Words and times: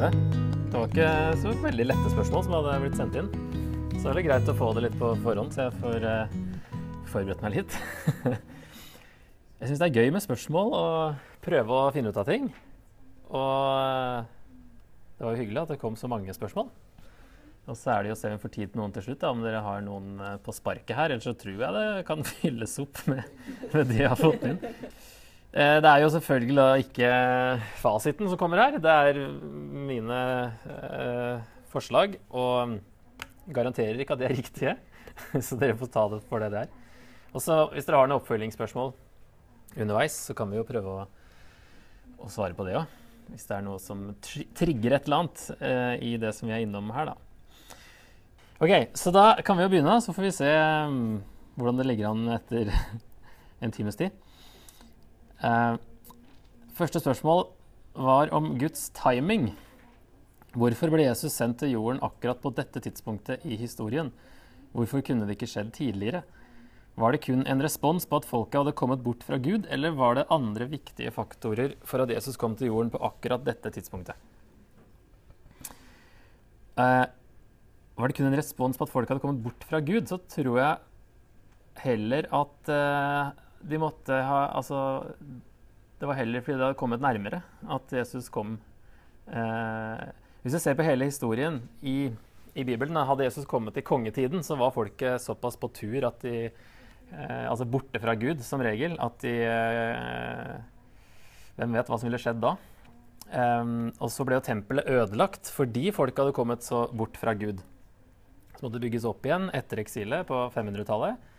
Eh, 0.00 0.08
prøve. 0.08 0.40
Det 0.70 0.78
var 0.78 0.86
ikke 0.88 1.08
så 1.42 1.50
veldig 1.60 1.84
lette 1.90 2.10
spørsmål 2.14 2.44
som 2.46 2.54
hadde 2.56 2.76
blitt 2.80 2.96
sendt 2.96 3.16
inn. 3.20 3.26
Så 3.98 4.00
det 4.00 4.10
er 4.10 4.16
det 4.16 4.22
greit 4.30 4.48
å 4.48 4.54
få 4.56 4.68
det 4.72 4.84
litt 4.86 4.96
på 4.96 5.10
forhånd, 5.20 5.52
så 5.52 5.66
jeg 5.66 5.74
får 5.82 6.06
uh, 6.08 6.36
forberedt 7.10 7.42
meg 7.44 7.56
litt. 7.58 7.76
jeg 9.60 9.68
syns 9.68 9.82
det 9.82 9.88
er 9.90 9.98
gøy 10.00 10.14
med 10.14 10.24
spørsmål 10.24 10.72
og 10.78 11.26
prøve 11.44 11.76
å 11.76 11.92
finne 11.92 12.14
ut 12.14 12.20
av 12.22 12.30
ting. 12.30 12.48
Og 13.28 13.66
uh, 13.76 14.24
det 15.18 15.26
var 15.26 15.36
jo 15.36 15.42
hyggelig 15.42 15.64
at 15.66 15.74
det 15.74 15.80
kom 15.82 16.00
så 16.00 16.08
mange 16.08 16.32
spørsmål. 16.32 16.72
Og 17.68 17.76
så 17.76 17.92
er 17.92 18.00
det 18.00 18.14
jo 18.14 18.16
å 18.16 18.20
se 18.22 18.32
om 18.32 18.38
vi 18.38 18.44
får 18.46 18.56
tid 18.56 18.72
til 18.72 18.80
noen 18.80 18.96
til 18.96 19.04
slutt, 19.04 19.20
da, 19.20 19.34
om 19.34 19.44
dere 19.44 19.60
har 19.66 19.84
noen 19.84 20.16
uh, 20.16 20.34
på 20.40 20.56
sparket 20.56 20.96
her. 20.96 21.12
Ellers 21.12 21.28
så 21.28 21.36
tror 21.36 21.60
jeg 21.60 21.76
det 21.76 22.06
kan 22.08 22.24
fylles 22.38 22.80
opp 22.80 23.04
med, 23.10 23.26
med 23.74 23.92
det 23.92 24.00
jeg 24.06 24.14
har 24.14 24.22
fått 24.22 24.48
inn. 24.48 24.62
Det 25.50 25.88
er 25.90 26.02
jo 26.04 26.10
selvfølgelig 26.14 26.84
ikke 26.84 27.08
fasiten 27.80 28.28
som 28.30 28.38
kommer 28.38 28.60
her. 28.62 28.76
Det 28.78 28.90
er 28.90 29.16
mine 29.90 30.20
eh, 30.62 31.40
forslag. 31.72 32.14
Og 32.30 32.76
garanterer 33.54 33.98
ikke 33.98 34.14
at 34.14 34.20
de 34.20 34.28
er 34.28 34.36
riktige, 34.36 34.76
så 35.46 35.58
dere 35.58 35.78
får 35.78 35.90
ta 35.90 36.06
det 36.12 36.20
for 36.28 36.42
det 36.42 36.52
det 36.54 36.64
er. 36.64 36.76
Og 37.34 37.42
så 37.42 37.64
Hvis 37.72 37.86
dere 37.86 38.00
har 38.00 38.10
noen 38.10 38.20
oppfølgingsspørsmål 38.20 38.92
underveis, 39.78 40.16
så 40.26 40.34
kan 40.34 40.50
vi 40.50 40.58
jo 40.58 40.66
prøve 40.66 40.94
å, 41.02 41.04
å 42.18 42.30
svare 42.30 42.56
på 42.58 42.66
det 42.66 42.78
òg. 42.80 42.96
Hvis 43.30 43.46
det 43.46 43.56
er 43.56 43.66
noe 43.66 43.78
som 43.78 44.08
trigger 44.58 44.96
et 44.96 45.06
eller 45.06 45.20
annet 45.20 45.44
eh, 45.62 45.92
i 46.10 46.14
det 46.18 46.32
som 46.34 46.50
vi 46.50 46.56
er 46.56 46.64
innom 46.64 46.90
her, 46.94 47.12
da. 47.12 47.18
Ok, 48.60 48.90
Så 48.98 49.12
da 49.14 49.38
kan 49.46 49.56
vi 49.56 49.64
jo 49.64 49.70
begynne, 49.72 50.00
så 50.04 50.12
får 50.12 50.26
vi 50.26 50.32
se 50.36 50.48
um, 50.50 51.20
hvordan 51.56 51.78
det 51.78 51.86
ligger 51.86 52.10
an 52.10 52.34
etter 52.34 52.72
en 53.64 53.72
times 53.72 53.96
tid. 53.96 54.12
Eh, 55.40 55.76
første 56.76 57.00
spørsmål 57.00 57.46
var 57.96 58.32
om 58.36 58.52
Guds 58.60 58.90
timing. 58.96 59.50
Hvorfor 60.52 60.90
ble 60.92 61.06
Jesus 61.06 61.32
sendt 61.32 61.62
til 61.62 61.72
jorden 61.76 62.02
akkurat 62.04 62.42
på 62.42 62.52
dette 62.52 62.82
tidspunktet 62.84 63.46
i 63.48 63.56
historien? 63.56 64.10
Hvorfor 64.74 65.00
kunne 65.06 65.24
det 65.24 65.38
ikke 65.38 65.48
skjedd 65.48 65.72
tidligere? 65.78 66.22
Var 67.00 67.14
det 67.14 67.22
kun 67.24 67.46
en 67.48 67.62
respons 67.64 68.04
på 68.04 68.18
at 68.20 68.28
folket 68.28 68.58
hadde 68.60 68.76
kommet 68.76 69.00
bort 69.00 69.22
fra 69.24 69.38
Gud, 69.40 69.64
eller 69.72 69.94
var 69.96 70.18
det 70.18 70.28
andre 70.28 70.66
viktige 70.68 71.12
faktorer 71.14 71.78
for 71.86 72.02
at 72.02 72.12
Jesus 72.12 72.36
kom 72.36 72.58
til 72.58 72.68
jorden 72.68 72.90
på 72.92 73.00
akkurat 73.00 73.46
dette 73.46 73.72
tidspunktet? 73.72 74.18
Eh, 76.76 77.06
var 77.96 78.08
det 78.08 78.16
kun 78.18 78.28
en 78.28 78.36
respons 78.36 78.76
på 78.76 78.84
at 78.84 78.92
folk 78.92 79.08
hadde 79.08 79.22
kommet 79.22 79.40
bort 79.44 79.64
fra 79.64 79.80
Gud, 79.80 80.10
så 80.10 80.20
tror 80.20 80.58
jeg 80.60 80.76
heller 81.86 82.28
at 82.36 82.74
eh, 82.74 83.32
de 83.60 83.80
måtte 83.80 84.16
ha 84.24 84.40
Altså, 84.56 85.04
det 86.00 86.08
var 86.08 86.16
heller 86.16 86.42
fordi 86.44 86.56
det 86.56 86.66
hadde 86.68 86.80
kommet 86.80 87.04
nærmere 87.04 87.42
at 87.68 87.92
Jesus 87.92 88.30
kom. 88.32 88.56
Eh, 89.28 90.04
hvis 90.40 90.56
du 90.56 90.60
ser 90.62 90.76
på 90.78 90.86
hele 90.86 91.08
historien 91.10 91.60
i, 91.84 92.08
i, 92.54 92.64
Bibelen, 92.64 92.96
hadde 92.96 93.26
Jesus 93.26 93.44
kommet 93.48 93.76
i 93.76 93.84
kongetiden, 93.84 94.42
så 94.42 94.56
var 94.56 94.72
folket 94.72 95.20
såpass 95.20 95.58
på 95.60 95.68
tur 95.76 96.06
at 96.08 96.24
de 96.24 96.48
eh, 96.48 97.46
Altså 97.50 97.68
borte 97.68 98.00
fra 98.00 98.16
Gud, 98.16 98.40
som 98.46 98.64
regel, 98.64 98.96
at 98.98 99.20
de 99.20 99.36
eh, 99.44 100.56
Hvem 101.60 101.76
vet 101.76 101.92
hva 101.92 101.98
som 102.00 102.08
ville 102.08 102.22
skjedd 102.22 102.40
da? 102.40 102.56
Um, 103.30 103.92
og 104.02 104.08
så 104.10 104.24
ble 104.26 104.40
jo 104.40 104.42
tempelet 104.42 104.88
ødelagt 104.90 105.52
fordi 105.54 105.92
folk 105.94 106.16
hadde 106.18 106.34
kommet 106.34 106.64
så 106.66 106.88
bort 106.90 107.18
fra 107.20 107.36
Gud. 107.38 107.60
Så 108.56 108.64
måtte 108.64 108.78
det 108.78 108.88
bygges 108.88 109.06
opp 109.06 109.28
igjen 109.28 109.46
etter 109.54 109.78
eksilet 109.84 110.26
på 110.26 110.40
500-tallet 110.56 111.29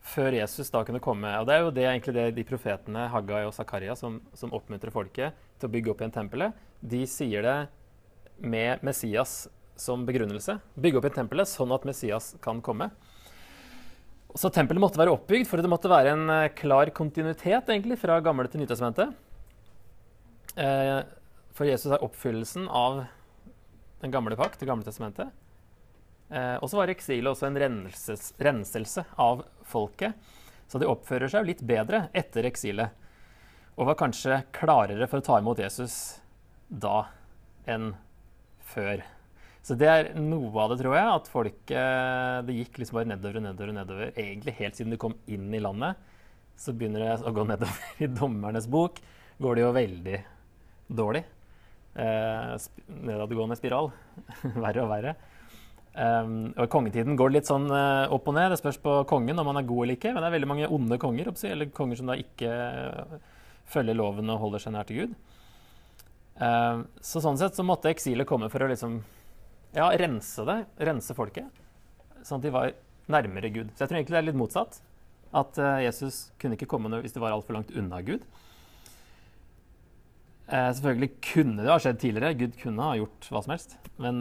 før 0.00 0.34
Jesus 0.34 0.70
da 0.72 0.82
kunne 0.86 1.02
komme. 1.02 1.30
Og 1.40 1.46
Det 1.46 1.54
er 1.54 1.64
jo 1.64 1.74
det, 1.74 1.86
egentlig 1.86 2.14
det 2.16 2.26
de 2.36 2.46
profetene 2.48 3.06
Haggai 3.12 3.44
og 3.46 3.54
Zakaria 3.54 3.96
som, 3.96 4.20
som, 4.34 4.52
oppmuntrer 4.56 4.92
folket 4.94 5.36
til 5.60 5.68
å 5.68 5.72
bygge 5.72 5.92
opp 5.92 6.02
igjen 6.02 6.16
tempelet. 6.16 6.56
De 6.80 7.04
sier 7.06 7.44
det 7.44 7.58
med 8.40 8.82
Messias 8.86 9.44
som 9.80 10.04
begrunnelse. 10.08 10.58
Bygge 10.80 11.00
opp 11.00 11.08
igjen 11.08 11.22
tempelet 11.22 11.50
sånn 11.50 11.72
at 11.76 11.86
Messias 11.88 12.34
kan 12.44 12.62
komme. 12.64 12.90
Så 14.38 14.50
tempelet 14.54 14.82
måtte 14.82 15.00
være 15.00 15.12
oppbygd 15.16 15.48
for 15.50 15.60
det 15.60 15.70
måtte 15.70 15.90
være 15.90 16.14
en 16.14 16.28
eh, 16.30 16.52
klar 16.54 16.92
kontinuitet 16.94 17.68
egentlig 17.72 17.98
fra 17.98 18.20
Gamle 18.22 18.46
til 18.48 18.62
Nytestamentet. 18.62 19.16
Eh, 20.54 21.00
for 21.56 21.66
Jesus 21.66 21.90
er 21.92 22.04
oppfyllelsen 22.06 22.68
av 22.70 23.04
den 24.00 24.12
gamle 24.14 24.36
pakt, 24.38 24.60
det 24.60 24.68
gamle 24.70 24.86
testamentet. 24.86 25.28
Eh, 26.30 26.56
og 26.62 26.70
så 26.70 26.78
var 26.78 26.92
eksilet 26.92 27.32
også 27.32 27.48
en 27.48 27.58
renses, 27.58 28.32
renselse 28.38 29.04
av 29.18 29.44
folket. 29.66 30.14
Så 30.70 30.78
de 30.78 30.86
oppfører 30.86 31.30
seg 31.30 31.42
jo 31.42 31.50
litt 31.50 31.64
bedre 31.66 32.04
etter 32.14 32.46
eksilet. 32.46 32.94
Og 33.74 33.88
var 33.88 33.98
kanskje 33.98 34.42
klarere 34.54 35.08
for 35.10 35.18
å 35.18 35.26
ta 35.26 35.38
imot 35.40 35.62
Jesus 35.62 35.96
da 36.70 37.08
enn 37.70 37.94
før. 38.70 39.02
Så 39.66 39.76
det 39.76 39.88
er 39.90 40.10
noe 40.16 40.52
av 40.62 40.70
det, 40.72 40.78
tror 40.80 40.96
jeg. 40.96 41.08
At 41.16 41.30
folket 41.30 42.46
Det 42.46 42.56
gikk 42.56 42.80
liksom 42.80 43.00
bare 43.00 43.10
nedover 43.10 43.40
og 43.40 43.46
nedover. 43.48 43.72
og 43.72 43.78
nedover. 43.80 44.12
Egentlig 44.14 44.56
helt 44.60 44.78
siden 44.78 44.94
de 44.94 45.00
kom 45.00 45.16
inn 45.26 45.50
i 45.54 45.62
landet, 45.62 45.98
så 46.56 46.72
begynner 46.72 47.04
det 47.04 47.26
å 47.26 47.34
gå 47.34 47.44
nedover. 47.50 47.90
I 47.98 48.06
dommernes 48.06 48.70
bok 48.70 49.02
går 49.40 49.56
det 49.56 49.64
jo 49.64 49.74
veldig 49.76 50.22
dårlig. 51.02 51.24
Eh, 51.98 52.54
nedadgående 53.10 53.58
spiral. 53.58 53.90
verre 54.64 54.84
og 54.86 54.92
verre. 54.92 55.16
Um, 55.90 56.52
og 56.54 56.68
kongetiden 56.70 57.16
går 57.18 57.32
litt 57.34 57.48
sånn 57.50 57.66
uh, 57.66 58.06
opp 58.14 58.28
og 58.30 58.36
ned. 58.36 58.52
Det 58.52 58.60
spørs 58.60 58.78
på 58.82 59.00
kongen 59.10 59.38
om 59.42 59.48
han 59.50 59.58
er 59.58 59.66
god 59.66 59.84
eller 59.84 59.98
ikke. 59.98 60.12
Men 60.14 60.22
det 60.22 60.28
er 60.28 60.36
veldig 60.36 60.50
mange 60.50 60.70
onde 60.70 60.98
konger, 61.02 61.32
eller 61.50 61.72
konger 61.74 61.98
som 61.98 62.12
da 62.12 62.18
ikke 62.20 62.50
uh, 62.50 63.16
følger 63.70 63.98
loven 63.98 64.30
og 64.30 64.42
holder 64.44 64.62
seg 64.62 64.76
nær 64.76 64.86
til 64.86 65.02
Gud. 65.02 65.16
Uh, 66.40 66.86
så 67.04 67.22
sånn 67.22 67.40
sett 67.40 67.58
så 67.58 67.66
måtte 67.66 67.90
eksilet 67.90 68.28
komme 68.28 68.48
for 68.52 68.62
å 68.62 68.70
liksom 68.70 69.00
ja, 69.74 69.90
rense 69.98 70.46
det, 70.46 70.60
rense 70.86 71.16
folket. 71.18 71.50
Sånn 72.22 72.38
at 72.38 72.46
de 72.46 72.54
var 72.54 72.72
nærmere 73.10 73.50
Gud. 73.50 73.74
Så 73.74 73.84
jeg 73.84 73.90
tror 73.90 74.00
egentlig 74.00 74.18
det 74.18 74.22
er 74.22 74.30
litt 74.30 74.40
motsatt. 74.40 74.80
At 75.34 75.58
Jesus 75.78 76.32
kunne 76.42 76.56
ikke 76.56 76.66
komme 76.66 76.90
hvis 77.04 77.14
de 77.14 77.20
var 77.22 77.30
altfor 77.30 77.54
langt 77.54 77.70
unna 77.78 78.00
Gud. 78.02 78.24
selvfølgelig 80.50 81.10
kunne 81.22 81.62
det 81.62 81.70
ha 81.70 81.76
skjedd 81.78 82.00
tidligere. 82.02 82.34
Gud 82.34 82.56
kunne 82.58 82.88
ha 82.88 82.96
gjort 82.98 83.28
hva 83.30 83.42
som 83.44 83.54
helst. 83.54 83.76
Men 84.02 84.18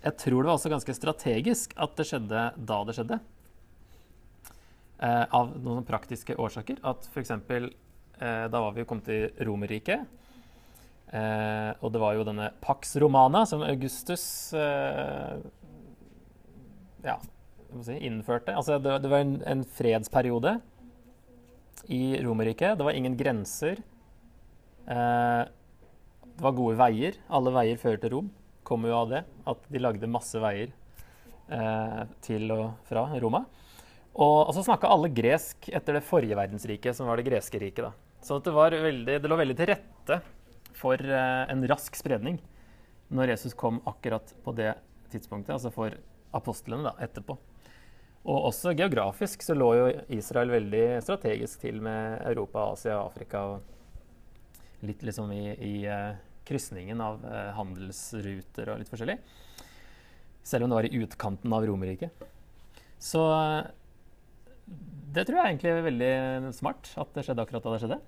jeg 0.00 0.16
tror 0.16 0.40
det 0.40 0.48
var 0.48 0.56
også 0.56 0.72
ganske 0.72 0.96
strategisk 0.96 1.74
at 1.76 1.98
det 1.98 2.06
skjedde 2.08 2.44
da 2.56 2.78
det 2.88 2.94
skjedde. 2.96 3.18
Eh, 5.00 5.26
av 5.36 5.52
noen 5.60 5.84
praktiske 5.88 6.36
årsaker. 6.40 6.80
At 6.88 7.04
f.eks. 7.10 7.34
Eh, 7.36 8.46
da 8.52 8.62
var 8.64 8.72
vi 8.76 8.86
kommet 8.88 9.08
til 9.08 9.28
Romerriket. 9.44 10.08
Eh, 11.10 11.70
og 11.82 11.92
det 11.92 12.00
var 12.00 12.16
jo 12.16 12.24
denne 12.24 12.48
Pax 12.64 12.94
Romana 13.02 13.42
som 13.48 13.64
Augustus 13.66 14.24
eh, 14.56 15.40
ja, 17.04 17.18
si, 17.82 17.96
innførte. 18.06 18.56
Altså 18.56 18.78
det, 18.80 19.00
det 19.04 19.12
var 19.12 19.24
en, 19.24 19.38
en, 19.44 19.64
fredsperiode 19.64 20.56
i 21.92 22.16
Romerriket. 22.24 22.78
Det 22.80 22.88
var 22.88 22.96
ingen 22.96 23.20
grenser. 23.20 23.84
Eh, 24.88 25.42
det 25.44 26.44
var 26.48 26.56
gode 26.56 26.80
veier. 26.80 27.20
Alle 27.28 27.52
veier 27.52 27.80
fører 27.80 28.00
til 28.00 28.16
Rom 28.16 28.36
kommer 28.70 28.92
jo 28.92 29.00
av 29.02 29.10
det. 29.10 29.24
At 29.50 29.66
de 29.68 29.82
lagde 29.82 30.10
masse 30.10 30.38
veier 30.40 30.70
eh, 31.50 32.04
til 32.24 32.46
og 32.54 32.70
fra 32.88 33.08
Roma. 33.20 33.44
Og, 34.14 34.38
og 34.48 34.54
så 34.56 34.64
snakka 34.66 34.90
alle 34.90 35.10
gresk 35.14 35.70
etter 35.70 35.98
det 35.98 36.06
forrige 36.06 36.38
verdensriket, 36.38 36.96
som 36.96 37.10
var 37.10 37.20
det 37.20 37.28
greske 37.28 37.60
riket. 37.62 37.90
da. 37.90 37.92
Så 38.22 38.38
det, 38.44 38.52
veldig, 38.52 39.18
det, 39.22 39.28
lå 39.30 39.38
veldig 39.38 39.56
til 39.58 39.70
rette 39.72 40.20
for 40.76 41.00
eh, 41.00 41.44
en 41.52 41.66
rask 41.70 41.96
spredning 41.96 42.40
når 43.10 43.34
Jesus 43.34 43.56
kom 43.58 43.80
akkurat 43.90 44.34
på 44.44 44.54
det 44.54 44.74
tidspunktet, 45.10 45.56
altså 45.56 45.72
for 45.74 45.96
apostlene 46.36 46.86
da, 46.86 46.94
etterpå. 47.02 47.34
Og 48.30 48.46
også 48.50 48.74
geografisk 48.76 49.42
så 49.42 49.56
lå 49.56 49.70
jo 49.78 49.86
Israel 50.12 50.52
veldig 50.52 51.00
strategisk 51.02 51.64
til 51.64 51.80
med 51.82 52.20
Europa, 52.28 52.68
Asia, 52.74 53.00
Afrika 53.00 53.42
og 53.54 54.84
litt 54.86 55.02
liksom 55.04 55.32
i, 55.32 55.44
i 55.56 55.74
eh, 55.88 56.12
krysningen 56.50 57.00
av 57.04 57.22
eh, 57.24 57.50
handelsruter 57.56 58.74
og 58.74 58.82
litt 58.82 58.90
forskjellig. 58.90 59.16
Selv 60.42 60.66
om 60.66 60.72
det 60.72 60.80
var 60.80 60.88
i 60.88 61.02
utkanten 61.04 61.54
av 61.54 61.66
Romerriket. 61.68 62.26
Så 63.00 63.22
eh, 63.32 63.70
det 65.14 65.26
tror 65.26 65.40
jeg 65.40 65.54
egentlig 65.54 65.72
er 65.72 65.86
veldig 65.86 66.54
smart 66.54 66.92
at 67.00 67.14
det 67.16 67.24
skjedde 67.26 67.46
akkurat 67.46 67.64
da 67.64 67.74
det 67.74 67.82
skjedde. 67.84 68.00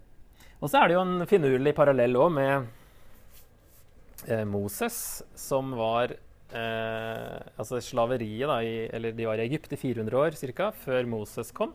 Og 0.63 0.71
så 0.71 0.79
er 0.79 0.89
det 0.89 0.95
jo 0.95 1.03
en 1.03 1.27
finurlig 1.27 1.73
parallell 1.75 2.19
òg 2.21 2.29
med 2.37 2.69
eh, 4.29 4.45
Moses, 4.47 4.97
som 5.35 5.73
var 5.79 6.15
eh, 6.15 7.39
Altså 7.57 7.81
slaveriet, 7.83 8.47
da, 8.47 8.61
i, 8.63 8.87
eller 8.95 9.17
de 9.17 9.27
var 9.27 9.43
i 9.43 9.49
Egypt 9.49 9.75
i 9.75 9.81
400 9.81 10.21
år 10.21 10.39
ca. 10.55 10.71
før 10.85 11.09
Moses 11.11 11.51
kom. 11.57 11.75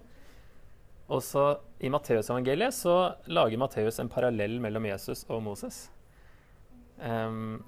Og 1.08 1.24
så 1.24 1.50
I 1.80 1.92
Matteusevangeliet 1.92 2.76
så 2.76 2.96
lager 3.32 3.60
Matteus 3.60 4.00
en 4.00 4.12
parallell 4.12 4.60
mellom 4.64 4.88
Jesus 4.90 5.26
og 5.28 5.44
Moses. 5.44 5.88
Um, 6.98 7.60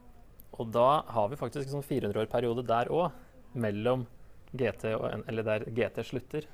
og 0.59 0.71
da 0.73 1.03
har 1.07 1.27
vi 1.31 1.39
faktisk 1.39 1.67
en 1.67 1.79
sånn 1.79 1.87
400-årperiode 1.87 2.65
der 2.67 2.89
òg, 2.93 3.11
mellom 3.59 4.05
GT 4.51 4.91
og, 4.95 5.05
eller 5.29 5.45
der 5.45 5.67
GT 5.75 6.03
slutter. 6.05 6.47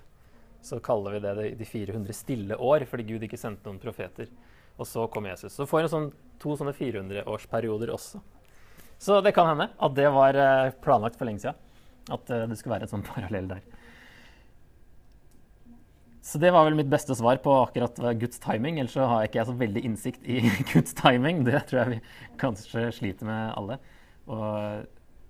Så 0.66 0.80
kaller 0.84 1.16
vi 1.16 1.24
det 1.24 1.50
de 1.60 1.68
400 1.68 2.16
stille 2.18 2.58
år, 2.58 2.86
fordi 2.90 3.06
Gud 3.12 3.26
ikke 3.26 3.40
sendte 3.40 3.70
noen 3.70 3.82
profeter. 3.82 4.30
og 4.78 4.88
så 4.88 5.06
kom 5.08 5.26
Jesus. 5.26 5.54
Så 5.54 5.68
får 5.70 5.86
en 5.86 5.92
sånn, 5.92 6.08
to 6.42 6.56
sånne 6.58 6.74
400-årsperioder 6.76 7.94
også. 7.94 8.20
Så 9.00 9.22
det 9.22 9.32
kan 9.36 9.48
hende 9.48 9.70
at 9.70 9.96
det 9.96 10.10
var 10.12 10.36
eh, 10.36 10.74
planlagt 10.84 11.20
for 11.20 11.28
lenge 11.30 11.44
siden. 11.44 11.60
At 12.12 12.30
eh, 12.30 12.46
det 12.50 12.58
skulle 12.60 12.76
være 12.76 12.88
en 12.88 12.94
sånn 12.96 13.06
parallell 13.14 13.48
der. 13.54 13.62
Så 16.26 16.40
det 16.42 16.50
var 16.56 16.66
vel 16.66 16.78
mitt 16.78 16.90
beste 16.90 17.14
svar 17.14 17.38
på 17.38 17.54
akkurat 17.62 18.00
Guds 18.18 18.40
timing. 18.42 18.80
Ellers 18.82 18.96
så 18.98 19.06
har 19.06 19.28
ikke 19.28 19.38
jeg 19.44 19.50
så 19.52 19.54
veldig 19.60 19.84
innsikt 19.86 20.26
i 20.26 20.40
Guds 20.72 20.96
timing. 20.98 21.44
Det 21.46 21.62
tror 21.70 21.84
jeg 21.84 21.92
vi 21.92 22.00
kanskje 22.42 22.88
sliter 22.98 23.30
med 23.30 23.54
alle. 23.54 23.78
Å 24.26 24.40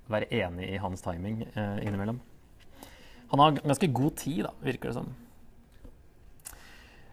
være 0.07 0.30
enig 0.39 0.69
i 0.71 0.80
hans 0.80 1.03
timing 1.03 1.42
eh, 1.51 1.81
innimellom. 1.83 2.21
Han 3.33 3.44
har 3.44 3.57
ganske 3.57 3.89
god 3.92 4.15
tid, 4.21 4.45
da, 4.45 4.53
virker 4.63 4.92
det 4.94 5.00
som. 5.01 5.12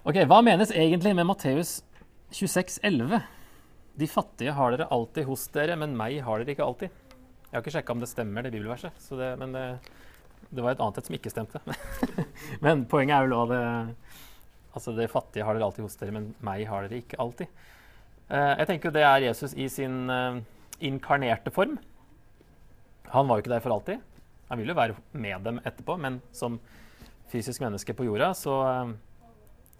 Ok, 0.06 0.20
Hva 0.30 0.38
menes 0.46 0.70
egentlig 0.70 1.16
med 1.18 1.26
Matteus 1.26 1.80
26, 2.30 2.78
11? 2.86 3.18
De 3.98 4.08
fattige 4.08 4.54
har 4.56 4.76
dere 4.76 4.90
alltid 4.94 5.26
hos 5.26 5.48
dere, 5.54 5.74
men 5.80 5.96
meg 5.98 6.20
har 6.22 6.38
dere 6.42 6.54
ikke 6.54 6.68
alltid. 6.68 6.94
Jeg 7.48 7.56
har 7.56 7.64
ikke 7.64 7.74
sjekka 7.80 7.96
om 7.96 8.02
det 8.04 8.12
stemmer, 8.12 8.46
det 8.46 8.54
bibelverset. 8.54 9.10
Det, 9.10 9.32
men 9.42 9.58
det, 9.58 9.66
det, 10.52 10.62
var 10.62 10.74
et 10.74 10.82
annet 10.84 11.00
et 11.00 11.08
som 11.08 11.16
ikke 11.16 11.32
stemte. 11.32 11.60
men 12.64 12.84
poenget 12.90 13.16
er 13.16 13.26
vel 13.26 13.38
òg 13.38 13.54
det 13.54 13.64
Altså, 14.72 14.94
det 14.96 15.10
fattige 15.12 15.44
har 15.44 15.52
dere 15.52 15.66
alltid 15.68 15.84
hos 15.84 15.98
dere, 16.00 16.14
men 16.16 16.30
meg 16.40 16.62
har 16.64 16.86
dere 16.86 17.02
ikke 17.02 17.18
alltid. 17.20 17.50
Uh, 18.30 18.54
jeg 18.56 18.68
tenker 18.70 18.88
jo 18.88 18.94
det 18.96 19.02
er 19.04 19.26
Jesus 19.26 19.52
i 19.52 19.66
sin 19.68 20.08
uh, 20.08 20.38
inkarnerte 20.80 21.52
form. 21.52 21.74
Han 23.12 23.28
var 23.28 23.36
jo 23.36 23.44
ikke 23.44 23.52
der 23.52 23.60
for 23.60 23.74
alltid. 23.74 24.00
Han 24.48 24.60
ville 24.60 24.72
jo 24.72 24.78
være 24.78 24.96
med 25.12 25.44
dem 25.44 25.60
etterpå, 25.60 25.98
men 26.00 26.22
som 26.32 26.56
fysisk 27.28 27.60
menneske 27.60 27.92
på 27.96 28.06
jorda 28.08 28.30
så, 28.36 28.56
uh, 28.64 28.94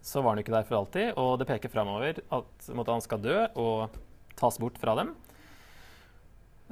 så 0.04 0.20
var 0.20 0.34
han 0.34 0.44
ikke 0.44 0.52
der 0.58 0.68
for 0.68 0.82
alltid. 0.82 1.14
Og 1.16 1.38
det 1.40 1.48
peker 1.48 1.72
framover 1.72 2.20
at 2.20 2.70
måtte 2.76 2.98
han 2.98 3.06
skal 3.08 3.24
dø 3.24 3.38
og 3.56 3.96
tas 4.36 4.60
bort 4.60 4.76
fra 4.82 4.98
dem. 5.00 5.16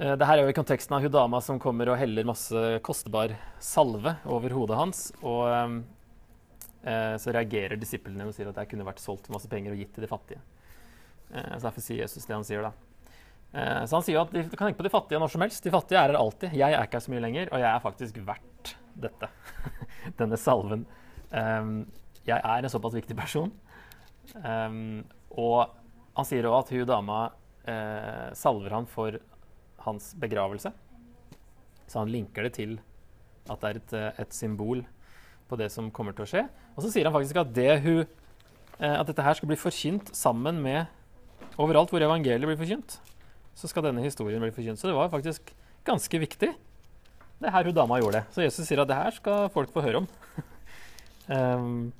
Uh, 0.00 0.16
det 0.16 0.26
her 0.26 0.40
er 0.40 0.48
jo 0.48 0.52
i 0.54 0.56
konteksten 0.56 0.96
av 0.96 1.04
hun 1.04 1.12
dama 1.12 1.42
som 1.44 1.60
kommer 1.60 1.92
og 1.92 2.00
heller 2.00 2.28
masse 2.28 2.66
kostbar 2.86 3.36
salve 3.60 4.16
over 4.24 4.56
hodet 4.56 4.78
hans. 4.80 5.06
Og 5.20 5.46
eh, 6.82 7.16
så 7.20 7.34
reagerer 7.36 7.76
disiplene 7.76 8.24
og 8.24 8.32
sier 8.32 8.48
at 8.48 8.56
det 8.56 8.70
kunne 8.70 8.86
vært 8.88 9.02
solgt 9.02 9.28
for 9.28 9.36
masse 9.36 9.50
penger 9.52 9.74
og 9.74 9.82
gitt 9.82 9.92
til 9.96 10.06
de 10.06 10.08
fattige. 10.08 10.40
så 11.28 11.66
Derfor 11.66 11.84
sier 11.84 12.00
Jesus 12.06 12.24
det 12.24 12.38
han 12.38 12.46
sier 12.48 12.64
da. 12.64 12.72
Eh, 13.52 13.84
så 13.86 13.98
han 13.98 14.04
sier 14.06 14.16
jo 14.16 14.22
at 14.22 14.34
du 14.34 14.54
kan 14.54 14.68
tenke 14.68 14.78
på 14.78 14.86
de 14.86 14.92
fattige 14.92 15.20
når 15.20 15.32
som 15.32 15.44
helst. 15.44 15.64
De 15.64 15.72
fattige 15.74 15.98
er 15.98 16.12
her 16.12 16.20
alltid. 16.20 16.54
Jeg 16.54 16.76
er 16.76 16.86
ikke 16.86 17.00
her 17.00 17.06
så 17.06 17.14
mye 17.14 17.24
lenger, 17.24 17.50
og 17.50 17.62
jeg 17.62 17.70
er 17.70 17.82
faktisk 17.84 18.20
verdt 18.26 18.74
dette. 19.06 19.30
Denne 20.20 20.38
salven. 20.40 20.86
Um, 21.30 21.74
jeg 22.26 22.38
er 22.38 22.62
en 22.62 22.72
såpass 22.72 22.94
viktig 22.94 23.16
person. 23.18 23.50
Um, 24.44 25.02
og 25.34 25.72
han 26.14 26.28
sier 26.28 26.46
òg 26.50 26.60
at 26.60 26.72
hun 26.74 26.86
dama 26.86 27.20
uh, 27.66 28.30
salver 28.38 28.76
han 28.76 28.86
for 28.90 29.18
hans 29.86 30.12
begravelse. 30.20 30.72
Så 31.90 31.98
han 31.98 32.12
linker 32.12 32.46
det 32.46 32.54
til 32.58 32.78
at 33.50 33.60
det 33.62 33.70
er 33.70 33.80
et, 33.80 33.92
eh, 33.98 34.24
et, 34.24 34.34
symbol 34.34 34.84
på 35.50 35.58
det 35.58 35.70
som 35.74 35.90
kommer 35.90 36.14
til 36.14 36.26
å 36.26 36.30
skje. 36.30 36.46
Og 36.76 36.84
så 36.84 36.92
sier 36.92 37.08
han 37.08 37.14
faktisk 37.16 37.40
at, 37.42 37.54
det 37.54 37.80
hun, 37.82 38.04
uh, 38.78 38.96
at 39.00 39.08
dette 39.08 39.24
her 39.24 39.34
skal 39.34 39.50
bli 39.50 39.58
forkynt 39.58 40.12
sammen 40.14 40.60
med 40.62 40.86
overalt 41.58 41.90
hvor 41.90 42.04
evangeliet 42.04 42.46
blir 42.46 42.60
forkynt 42.60 43.00
så 43.60 43.68
skal 43.68 43.84
denne 43.84 44.04
historien 44.04 44.42
bli 44.42 44.52
forkynt. 44.54 44.80
Så 44.80 44.88
det 44.88 44.96
var 44.96 45.10
faktisk 45.12 45.52
ganske 45.86 46.22
viktig, 46.22 46.52
det 47.40 47.52
her 47.54 47.68
hun 47.68 47.76
dama 47.76 48.00
gjorde. 48.00 48.24
Så 48.34 48.44
Jesus 48.44 48.66
sier 48.68 48.82
at 48.82 48.90
det 48.90 48.98
her 48.98 49.16
skal 49.16 49.48
folk 49.52 49.72
få 49.74 49.84
høre 49.84 50.02
om. 50.02 50.08
um, 51.28 51.92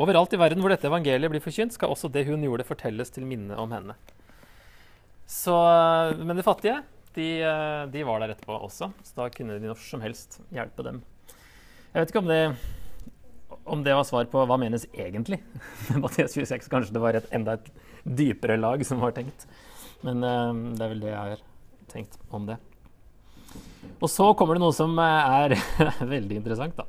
overalt 0.04 0.34
i 0.34 0.40
verden 0.40 0.62
hvor 0.62 0.72
dette 0.72 0.88
evangeliet 0.90 1.32
blir 1.32 1.44
forkynt, 1.44 1.74
skal 1.76 1.92
også 1.94 2.10
det 2.12 2.26
hun 2.28 2.46
gjorde, 2.46 2.68
fortelles 2.68 3.14
til 3.14 3.26
minne 3.28 3.58
om 3.58 3.74
henne. 3.74 3.98
Så, 5.30 5.54
men 6.18 6.34
de 6.34 6.42
fattige 6.42 6.80
de, 7.14 7.28
de, 7.92 8.02
var 8.06 8.22
der 8.22 8.34
etterpå 8.34 8.54
også, 8.54 8.90
så 9.02 9.16
da 9.16 9.28
kunne 9.34 9.58
de 9.58 9.70
når 9.70 9.78
som 9.82 10.02
helst 10.02 10.38
hjelpe 10.54 10.84
dem. 10.86 11.00
Jeg 11.90 12.02
vet 12.04 12.12
ikke 12.12 12.22
om 12.22 12.30
det, 12.30 12.42
om 13.74 13.82
det 13.86 13.94
var 13.98 14.06
svar 14.06 14.28
på 14.30 14.44
hva 14.46 14.58
menes 14.60 14.86
egentlig 14.90 15.40
med 15.88 16.04
Mathias 16.04 16.36
26. 16.38 16.70
Kanskje 16.70 16.94
det 16.94 17.02
var 17.02 17.18
et, 17.18 17.30
enda 17.34 17.58
et 17.58 17.70
dypere 18.06 18.58
lag 18.60 18.82
som 18.86 19.02
var 19.02 19.14
tenkt. 19.16 19.46
Men 20.06 20.22
uh, 20.22 20.54
det 20.74 20.86
er 20.86 20.92
vel 20.94 21.02
det 21.02 21.12
jeg 21.12 21.18
har 21.18 21.42
tenkt 21.90 22.18
om 22.30 22.46
det. 22.50 22.60
Og 24.00 24.08
så 24.08 24.30
kommer 24.38 24.56
det 24.56 24.62
noe 24.62 24.74
som 24.74 24.94
eh, 25.02 25.34
er 25.42 25.56
veldig 26.14 26.38
interessant. 26.38 26.78
da. 26.78 26.86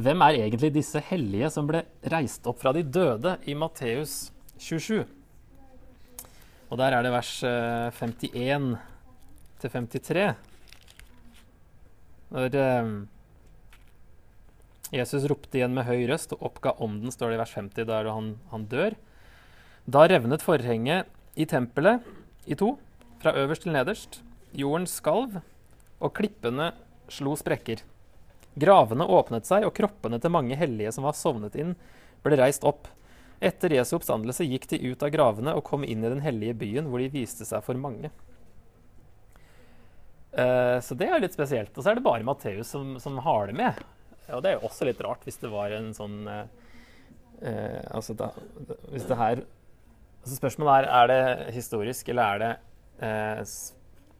Hvem 0.00 0.26
er 0.26 0.42
egentlig 0.42 0.72
disse 0.74 1.00
hellige 1.10 1.50
som 1.54 1.68
ble 1.70 1.84
reist 2.12 2.46
opp 2.50 2.60
fra 2.62 2.74
de 2.76 2.82
døde 2.84 3.38
i 3.48 3.54
Matteus 3.58 4.32
27? 4.58 5.19
Og 6.70 6.78
der 6.78 6.94
er 6.94 7.02
det 7.02 7.10
vers 7.12 7.32
51 7.42 8.30
eh, 8.38 8.78
til 9.60 9.72
53. 9.74 10.26
Når 12.30 12.54
uh, 12.54 12.90
Jesus 14.94 15.26
ropte 15.30 15.58
igjen 15.58 15.74
med 15.74 15.88
høy 15.88 16.04
røst 16.10 16.36
og 16.36 16.44
oppga 16.46 16.76
ånden, 16.78 17.10
står 17.10 17.32
det 17.32 17.38
i 17.38 17.42
vers 17.42 17.54
50, 17.58 17.88
der 17.90 18.10
han, 18.14 18.36
han 18.52 18.68
dør. 18.70 18.94
Da 19.90 20.04
revnet 20.06 20.46
forhenget 20.46 21.10
i 21.34 21.46
tempelet 21.50 22.06
i 22.46 22.54
to, 22.58 22.76
fra 23.22 23.34
øverst 23.38 23.66
til 23.66 23.74
nederst. 23.74 24.20
Jorden 24.54 24.86
skalv, 24.90 25.40
og 25.98 26.14
klippene 26.14 26.70
slo 27.10 27.34
sprekker. 27.38 27.82
Gravene 28.60 29.06
åpnet 29.06 29.46
seg, 29.46 29.66
og 29.66 29.74
kroppene 29.74 30.18
til 30.22 30.34
mange 30.34 30.58
hellige 30.58 30.94
som 30.94 31.06
var 31.06 31.18
sovnet 31.18 31.58
inn, 31.58 31.74
ble 32.22 32.38
reist 32.38 32.66
opp. 32.66 32.86
Etter 33.40 33.72
Jesu 33.72 33.94
oppstandelse 33.96 34.44
gikk 34.44 34.66
de 34.68 34.78
ut 34.90 35.02
av 35.02 35.12
gravene 35.14 35.54
og 35.56 35.64
kom 35.64 35.84
inn 35.86 36.04
i 36.04 36.12
den 36.12 36.20
hellige 36.20 36.58
byen, 36.60 36.90
hvor 36.92 37.00
de 37.00 37.08
viste 37.12 37.46
seg 37.48 37.64
for 37.64 37.78
mange. 37.80 38.10
Uh, 40.30 40.76
så 40.84 40.94
det 40.94 41.08
er 41.08 41.22
litt 41.22 41.34
spesielt. 41.34 41.72
Og 41.74 41.82
så 41.82 41.90
er 41.90 41.98
det 41.98 42.04
bare 42.04 42.26
Matteus 42.26 42.68
som, 42.70 42.98
som, 43.02 43.16
har 43.24 43.48
det 43.48 43.56
med. 43.58 43.80
Og 44.30 44.44
det 44.44 44.52
er 44.52 44.58
jo 44.58 44.68
også 44.68 44.86
litt 44.86 45.00
rart 45.02 45.24
hvis 45.26 45.40
det 45.42 45.50
var 45.50 45.72
en 45.74 45.88
sånn 45.96 46.20
uh, 46.28 46.44
uh, 47.42 47.80
Altså 47.96 48.14
da, 48.14 48.28
Hvis 48.92 49.08
det 49.08 49.18
her 49.18 49.42
Altså 50.20 50.36
spørsmålet 50.36 50.84
er 50.84 50.90
er 51.00 51.10
det 51.10 51.54
historisk, 51.56 52.10
eller 52.12 52.22
er 52.22 52.40
det 52.42 52.50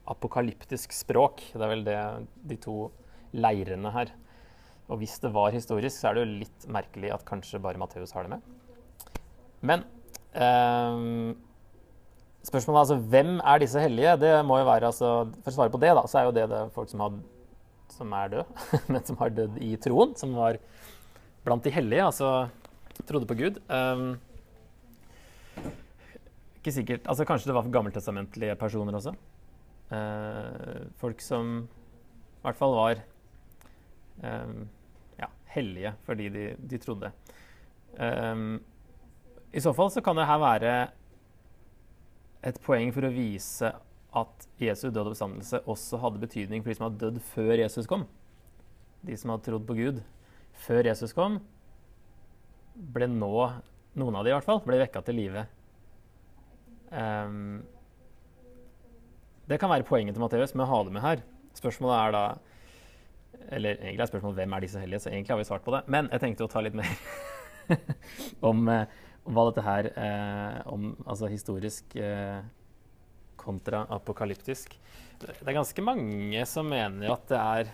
apokalyptisk 0.09 0.95
språk. 0.97 1.43
Det 1.53 1.61
er 1.61 1.69
vel 1.69 1.83
det 1.85 1.99
de 2.49 2.57
to 2.57 2.77
leirene 3.37 3.93
her. 3.93 4.15
Og 4.89 5.03
hvis 5.03 5.19
det 5.21 5.29
var 5.35 5.53
historisk, 5.53 6.01
så 6.01 6.09
er 6.09 6.17
det 6.17 6.23
jo 6.25 6.39
litt 6.41 6.65
merkelig 6.73 7.13
at 7.13 7.27
kanskje 7.29 7.61
bare 7.61 7.77
Matteus 7.79 8.17
har 8.17 8.25
det 8.25 8.33
med. 8.33 8.60
Men 9.67 9.85
eh, 10.33 11.35
spørsmålet 12.49 12.77
er 12.77 12.85
altså 12.85 12.99
hvem 13.13 13.35
er 13.41 13.63
disse 13.63 13.83
hellige? 13.83 14.17
Det 14.23 14.33
må 14.49 14.61
jo 14.61 14.69
være, 14.69 14.93
altså, 14.93 15.13
For 15.43 15.53
å 15.53 15.57
svare 15.59 15.75
på 15.75 15.83
det, 15.83 15.93
da, 15.99 16.07
så 16.09 16.21
er 16.21 16.29
jo 16.29 16.37
det, 16.39 16.47
det 16.53 16.63
folk 16.77 16.93
som, 16.93 17.05
had, 17.05 17.21
som 17.97 18.17
er 18.17 18.33
døde, 18.37 18.65
men 18.93 19.05
som 19.07 19.21
har 19.21 19.37
dødd 19.37 19.61
i 19.65 19.75
troen. 19.83 20.17
Som 20.21 20.35
var 20.39 20.61
blant 21.45 21.65
de 21.65 21.73
hellige, 21.75 22.09
altså 22.09 22.33
trodde 23.09 23.29
på 23.29 23.37
Gud. 23.39 23.61
Um, 23.73 24.19
ikke 26.61 26.75
sikkert. 26.77 27.07
Altså, 27.09 27.25
kanskje 27.25 27.49
det 27.49 27.57
var 27.57 27.69
gammeltestamentlige 27.73 28.57
personer 28.61 28.97
også. 28.99 29.15
Eh, 29.91 30.83
folk 31.01 31.23
som 31.25 31.65
i 31.65 32.43
hvert 32.45 32.59
fall 32.59 32.77
var 32.77 33.01
eh, 34.23 34.51
ja, 35.19 35.27
hellige 35.51 35.91
fordi 36.07 36.29
de, 36.31 36.45
de 36.71 36.79
trodde. 36.79 37.11
Eh, 37.97 38.45
I 39.53 39.63
så 39.63 39.73
fall 39.75 39.91
så 39.91 40.03
kan 40.05 40.19
det 40.19 40.29
her 40.29 40.41
være 40.41 40.75
et 42.47 42.59
poeng 42.65 42.93
for 42.95 43.07
å 43.07 43.13
vise 43.13 43.73
at 44.21 44.49
Jesu 44.63 44.89
død 44.89 45.05
og 45.05 45.13
oppstandelse 45.13 45.63
også 45.71 46.01
hadde 46.03 46.23
betydning 46.23 46.63
for 46.63 46.73
de 46.73 46.79
som 46.79 46.87
hadde 46.89 47.03
dødd 47.03 47.23
før 47.33 47.55
Jesus 47.61 47.89
kom. 47.91 48.07
De 49.07 49.17
som 49.19 49.33
hadde 49.33 49.47
trodd 49.47 49.67
på 49.69 49.79
Gud 49.79 50.03
før 50.65 50.87
Jesus 50.91 51.15
kom, 51.17 51.39
ble 52.75 53.09
nå, 53.11 53.33
noen 53.99 54.19
av 54.19 54.27
de 54.27 54.33
i 54.33 54.37
hvert 54.37 54.47
fall, 54.47 54.63
ble 54.65 54.81
vekka 54.83 55.03
til 55.07 55.19
live 55.21 55.47
Um, 56.91 57.63
det 59.47 59.61
kan 59.63 59.71
være 59.71 59.87
poenget 59.87 60.17
til 60.17 60.23
Matteus 60.23 60.55
med 60.57 60.65
å 60.67 60.71
ha 60.71 60.79
det 60.87 60.95
med 60.95 61.05
her. 61.05 61.21
Spørsmålet 61.59 61.97
er 61.97 62.15
da 62.15 62.25
Eller 63.55 63.79
egentlig 63.79 64.05
er 64.05 64.11
spørsmålet 64.11 64.37
hvem 64.41 64.53
er 64.55 64.63
disse 64.65 64.81
hellige, 64.83 65.01
så 65.01 65.11
egentlig 65.11 65.33
har 65.33 65.39
vi 65.39 65.47
svart 65.49 65.65
på 65.65 65.73
det. 65.75 65.81
Men 65.87 66.09
jeg 66.13 66.23
tenkte 66.23 66.45
å 66.45 66.51
ta 66.51 66.61
litt 66.63 66.77
mer 66.77 66.91
om, 68.51 68.69
eh, 68.69 68.99
hva 69.29 69.47
dette 69.51 69.65
her 69.65 69.91
eh, 69.93 70.61
om 70.71 70.95
Altså 71.05 71.29
historisk 71.31 71.97
eh, 72.01 72.41
kontra 73.41 73.85
apokalyptisk. 73.93 74.75
Det 75.21 75.45
er 75.45 75.57
ganske 75.57 75.85
mange 75.85 76.45
som 76.49 76.69
mener 76.69 77.13
at 77.13 77.29
det 77.29 77.41
er 77.41 77.73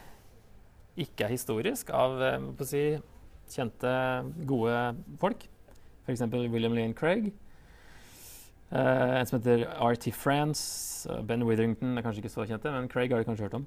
ikke 0.97 1.27
er 1.27 1.35
historisk, 1.35 1.91
av 1.95 2.21
eh, 2.25 2.67
si, 2.67 2.85
kjente, 3.53 3.91
gode 4.49 4.79
folk. 5.21 5.47
F.eks. 6.07 6.23
William 6.53 6.75
Lane 6.75 6.97
Craig. 6.97 7.33
Uh, 8.67 9.21
en 9.21 9.27
som 9.29 9.39
heter 9.39 9.63
RT 9.79 10.11
France. 10.15 11.07
Uh, 11.07 11.21
ben 11.23 11.45
Witherington 11.47 11.95
er 11.99 12.03
kanskje 12.03 12.25
ikke 12.25 12.33
så 12.33 12.47
kjente, 12.49 12.71
men 12.75 12.89
Craig 12.91 13.13
har 13.13 13.23
du 13.23 13.29
kanskje 13.29 13.47
hørt 13.47 13.59
om. 13.61 13.67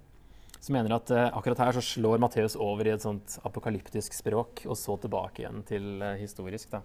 Som 0.60 0.76
mener 0.76 0.98
at 0.98 1.12
uh, 1.16 1.30
akkurat 1.38 1.62
her 1.64 1.78
så 1.78 1.84
slår 1.86 2.20
Matteus 2.20 2.58
over 2.60 2.88
i 2.88 2.92
et 2.92 3.04
sånt 3.04 3.38
apokalyptisk 3.48 4.16
språk, 4.18 4.66
og 4.68 4.76
så 4.80 4.98
tilbake 5.00 5.46
igjen 5.46 5.64
til 5.68 6.04
historisk. 6.20 6.72
da. 6.74 6.84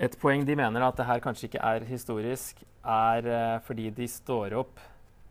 Et 0.00 0.14
poeng 0.16 0.46
de 0.48 0.56
mener 0.56 0.84
at 0.86 0.96
det 0.96 1.04
her 1.04 1.20
kanskje 1.20 1.50
ikke 1.50 1.60
er 1.60 1.84
historisk, 1.84 2.62
er 2.80 3.26
eh, 3.28 3.56
fordi 3.66 3.90
de 3.92 4.06
står 4.08 4.54
opp 4.56 4.80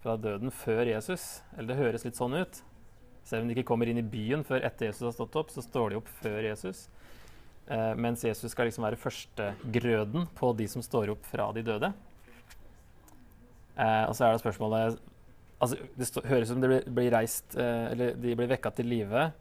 fra 0.03 0.13
døden 0.21 0.53
før 0.53 0.85
Jesus. 0.91 1.39
Eller 1.55 1.71
det 1.71 1.79
høres 1.79 2.05
litt 2.05 2.19
sånn 2.19 2.37
ut. 2.37 2.59
Selv 3.25 3.43
om 3.43 3.49
de 3.49 3.57
ikke 3.57 3.71
kommer 3.71 3.89
inn 3.89 3.97
i 4.01 4.05
byen 4.05 4.45
før 4.45 4.61
etter 4.65 4.91
Jesus 4.91 5.07
har 5.07 5.15
stått 5.17 5.37
opp, 5.41 5.49
så 5.53 5.63
står 5.65 5.91
de 5.91 5.99
opp 5.99 6.11
før 6.21 6.45
Jesus. 6.45 6.85
Eh, 7.69 7.93
mens 7.97 8.23
Jesus 8.25 8.53
skal 8.53 8.69
liksom 8.69 8.85
være 8.85 8.97
førstegrøden 9.01 10.29
på 10.37 10.53
de 10.57 10.69
som 10.69 10.85
står 10.85 11.15
opp 11.15 11.25
fra 11.29 11.49
de 11.53 11.65
døde. 11.65 11.91
Eh, 13.73 14.05
og 14.05 14.15
så 14.17 14.27
er 14.27 14.33
det 14.33 14.41
spørsmålet 14.41 14.97
altså, 15.59 15.77
Det 15.95 16.07
stå, 16.09 16.23
høres 16.27 16.49
ut 16.49 16.55
som 16.55 16.63
de 16.63 16.81
blir 16.85 17.13
reist, 17.13 17.57
eh, 17.57 17.85
eller 17.93 18.17
de 18.17 18.37
blir 18.37 18.49
vekka 18.53 18.73
til 18.77 18.89
live. 18.89 19.31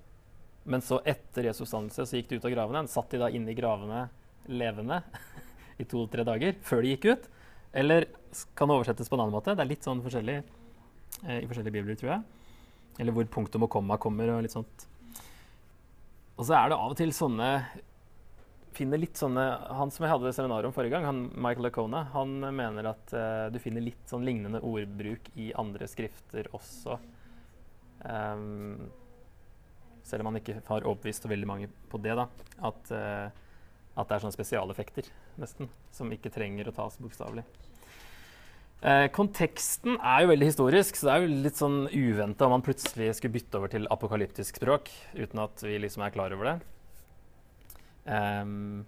Men 0.69 0.85
så 0.85 1.03
etter 1.09 1.49
Jesu 1.49 1.65
oppstandelse 1.65 2.09
så 2.09 2.17
gikk 2.17 2.33
de 2.33 2.41
ut 2.41 2.49
av 2.49 2.57
gravene. 2.57 2.89
Satt 2.89 3.13
de 3.13 3.21
da 3.21 3.29
inne 3.33 3.53
i 3.53 3.57
gravene 3.57 4.07
levende 4.49 5.03
i 5.83 5.87
to-tre 5.89 6.25
dager 6.27 6.57
før 6.67 6.85
de 6.85 6.95
gikk 6.95 7.09
ut? 7.13 7.29
Eller 7.79 8.09
kan 8.59 8.71
oversettes 8.73 9.11
på 9.11 9.17
en 9.17 9.25
annen 9.25 9.37
måte? 9.37 9.55
Det 9.57 9.65
er 9.65 9.73
litt 9.73 9.87
sånn 9.87 10.03
forskjellig 10.05 10.39
eh, 10.41 11.41
i 11.41 11.49
forskjellige 11.49 11.75
bibler, 11.75 11.99
tror 12.01 12.15
jeg. 12.17 12.55
Eller 12.99 13.15
hvor 13.15 13.29
punktum 13.31 13.67
og 13.67 13.73
komma 13.73 13.99
kommer 14.01 14.33
og 14.35 14.43
litt 14.45 14.55
sånt. 14.55 14.89
Og 16.39 16.47
så 16.47 16.55
er 16.59 16.71
det 16.71 16.79
av 16.79 16.95
og 16.95 16.99
til 16.99 17.13
sånne 17.15 17.53
finner 18.79 19.01
litt 19.01 19.19
sånne, 19.19 19.45
Han 19.79 19.91
som 19.91 20.05
jeg 20.07 20.13
hadde 20.13 20.33
seminar 20.37 20.67
om 20.67 20.75
forrige 20.75 20.95
gang, 20.95 21.07
han 21.09 21.25
Michael 21.35 21.69
Lacona, 21.69 22.05
han 22.15 22.39
mener 22.55 22.93
at 22.93 23.15
eh, 23.17 23.49
du 23.53 23.59
finner 23.63 23.85
litt 23.85 24.05
sånn 24.11 24.27
lignende 24.27 24.63
ordbruk 24.65 25.31
i 25.41 25.51
andre 25.59 25.89
skrifter 25.91 26.51
også. 26.57 26.99
Um, 27.99 28.87
selv 30.07 30.23
om 30.23 30.31
han 30.31 30.39
ikke 30.41 30.61
har 30.69 30.87
overbevist 30.87 31.27
veldig 31.29 31.49
mange 31.51 31.71
på 31.91 32.01
det, 32.05 32.15
da. 32.19 32.29
At, 32.71 32.93
uh, 32.95 33.48
at 33.99 34.09
det 34.09 34.17
er 34.17 34.23
sånne 34.23 34.37
spesialeffekter, 34.37 35.09
nesten, 35.43 35.71
som 35.95 36.13
ikke 36.15 36.31
trenger 36.33 36.71
å 36.71 36.75
tas 36.77 36.99
bokstavelig. 37.03 37.45
Eh, 38.79 39.09
konteksten 39.11 39.97
er 39.99 40.23
jo 40.23 40.31
veldig 40.31 40.51
historisk, 40.53 40.99
så 40.99 41.09
det 41.09 41.15
er 41.15 41.25
jo 41.25 41.41
litt 41.47 41.59
sånn 41.59 41.81
uventa 41.91 42.47
om 42.47 42.55
man 42.55 42.63
plutselig 42.63 43.11
skulle 43.19 43.35
bytte 43.35 43.59
over 43.59 43.73
til 43.73 43.89
apokalyptisk 43.91 44.61
språk 44.61 44.93
uten 45.17 45.43
at 45.43 45.65
vi 45.67 45.81
liksom 45.83 46.05
er 46.07 46.15
klar 46.15 46.35
over 46.37 46.53
det. 46.53 46.55
Um, 48.09 48.87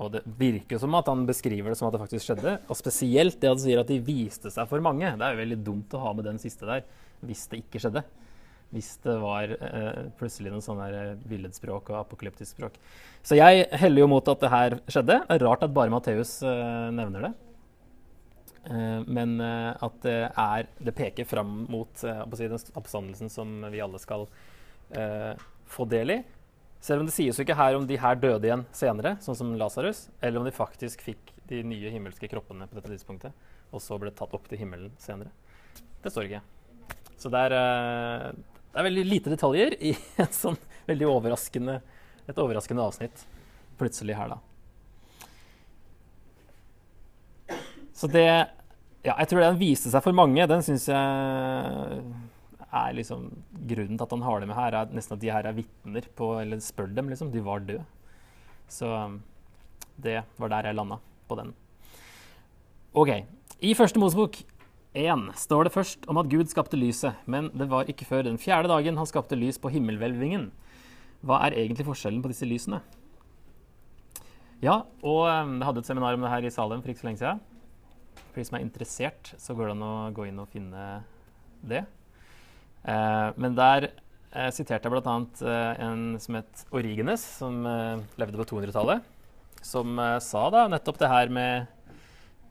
og 0.00 0.14
det 0.14 0.22
virker 0.40 0.80
som 0.80 0.96
at 0.96 1.10
han 1.10 1.26
beskriver 1.28 1.68
det 1.68 1.76
som 1.76 1.90
at 1.90 1.94
det 1.94 2.00
faktisk 2.00 2.30
skjedde. 2.30 2.56
Og 2.72 2.78
spesielt 2.78 3.36
det 3.42 3.50
at 3.50 3.58
han 3.58 3.62
sier 3.62 3.82
at 3.82 3.90
de 3.90 4.00
viste 4.06 4.52
seg 4.54 4.68
for 4.70 4.80
mange. 4.84 5.04
Det 5.04 5.26
er 5.26 5.34
jo 5.34 5.42
veldig 5.42 5.60
dumt 5.66 5.96
å 5.96 6.02
ha 6.06 6.14
med 6.16 6.24
den 6.30 6.40
siste 6.40 6.68
der 6.68 6.86
hvis 7.26 7.44
det 7.52 7.60
ikke 7.66 7.82
skjedde. 7.82 8.06
Hvis 8.70 8.92
det 9.02 9.16
var 9.18 9.50
eh, 9.50 10.02
plutselig 10.18 10.52
noe 10.52 10.62
sånn 10.62 10.78
uh, 10.78 11.16
billedspråk 11.26 11.90
og 11.90 12.00
apokalyptisk 12.04 12.54
språk. 12.54 12.76
Så 13.26 13.34
jeg 13.34 13.64
heller 13.82 14.04
jo 14.04 14.10
mot 14.12 14.28
at 14.30 14.44
det 14.44 14.50
her 14.52 14.76
skjedde. 14.86 15.16
Det 15.26 15.38
er 15.38 15.46
rart 15.46 15.64
at 15.66 15.74
bare 15.74 15.90
Matteus 15.90 16.36
eh, 16.46 16.90
nevner 16.94 17.28
det. 17.28 17.32
men 19.08 19.40
at 19.40 19.94
det 20.02 20.30
er 20.36 20.66
Det 20.78 20.92
peker 20.92 21.24
fram 21.24 21.64
mot 21.72 21.88
si, 21.96 22.06
den 22.46 22.74
oppstandelsen 22.76 23.30
som 23.32 23.64
vi 23.72 23.80
alle 23.80 23.98
skal 23.98 24.26
få 25.66 25.86
del 25.88 26.10
i. 26.10 26.18
Selv 26.80 27.02
om 27.02 27.08
det 27.08 27.14
sies 27.14 27.36
jo 27.36 27.44
ikke 27.44 27.56
her 27.56 27.76
om 27.76 27.86
de 27.88 27.98
her 28.00 28.16
døde 28.16 28.48
igjen 28.48 28.62
senere, 28.72 29.18
sånn 29.20 29.36
som 29.36 29.52
Lasarus, 29.60 30.06
eller 30.20 30.40
om 30.40 30.46
de 30.48 30.52
faktisk 30.54 31.02
fikk 31.04 31.34
de 31.50 31.60
nye 31.66 31.90
himmelske 31.92 32.28
kroppene 32.30 32.68
på 32.70 32.78
dette 32.78 32.92
tidspunktet, 32.94 33.36
og 33.70 33.82
så 33.84 33.98
ble 34.00 34.12
tatt 34.16 34.32
opp 34.36 34.48
til 34.48 34.62
himmelen 34.62 34.94
senere. 35.02 35.32
Det 36.00 36.12
står 36.12 36.30
ikke. 36.30 36.40
Så 37.20 37.28
det 37.32 37.42
er, 37.50 37.52
uh, 37.52 38.49
det 38.70 38.78
er 38.78 38.86
veldig 38.86 39.04
lite 39.08 39.32
detaljer 39.32 39.76
i 39.82 39.94
et 40.24 40.36
sånn 40.36 40.58
veldig 40.86 41.08
overraskende, 41.10 41.80
et 42.30 42.38
overraskende 42.38 42.86
avsnitt 42.86 43.24
plutselig 43.80 44.16
her, 44.18 44.36
da. 44.36 44.40
Så 47.96 48.08
det 48.10 48.26
Ja, 49.00 49.14
jeg 49.16 49.30
tror 49.30 49.40
den 49.40 49.56
viste 49.60 49.88
seg 49.92 50.02
for 50.04 50.12
mange. 50.16 50.44
Den 50.48 50.62
syns 50.64 50.86
jeg 50.88 52.02
er 52.70 52.92
liksom 52.96 53.30
Grunnen 53.70 53.96
til 53.96 54.04
at 54.04 54.12
han 54.12 54.24
har 54.26 54.40
det 54.40 54.48
med 54.50 54.58
her, 54.58 54.76
er 54.76 54.92
nesten 54.92 55.16
at 55.16 55.22
de 55.22 55.32
her 55.32 55.48
er 55.48 55.56
vitner 55.56 56.04
på 56.16 56.28
Eller 56.42 56.60
spør 56.64 56.88
dem, 56.92 57.08
liksom. 57.08 57.32
De 57.32 57.40
var 57.44 57.64
døde. 57.64 57.84
Så 58.70 58.86
um, 58.86 59.18
det 60.00 60.20
var 60.38 60.52
der 60.52 60.68
jeg 60.68 60.78
landa 60.78 61.00
på 61.28 61.36
den. 61.40 61.52
OK. 62.92 63.10
I 63.60 63.74
første 63.76 64.00
Mosebok 64.00 64.38
1 64.94 65.28
står 65.38 65.68
det 65.68 65.74
først 65.74 66.08
om 66.10 66.18
at 66.18 66.30
Gud 66.30 66.50
skapte 66.50 66.78
lyset, 66.78 67.14
men 67.30 67.50
det 67.54 67.68
var 67.70 67.86
ikke 67.90 68.08
før 68.08 68.24
den 68.26 68.40
fjerde 68.42 68.72
dagen 68.72 68.96
han 68.98 69.06
skapte 69.06 69.38
lys 69.38 69.58
på 69.60 69.70
himmelhvelvingen. 69.70 70.48
Hva 71.22 71.44
er 71.46 71.54
egentlig 71.60 71.86
forskjellen 71.86 72.22
på 72.24 72.32
disse 72.32 72.48
lysene? 72.48 72.80
Ja, 74.60 74.82
og 75.06 75.22
jeg 75.28 75.64
hadde 75.64 75.80
et 75.80 75.88
seminar 75.88 76.16
om 76.16 76.24
det 76.24 76.32
her 76.32 76.44
i 76.44 76.52
Salem 76.52 76.82
for 76.82 76.92
ikke 76.92 77.04
så 77.04 77.08
lenge 77.08 77.22
siden. 77.22 77.40
For 78.30 78.40
de 78.40 78.46
som 78.48 78.58
er 78.58 78.64
interessert, 78.64 79.32
så 79.38 79.54
går 79.56 79.70
det 79.70 79.76
an 79.76 79.86
å 79.86 79.94
gå 80.16 80.26
inn 80.28 80.42
og 80.42 80.50
finne 80.50 80.86
det. 81.70 81.84
Eh, 82.82 83.28
men 83.40 83.56
der 83.56 83.88
eh, 83.90 84.50
siterte 84.54 84.88
jeg 84.88 84.94
bl.a. 84.94 85.16
Eh, 85.46 85.84
en 85.86 86.18
som 86.22 86.38
het 86.40 86.64
Origenes, 86.74 87.24
som 87.40 87.62
eh, 87.68 88.02
levde 88.20 88.40
på 88.40 88.48
200-tallet, 88.52 89.06
som 89.62 89.98
eh, 90.00 90.16
sa 90.24 90.48
da 90.52 90.66
nettopp 90.72 91.00
det 91.00 91.12
her 91.12 91.32
med 91.32 91.70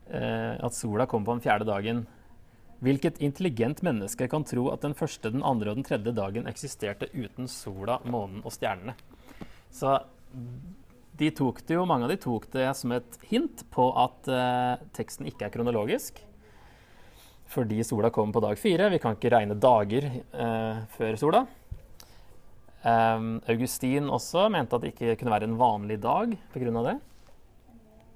eh, 0.08 0.56
at 0.56 0.76
sola 0.76 1.06
kom 1.10 1.26
på 1.26 1.36
den 1.36 1.44
fjerde 1.44 1.68
dagen. 1.68 2.04
Hvilket 2.80 3.20
intelligent 3.20 3.82
menneske 3.84 4.28
kan 4.32 4.46
tro 4.48 4.70
at 4.72 4.84
den 4.84 4.96
første, 4.96 5.32
den 5.32 5.44
andre 5.44 5.72
og 5.72 5.80
den 5.80 5.86
tredje 5.86 6.14
dagen 6.16 6.48
eksisterte 6.48 7.10
uten 7.12 7.48
sola, 7.50 7.98
månen 8.08 8.40
og 8.40 8.54
stjernene? 8.56 8.96
Så 9.70 9.98
de 11.20 11.28
tok 11.36 11.60
det 11.68 11.76
jo, 11.76 11.84
mange 11.88 12.06
av 12.06 12.14
de 12.14 12.20
tok 12.20 12.48
det 12.54 12.70
som 12.78 12.94
et 12.96 13.20
hint 13.28 13.66
på 13.74 13.90
at 14.00 14.30
eh, 14.32 14.88
teksten 14.96 15.28
ikke 15.28 15.48
er 15.48 15.54
kronologisk 15.54 16.22
fordi 17.50 17.82
sola 17.82 18.12
kommer 18.14 18.36
på 18.36 18.42
dag 18.44 18.58
fire. 18.58 18.90
Vi 18.92 19.00
kan 19.02 19.16
ikke 19.16 19.32
regne 19.34 19.56
dager 19.58 20.06
eh, 20.06 20.82
før 20.94 21.16
sola. 21.18 21.40
Um, 22.80 23.42
Augustin 23.50 24.06
også 24.08 24.46
mente 24.48 24.76
at 24.76 24.84
det 24.84 24.94
ikke 24.94 25.16
kunne 25.20 25.34
være 25.34 25.48
en 25.50 25.58
vanlig 25.60 25.98
dag 26.00 26.30
pga. 26.54 26.70
det. 26.86 26.94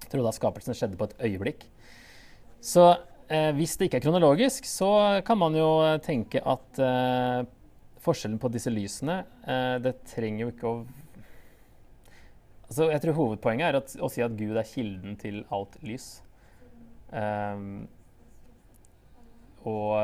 Jeg 0.05 0.13
tror 0.13 0.25
da 0.25 0.33
skapelsen 0.33 0.79
skjedde 0.79 0.97
på 0.97 1.09
et 1.11 1.19
øyeblikk. 1.27 1.67
Så 2.65 2.95
hvis 3.29 3.77
det 3.79 3.89
ikke 3.89 4.01
er 4.01 4.05
kronologisk, 4.05 4.67
så 4.69 5.21
kan 5.27 5.39
man 5.41 5.57
jo 5.57 5.69
tenke 6.05 6.43
at 6.45 6.81
eh, 6.83 7.47
forskjellen 8.05 8.41
på 8.43 8.51
disse 8.53 8.73
lysene 8.73 9.23
eh, 9.49 9.77
Det 9.85 9.97
trenger 10.15 10.45
jo 10.45 10.53
ikke 10.53 10.69
å 10.69 10.77
Altså, 12.65 12.89
jeg 12.91 13.03
tror 13.05 13.15
hovedpoenget 13.19 13.67
er 13.69 13.77
at, 13.79 13.93
å 14.03 14.09
si 14.11 14.23
at 14.25 14.33
Gud 14.35 14.57
er 14.57 14.67
kilden 14.67 15.19
til 15.21 15.43
alt 15.53 15.77
lys. 15.85 16.07
Um, 17.13 17.85
og 19.69 20.01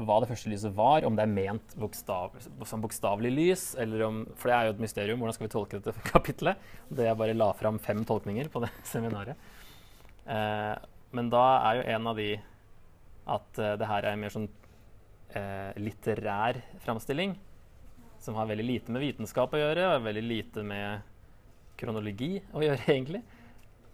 hva 0.00 0.16
det 0.22 0.28
første 0.30 0.50
lyset 0.50 0.72
var, 0.74 1.04
om 1.04 1.18
det 1.18 1.26
er 1.26 1.34
ment 1.34 1.74
bokstav, 1.78 2.38
som 2.66 2.82
bokstavelig 2.82 3.30
lys, 3.34 3.66
eller 3.82 4.06
om 4.06 4.22
For 4.38 4.50
det 4.50 4.56
er 4.56 4.68
jo 4.68 4.76
et 4.76 4.82
mysterium. 4.86 5.20
Hvordan 5.20 5.36
skal 5.36 5.46
vi 5.46 5.52
tolke 5.52 5.82
dette 5.82 6.06
kapitlet? 6.14 6.64
Det 6.88 7.06
jeg 7.10 7.20
bare 7.20 7.36
la 7.36 7.52
fram 7.58 7.82
fem 7.82 8.00
tolkninger 8.06 8.48
på 8.54 8.64
det 8.64 8.72
seminaret. 8.94 9.52
Uh, 10.24 10.78
men 11.14 11.30
da 11.32 11.44
er 11.70 11.78
jo 11.78 11.88
en 11.94 12.10
av 12.10 12.20
de 12.20 12.28
at 13.24 13.60
uh, 13.62 13.72
det 13.80 13.88
her 13.88 14.04
er 14.04 14.12
en 14.12 14.22
mer 14.26 14.34
sånn 14.34 14.50
litterær 15.82 16.60
framstilling. 16.84 17.32
Som 18.22 18.36
har 18.38 18.46
veldig 18.46 18.66
lite 18.68 18.92
med 18.94 19.02
vitenskap 19.02 19.56
å 19.56 19.58
gjøre, 19.58 19.88
og 19.96 20.04
veldig 20.04 20.22
lite 20.22 20.62
med 20.62 21.02
kronologi 21.80 22.36
å 22.54 22.62
gjøre, 22.66 22.84
egentlig. 22.86 23.24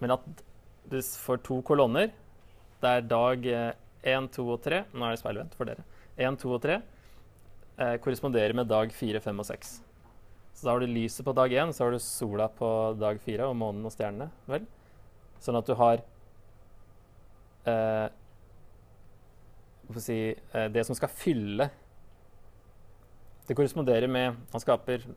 Men 0.03 0.19
at 0.19 0.27
du 0.91 0.99
får 1.01 1.41
to 1.47 1.63
kolonner. 1.65 2.11
Det 2.83 2.93
er 2.93 3.09
dag 3.09 3.49
1, 4.03 4.29
2 4.33 4.47
og 4.49 4.61
3 4.65 4.85
Nå 4.93 5.05
er 5.05 5.15
det 5.15 5.21
speilvendt 5.21 5.57
for 5.57 5.69
dere. 5.69 5.85
1, 6.21 6.37
2 6.41 6.53
og 6.53 6.61
tre 6.65 6.81
eh, 7.81 7.97
korresponderer 8.03 8.57
med 8.57 8.69
dag 8.71 8.93
4, 8.93 9.21
5 9.25 9.43
og 9.43 9.49
6. 9.49 9.73
Så 10.53 10.67
da 10.67 10.75
har 10.75 10.83
du 10.83 10.91
lyset 10.91 11.25
på 11.25 11.35
dag 11.37 11.53
1, 11.53 11.75
så 11.77 11.87
har 11.87 11.95
du 11.95 12.03
sola 12.03 12.49
på 12.53 12.69
dag 13.01 13.21
4 13.25 13.49
og 13.49 13.57
månen 13.57 13.87
og 13.87 13.95
stjernene. 13.95 14.29
vel? 14.51 14.67
Sånn 15.41 15.57
at 15.57 15.69
du 15.69 15.77
har 15.79 16.03
eh, 17.69 18.09
si, 19.99 20.19
eh, 20.53 20.69
det 20.71 20.85
som 20.87 20.95
skal 20.95 21.11
fylle 21.11 21.67
Det 23.49 23.57
korresponderer 23.59 24.07
med 24.09 24.37
Han 24.53 24.63
skaper 24.63 25.09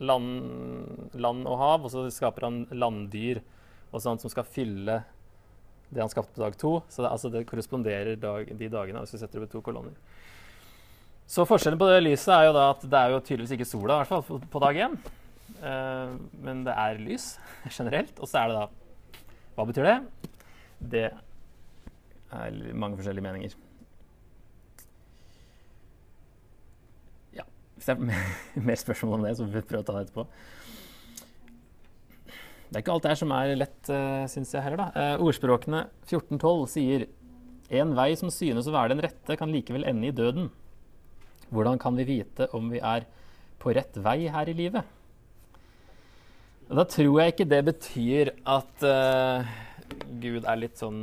land, 0.00 1.10
land 1.12 1.46
og 1.46 1.58
hav, 1.58 1.84
og 1.84 1.90
så 1.92 2.06
skaper 2.14 2.46
han 2.46 2.62
landdyr 2.72 3.42
og 3.90 4.00
sånt 4.00 4.22
som 4.22 4.30
skal 4.32 4.46
fylle 4.46 5.00
det 5.90 6.00
han 6.00 6.10
skapte 6.10 6.36
på 6.36 6.42
dag 6.44 6.56
to. 6.56 6.76
Så 6.88 7.02
det, 7.02 7.10
altså 7.10 7.30
det 7.34 7.46
korresponderer 7.50 8.16
dag, 8.20 8.52
de 8.56 8.68
dagene 8.70 9.02
hvis 9.02 9.16
vi 9.16 9.20
setter 9.20 9.42
opp 9.42 9.50
to 9.52 9.62
kolonner. 9.66 9.96
Så 11.30 11.44
forskjellen 11.46 11.78
på 11.78 11.86
det 11.90 12.00
lyset 12.02 12.32
er 12.34 12.48
jo 12.48 12.54
da 12.56 12.68
at 12.72 12.84
det 12.90 13.00
er 13.00 13.12
jo 13.12 13.22
tydeligvis 13.22 13.54
ikke 13.54 13.68
sola, 13.68 13.98
i 13.98 14.02
hvert 14.02 14.26
fall 14.26 14.46
på 14.50 14.62
dag 14.64 14.78
én. 14.86 14.96
Uh, 15.60 16.14
men 16.42 16.62
det 16.66 16.74
er 16.74 17.02
lys 17.02 17.32
generelt. 17.76 18.16
Og 18.18 18.30
så 18.30 18.42
er 18.42 18.50
det 18.50 18.60
da 18.60 18.68
Hva 19.56 19.66
betyr 19.68 19.86
det? 19.86 19.98
Det 20.94 21.04
er 22.30 22.78
mange 22.78 22.98
forskjellige 22.98 23.26
meninger. 23.26 23.54
Ja, 27.36 27.46
Hvis 27.74 27.90
det 27.90 27.96
er 27.96 28.32
mer 28.70 28.80
spørsmål 28.80 29.18
om 29.18 29.28
det, 29.28 29.36
så 29.36 29.46
får 29.46 29.58
vi 29.58 29.68
prøve 29.72 29.84
å 29.84 29.88
ta 29.88 29.96
det 29.98 30.08
etterpå. 30.08 30.26
Det 32.70 32.78
er 32.78 32.84
ikke 32.84 32.94
alt 32.94 33.02
det 33.06 33.10
her 33.10 33.18
som 33.18 33.32
er 33.34 33.56
lett, 33.58 33.80
uh, 33.90 34.26
syns 34.30 34.52
jeg 34.54 34.62
heller. 34.62 34.84
da. 34.84 35.16
Uh, 35.16 35.24
ordspråkene 35.26 35.82
1412 36.06 36.68
sier 36.70 37.08
en 37.80 37.94
vei 37.98 38.12
som 38.18 38.30
synes 38.34 38.68
å 38.70 38.74
være 38.74 38.94
den 38.94 39.02
rette, 39.02 39.36
kan 39.38 39.50
likevel 39.50 39.86
ende 39.90 40.06
i 40.06 40.14
døden. 40.14 40.50
Hvordan 41.50 41.80
kan 41.82 41.98
vi 41.98 42.06
vite 42.06 42.46
om 42.54 42.70
vi 42.70 42.78
er 42.78 43.08
på 43.58 43.74
rett 43.74 43.98
vei 43.98 44.30
her 44.30 44.50
i 44.50 44.54
livet? 44.54 44.86
Da 46.70 46.84
tror 46.86 47.16
jeg 47.18 47.34
ikke 47.34 47.48
det 47.50 47.60
betyr 47.66 48.30
at 48.46 48.86
uh, 48.86 49.50
Gud 50.20 50.44
er 50.44 50.58
litt 50.58 50.80
sånn, 50.80 51.00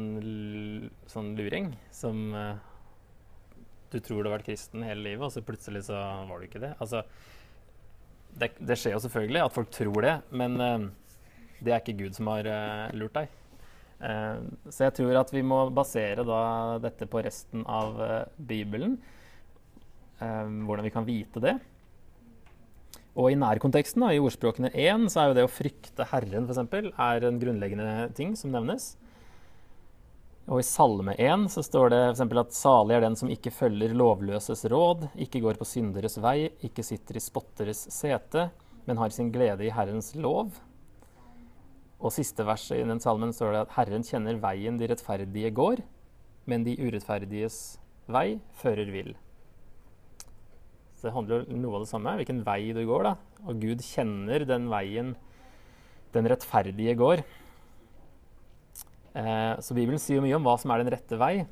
sånn 1.10 1.34
luring, 1.38 1.72
som 1.96 2.20
uh, 2.36 2.60
du 3.92 4.00
tror 4.04 4.22
du 4.22 4.30
har 4.30 4.38
vært 4.38 4.50
kristen 4.50 4.86
hele 4.86 5.06
livet, 5.06 5.26
og 5.26 5.34
så 5.34 5.44
plutselig 5.46 5.86
så 5.88 5.98
var 6.30 6.40
du 6.40 6.48
ikke 6.48 6.62
det. 6.64 6.74
Altså, 6.84 7.04
det, 8.38 8.52
det 8.60 8.78
skjer 8.78 8.98
jo 8.98 9.04
selvfølgelig 9.06 9.44
at 9.46 9.56
folk 9.56 9.72
tror 9.74 10.06
det, 10.06 10.16
men 10.44 10.60
uh, 10.62 10.88
det 11.62 11.74
er 11.74 11.82
ikke 11.82 11.98
Gud 12.04 12.18
som 12.18 12.30
har 12.30 12.48
lurt 12.94 13.16
deg. 13.18 13.32
Så 13.98 14.84
jeg 14.84 14.94
tror 14.94 15.18
at 15.18 15.32
vi 15.34 15.42
må 15.42 15.56
basere 15.74 16.22
da 16.22 16.42
dette 16.78 17.08
på 17.10 17.24
resten 17.26 17.64
av 17.66 17.98
Bibelen. 18.38 18.92
Hvordan 20.20 20.86
vi 20.86 20.92
kan 20.94 21.08
vite 21.08 21.42
det. 21.42 21.56
Og 23.18 23.32
i 23.34 23.38
nærkonteksten, 23.40 24.04
da, 24.04 24.12
i 24.14 24.22
ordspråkene 24.22 24.70
1, 24.70 25.08
så 25.10 25.24
er 25.24 25.32
jo 25.32 25.36
det 25.40 25.46
å 25.48 25.50
frykte 25.50 26.06
Herren 26.12 26.46
for 26.46 26.54
eksempel, 26.54 26.92
er 26.94 27.26
en 27.26 27.40
grunnleggende 27.42 28.12
ting 28.18 28.36
som 28.38 28.54
nevnes. 28.54 28.92
Og 30.48 30.62
i 30.62 30.68
Salme 30.68 31.16
1 31.20 31.50
så 31.52 31.64
står 31.66 31.90
det 31.92 32.04
f.eks. 32.14 32.22
at 32.44 32.54
salig 32.56 32.96
er 32.96 33.04
den 33.04 33.18
som 33.20 33.32
ikke 33.34 33.52
følger 33.52 33.98
lovløses 33.98 34.64
råd, 34.72 35.10
ikke 35.26 35.42
går 35.44 35.58
på 35.60 35.68
synderes 35.68 36.20
vei, 36.24 36.54
ikke 36.64 36.86
sitter 36.86 37.18
i 37.18 37.26
spotteres 37.26 37.84
sete, 37.92 38.48
men 38.88 39.02
har 39.02 39.12
sin 39.12 39.34
glede 39.34 39.66
i 39.66 39.74
Herrens 39.74 40.14
lov. 40.16 40.54
Og 41.98 42.14
siste 42.14 42.46
verset 42.48 42.80
i 42.80 42.88
den 42.88 43.02
salmen 43.04 43.34
står 43.36 43.56
det 43.56 43.66
at 43.66 43.78
Herren 43.80 44.06
kjenner 44.06 44.40
veien 44.40 44.78
de 44.78 44.88
rettferdige 44.94 45.52
går, 45.58 45.82
men 46.48 46.64
de 46.64 46.78
urettferdiges 46.80 47.80
vei 48.08 48.38
fører 48.62 48.94
vill. 48.94 49.18
Det 51.02 51.14
handler 51.14 51.44
jo 51.46 51.58
noe 51.62 51.78
av 51.78 51.84
det 51.86 51.92
samme, 51.92 52.16
hvilken 52.20 52.44
vei 52.46 52.74
du 52.74 52.82
går. 52.88 53.10
da. 53.10 53.16
Og 53.46 53.60
Gud 53.62 53.84
kjenner 53.86 54.46
den 54.50 54.70
veien 54.72 55.16
den 56.16 56.30
rettferdige 56.32 56.96
går. 56.98 57.22
Eh, 59.18 59.54
så 59.62 59.78
Bibelen 59.78 60.02
sier 60.02 60.20
jo 60.20 60.26
mye 60.26 60.38
om 60.38 60.46
hva 60.46 60.58
som 60.62 60.74
er 60.74 60.84
den 60.84 60.94
rette 60.94 61.20
vei. 61.20 61.46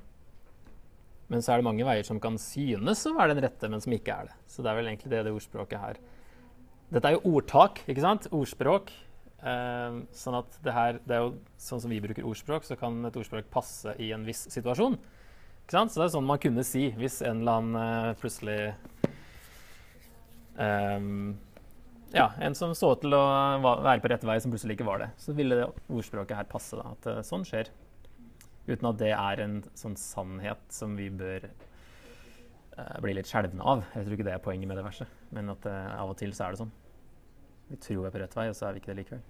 Men 1.32 1.42
så 1.42 1.54
er 1.54 1.62
det 1.62 1.68
mange 1.68 1.86
veier 1.88 2.06
som 2.06 2.20
kan 2.22 2.38
synes 2.42 3.06
å 3.10 3.16
være 3.16 3.34
den 3.34 3.46
rette, 3.48 3.70
men 3.72 3.82
som 3.82 3.94
ikke 3.96 4.14
er 4.14 4.30
det. 4.30 4.38
Så 4.50 4.62
det 4.62 4.72
er 4.72 4.80
vel 4.80 4.92
egentlig 4.92 5.12
det 5.14 5.24
det 5.26 5.34
ordspråket 5.34 5.82
her. 5.82 6.00
Dette 6.94 7.10
er 7.10 7.18
jo 7.18 7.36
ordtak, 7.36 7.82
ikke 7.90 8.04
sant? 8.04 8.30
Ordspråk. 8.34 8.94
Eh, 9.46 9.98
sånn 10.16 10.38
at 10.40 10.58
det 10.66 10.74
her, 10.74 11.00
det 11.06 11.18
er 11.18 11.26
jo 11.26 11.34
sånn 11.62 11.82
som 11.82 11.92
vi 11.94 12.02
bruker 12.02 12.26
ordspråk, 12.26 12.66
så 12.66 12.78
kan 12.80 12.98
et 13.06 13.18
ordspråk 13.18 13.50
passe 13.54 13.94
i 14.02 14.12
en 14.16 14.26
viss 14.26 14.46
situasjon. 14.54 14.98
Ikke 15.66 15.78
sant? 15.80 15.94
Så 15.94 16.02
det 16.02 16.08
er 16.08 16.14
sånn 16.14 16.30
man 16.30 16.42
kunne 16.42 16.66
si 16.66 16.92
hvis 16.98 17.24
en 17.26 17.42
eller 17.42 17.60
annen 17.60 17.82
eh, 17.82 18.18
plutselig 18.22 18.60
um, 20.58 21.36
Ja, 22.16 22.30
en 22.40 22.56
som 22.56 22.76
så 22.78 22.94
til 23.02 23.16
å 23.18 23.24
være 23.62 24.00
på 24.04 24.12
rett 24.12 24.24
vei, 24.28 24.38
som 24.44 24.54
plutselig 24.54 24.78
ikke 24.78 24.88
var 24.88 25.04
det. 25.04 25.10
Så 25.22 25.36
ville 25.38 25.60
det 25.60 25.68
ordspråket 25.90 26.40
her 26.40 26.50
passe. 26.50 26.80
da, 26.80 26.94
At 26.96 27.10
uh, 27.12 27.22
sånn 27.26 27.46
skjer. 27.48 27.72
Uten 28.66 28.90
at 28.90 29.02
det 29.02 29.12
er 29.14 29.44
en 29.44 29.60
sånn 29.78 29.98
sannhet 30.00 30.62
som 30.74 30.96
vi 30.98 31.12
bør 31.14 31.46
bli 33.00 33.14
litt 33.16 33.30
skjelvne 33.30 33.64
av. 33.64 33.86
Jeg 33.94 34.04
tror 34.04 34.16
ikke 34.18 34.26
det 34.28 34.34
er 34.34 34.42
poenget 34.44 34.68
med 34.68 34.76
det 34.76 34.84
verset, 34.84 35.12
men 35.32 35.54
at 35.54 35.64
av 35.70 36.10
og 36.12 36.18
til 36.20 36.34
så 36.36 36.48
er 36.48 36.56
det 36.56 36.60
sånn. 36.60 36.74
Vi 37.70 37.78
tror 37.80 38.02
vi 38.02 38.10
er 38.10 38.16
på 38.18 38.20
rett 38.20 38.36
vei, 38.36 38.50
og 38.50 38.58
så 38.58 38.68
er 38.68 38.76
vi 38.76 38.82
ikke 38.82 38.92
det 38.92 38.98
likevel. 39.00 39.22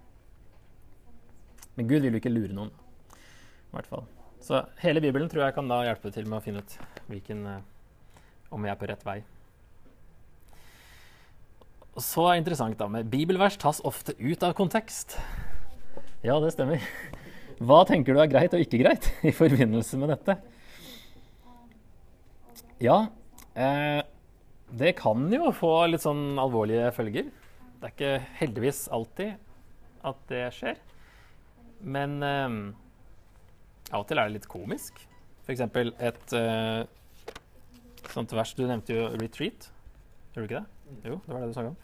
Men 1.76 1.88
Gud 1.88 2.02
vil 2.02 2.16
jo 2.16 2.20
ikke 2.20 2.32
lure 2.32 2.56
noen. 2.56 2.72
I 3.12 3.76
hvert 3.76 3.88
fall. 3.90 4.06
Så 4.40 4.62
hele 4.80 5.02
Bibelen 5.04 5.28
tror 5.28 5.46
jeg 5.46 5.56
kan 5.56 5.68
da 5.68 5.82
hjelpe 5.84 6.12
til 6.14 6.28
med 6.28 6.38
å 6.38 6.44
finne 6.44 6.62
ut 6.64 6.76
hvilken, 7.10 7.42
uh, 7.44 8.22
om 8.54 8.64
vi 8.64 8.70
er 8.72 8.78
på 8.80 8.88
rett 8.88 9.04
vei. 9.04 9.18
Så 11.96 12.26
er 12.26 12.34
det 12.34 12.42
interessant 12.44 12.76
da, 12.76 12.88
med 12.92 13.08
Bibelvers 13.08 13.56
tas 13.60 13.80
ofte 13.88 14.12
ut 14.20 14.42
av 14.44 14.52
kontekst. 14.56 15.16
Ja, 16.26 16.36
det 16.42 16.52
stemmer. 16.52 16.82
Hva 17.56 17.78
tenker 17.88 18.12
du 18.12 18.20
er 18.20 18.28
greit 18.28 18.52
og 18.52 18.60
ikke 18.60 18.82
greit 18.82 19.08
i 19.24 19.32
forbindelse 19.32 19.96
med 20.00 20.12
dette? 20.12 20.36
Ja, 22.84 23.06
eh, 23.56 24.02
det 24.76 24.92
kan 24.98 25.24
jo 25.32 25.48
få 25.56 25.72
litt 25.88 26.04
sånn 26.04 26.36
alvorlige 26.42 26.90
følger. 26.92 27.30
Det 27.80 27.88
er 27.88 27.94
ikke 27.94 28.12
heldigvis 28.42 28.82
alltid 28.92 29.32
at 30.06 30.20
det 30.28 30.44
skjer. 30.52 30.76
Men 31.80 32.20
eh, 32.20 32.60
av 33.94 34.02
og 34.02 34.08
til 34.10 34.20
er 34.20 34.28
det 34.28 34.36
litt 34.36 34.52
komisk. 34.52 35.00
F.eks. 35.46 35.64
et 35.64 36.36
eh, 36.36 36.84
sånt 38.12 38.36
vers 38.36 38.52
Du 38.58 38.66
nevnte 38.66 38.92
jo 38.92 39.08
'retreat'. 39.16 39.70
Gjør 40.34 40.42
du 40.42 40.48
ikke 40.50 40.60
det? 40.60 40.75
Jo, 41.02 41.18
det 41.24 41.32
var 41.32 41.40
det 41.42 41.50
du 41.50 41.56
snakka 41.56 41.72
om. 41.72 41.78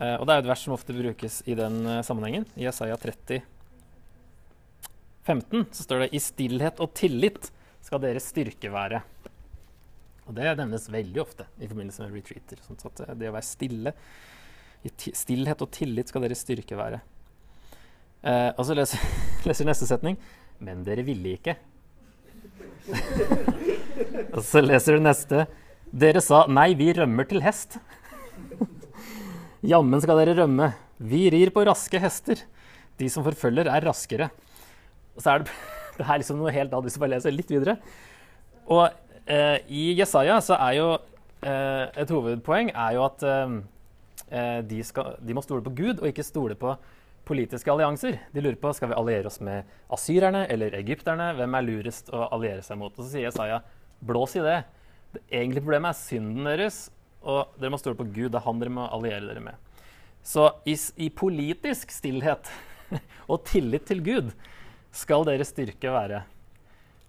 Eh, 0.00 0.16
og 0.16 0.26
det 0.26 0.34
er 0.34 0.42
et 0.42 0.50
vers 0.50 0.64
som 0.64 0.74
ofte 0.74 0.96
brukes 0.96 1.40
i 1.50 1.56
den 1.58 1.80
uh, 1.86 2.00
sammenhengen. 2.06 2.46
I 2.56 2.66
Isaiah 2.70 2.98
30, 2.98 3.42
15 5.26 5.66
så 5.70 5.84
står 5.84 6.04
det 6.04 6.10
'I 6.14 6.20
stillhet 6.24 6.80
og 6.80 6.94
tillit 6.94 7.50
skal 7.84 8.00
deres 8.02 8.30
styrke 8.32 8.72
være'. 8.72 9.02
Og 10.26 10.34
det 10.34 10.50
nevnes 10.56 10.90
veldig 10.90 11.20
ofte 11.20 11.46
i 11.58 11.66
forbindelse 11.66 12.04
med 12.04 12.14
retreater. 12.14 12.60
Sånn 12.62 12.78
at 12.86 13.18
det 13.18 13.30
å 13.30 13.34
være 13.34 13.46
stille, 13.46 13.92
i 14.86 14.90
stillhet 14.94 15.60
og 15.60 15.72
tillit 15.74 16.08
skal 16.08 16.22
deres 16.24 16.44
styrke 16.46 16.78
være. 16.78 17.00
Eh, 18.22 18.50
og 18.54 18.62
så 18.68 18.76
leser, 18.78 19.02
leser 19.48 19.64
neste 19.64 19.86
setning 19.88 20.18
Men 20.60 20.82
dere 20.84 21.04
ville 21.04 21.34
ikke. 21.38 21.56
og 24.36 24.42
så 24.44 24.62
leser 24.62 24.96
du 24.96 25.04
neste. 25.04 25.46
Dere 25.90 26.20
sa 26.24 26.44
nei, 26.48 26.74
vi 26.78 26.92
rømmer 26.96 27.28
til 27.28 27.42
hest. 27.44 27.78
Jammen 29.60 30.00
skal 30.00 30.16
dere 30.22 30.38
rømme. 30.38 30.70
Vi 30.96 31.26
rir 31.32 31.50
på 31.52 31.64
raske 31.68 32.00
hester. 32.00 32.40
De 33.00 33.08
som 33.12 33.24
forfølger, 33.24 33.68
er 33.68 33.84
raskere. 33.84 34.30
Og 35.16 35.20
så 35.20 35.34
er 35.34 35.42
det, 35.42 35.56
det 35.98 36.06
er 36.06 36.22
liksom 36.22 36.40
noe 36.40 36.54
helt 36.54 36.72
annet 36.72 36.88
hvis 36.88 36.96
du 36.96 37.02
bare 37.02 37.12
leser 37.12 37.34
litt 37.34 37.52
videre. 37.52 37.76
Og 38.72 38.86
eh, 39.28 39.58
i 39.68 39.90
Jesaja 39.98 40.38
så 40.44 40.56
er 40.56 40.78
jo 40.78 40.86
eh, 41.44 41.84
et 42.00 42.12
hovedpoeng 42.14 42.72
er 42.72 42.96
jo 42.96 43.04
at 43.04 43.26
eh, 43.26 43.58
eh 44.30 44.62
de, 44.70 44.80
skal, 44.86 45.18
de 45.20 45.36
må 45.36 45.44
stole 45.44 45.64
på 45.66 45.74
Gud 45.76 46.00
og 46.00 46.08
ikke 46.08 46.24
stole 46.24 46.56
på 46.56 46.72
politiske 47.28 47.70
allianser. 47.72 48.16
De 48.32 48.40
lurer 48.40 48.56
på 48.60 48.72
skal 48.72 48.94
vi 48.94 48.96
alliere 48.96 49.28
oss 49.28 49.42
med 49.44 49.68
asyrerne 49.92 50.46
eller 50.48 50.78
egypterne. 50.78 51.34
Hvem 51.36 51.58
er 51.58 51.66
lurest 51.66 52.08
å 52.16 52.30
alliere 52.32 52.64
seg 52.64 52.80
mot? 52.80 52.96
Og 52.96 53.04
så 53.04 53.10
sier 53.12 53.28
Jesaja 53.28 53.60
blås 54.00 54.38
i 54.40 54.46
det. 54.46 54.62
Det 55.12 55.22
egentlige 55.28 55.66
problemet 55.66 55.92
er 55.92 56.00
synden 56.00 56.48
deres, 56.48 56.86
og 57.22 57.56
dere 57.60 57.72
må 57.74 57.80
stole 57.80 57.98
på 57.98 58.08
Gud. 58.08 58.30
Det 58.32 58.40
er 58.40 58.46
han 58.46 58.62
dere 58.62 58.74
må 58.74 58.88
alliere 58.88 59.26
dere 59.28 59.44
med. 59.44 59.70
Så 60.22 60.46
i, 60.68 60.76
i 61.00 61.08
politisk 61.10 61.92
stillhet 61.94 62.50
og 63.30 63.42
tillit 63.48 63.86
til 63.88 64.02
Gud 64.04 64.34
skal 64.94 65.24
deres 65.28 65.52
styrke 65.54 65.92
være. 65.94 66.22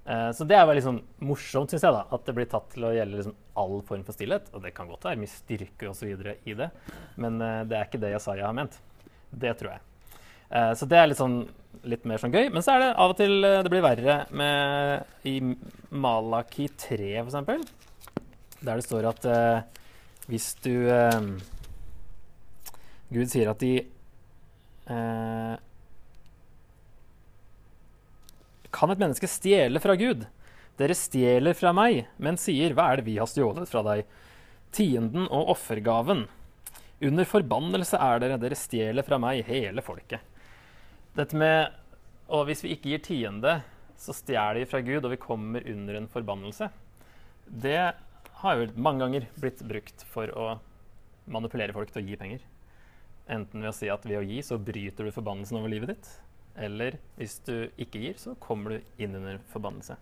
Eh, 0.06 0.30
så 0.38 0.48
det 0.48 0.58
er 0.58 0.68
veldig 0.70 0.84
sånn 0.86 1.00
morsomt, 1.28 1.72
syns 1.72 1.86
jeg, 1.86 1.96
da, 1.96 2.06
at 2.10 2.26
det 2.28 2.36
blir 2.38 2.50
tatt 2.50 2.70
til 2.74 2.88
å 2.88 2.94
gjelde 2.96 3.20
liksom 3.20 3.38
all 3.62 3.80
form 3.88 4.04
for 4.08 4.18
stillhet. 4.18 4.50
Og 4.56 4.64
det 4.66 4.74
kan 4.78 4.90
godt 4.90 5.08
være 5.10 5.22
mye 5.22 5.32
styrke 5.32 5.92
osv. 5.92 6.12
i 6.46 6.58
det, 6.58 6.70
men 7.22 7.42
eh, 7.42 7.64
det 7.70 7.78
er 7.78 7.90
ikke 7.90 8.02
det 8.02 8.14
Jesaja 8.16 8.48
har 8.48 8.58
ment. 8.58 8.78
Det 9.32 9.56
tror 9.60 9.76
jeg. 9.76 9.84
Eh, 10.52 10.72
så 10.78 10.88
det 10.90 11.00
er 11.00 11.12
litt, 11.12 11.20
sånn, 11.20 11.44
litt 11.88 12.08
mer 12.10 12.22
sånn 12.22 12.34
gøy. 12.34 12.50
Men 12.54 12.66
så 12.66 12.76
er 12.76 12.86
det 12.86 12.90
av 12.94 13.14
og 13.14 13.20
til 13.20 13.38
uh, 13.46 13.60
det 13.64 13.72
blir 13.72 13.86
verre 13.86 14.18
med 14.36 15.28
i 15.30 15.38
Malaki 15.92 16.68
3, 16.82 17.14
f.eks. 17.24 17.70
Der 18.62 18.78
det 18.78 18.86
står 18.86 19.08
at 19.10 19.30
uh, 19.30 19.81
hvis 20.32 20.54
du 20.64 20.74
Gud 23.12 23.28
sier 23.28 23.52
at 23.52 23.60
de 23.60 23.74
Kan 28.72 28.92
et 28.94 29.02
menneske 29.02 29.28
stjele 29.30 29.82
fra 29.84 29.98
Gud? 30.00 30.24
Dere 30.80 30.96
stjeler 30.98 31.54
fra 31.54 31.74
meg, 31.76 32.06
men 32.18 32.40
sier, 32.40 32.74
hva 32.74 32.88
er 32.90 33.02
det 33.02 33.06
vi 33.10 33.18
har 33.20 33.28
stjålet 33.30 33.68
fra 33.70 33.84
deg? 33.86 34.08
Tienden 34.74 35.28
og 35.28 35.52
offergaven. 35.54 36.24
Under 37.04 37.28
forbannelse 37.28 38.00
er 38.00 38.22
dere, 38.24 38.40
dere 38.42 38.58
stjeler 38.58 39.06
fra 39.06 39.20
meg 39.22 39.44
hele 39.50 39.84
folket. 39.86 40.24
Dette 41.18 41.36
med 41.38 41.76
Og 42.32 42.46
hvis 42.48 42.64
vi 42.64 42.72
ikke 42.78 42.94
gir 42.94 43.02
tiende, 43.04 43.58
så 44.00 44.16
stjeler 44.16 44.62
vi 44.62 44.70
fra 44.72 44.80
Gud, 44.80 45.04
og 45.04 45.12
vi 45.12 45.20
kommer 45.20 45.66
under 45.68 45.98
en 46.00 46.08
forbannelse. 46.10 46.70
Det 47.46 47.92
har 48.42 48.58
jo 48.58 48.72
mange 48.76 49.04
ganger 49.06 49.28
blitt 49.38 49.62
brukt 49.68 50.04
for 50.10 50.32
å 50.34 50.48
manipulere 51.32 51.76
folk 51.76 51.92
til 51.94 52.02
å 52.02 52.08
gi 52.08 52.18
penger. 52.20 52.44
Enten 53.32 53.62
ved 53.64 53.72
å 53.72 53.76
si 53.76 53.90
at 53.94 54.06
ved 54.08 54.20
å 54.20 54.26
gi 54.26 54.42
så 54.44 54.58
bryter 54.60 55.08
du 55.08 55.16
forbannelsen 55.16 55.60
over 55.60 55.72
livet 55.72 55.94
ditt. 55.94 56.14
Eller 56.60 56.98
hvis 57.16 57.38
du 57.46 57.70
ikke 57.80 58.02
gir, 58.02 58.18
så 58.20 58.36
kommer 58.42 58.76
du 58.76 59.04
inn 59.04 59.16
under 59.16 59.40
forbannelse. 59.54 59.98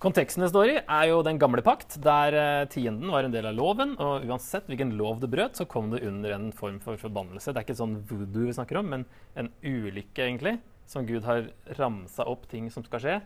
Konteksten 0.00 0.40
det 0.40 0.48
står 0.48 0.70
i, 0.72 0.76
er 0.80 1.08
jo 1.10 1.18
den 1.20 1.36
gamle 1.36 1.60
pakt, 1.60 1.98
der 2.00 2.32
eh, 2.32 2.68
tienden 2.72 3.10
var 3.12 3.26
en 3.26 3.34
del 3.34 3.50
av 3.50 3.58
loven. 3.58 3.92
Og 4.00 4.24
uansett 4.30 4.70
hvilken 4.70 4.94
lov 4.96 5.20
det 5.20 5.28
brøt, 5.28 5.58
så 5.60 5.66
kom 5.68 5.90
det 5.92 6.00
under 6.08 6.32
en 6.38 6.48
form 6.56 6.78
for 6.80 6.96
forbannelse. 6.96 7.52
Det 7.52 7.60
er 7.60 7.66
ikke 7.66 7.76
sånn 7.82 7.98
voodoo 8.08 8.46
vi 8.46 8.54
snakker 8.56 8.80
om, 8.80 8.88
men 8.94 9.04
en 9.36 9.50
ulykke, 9.60 10.22
egentlig. 10.24 10.56
Som 10.88 11.04
Gud 11.04 11.28
har 11.28 11.50
ramsa 11.76 12.24
opp 12.32 12.48
ting 12.48 12.72
som 12.72 12.86
skal 12.86 13.04
skje. 13.04 13.18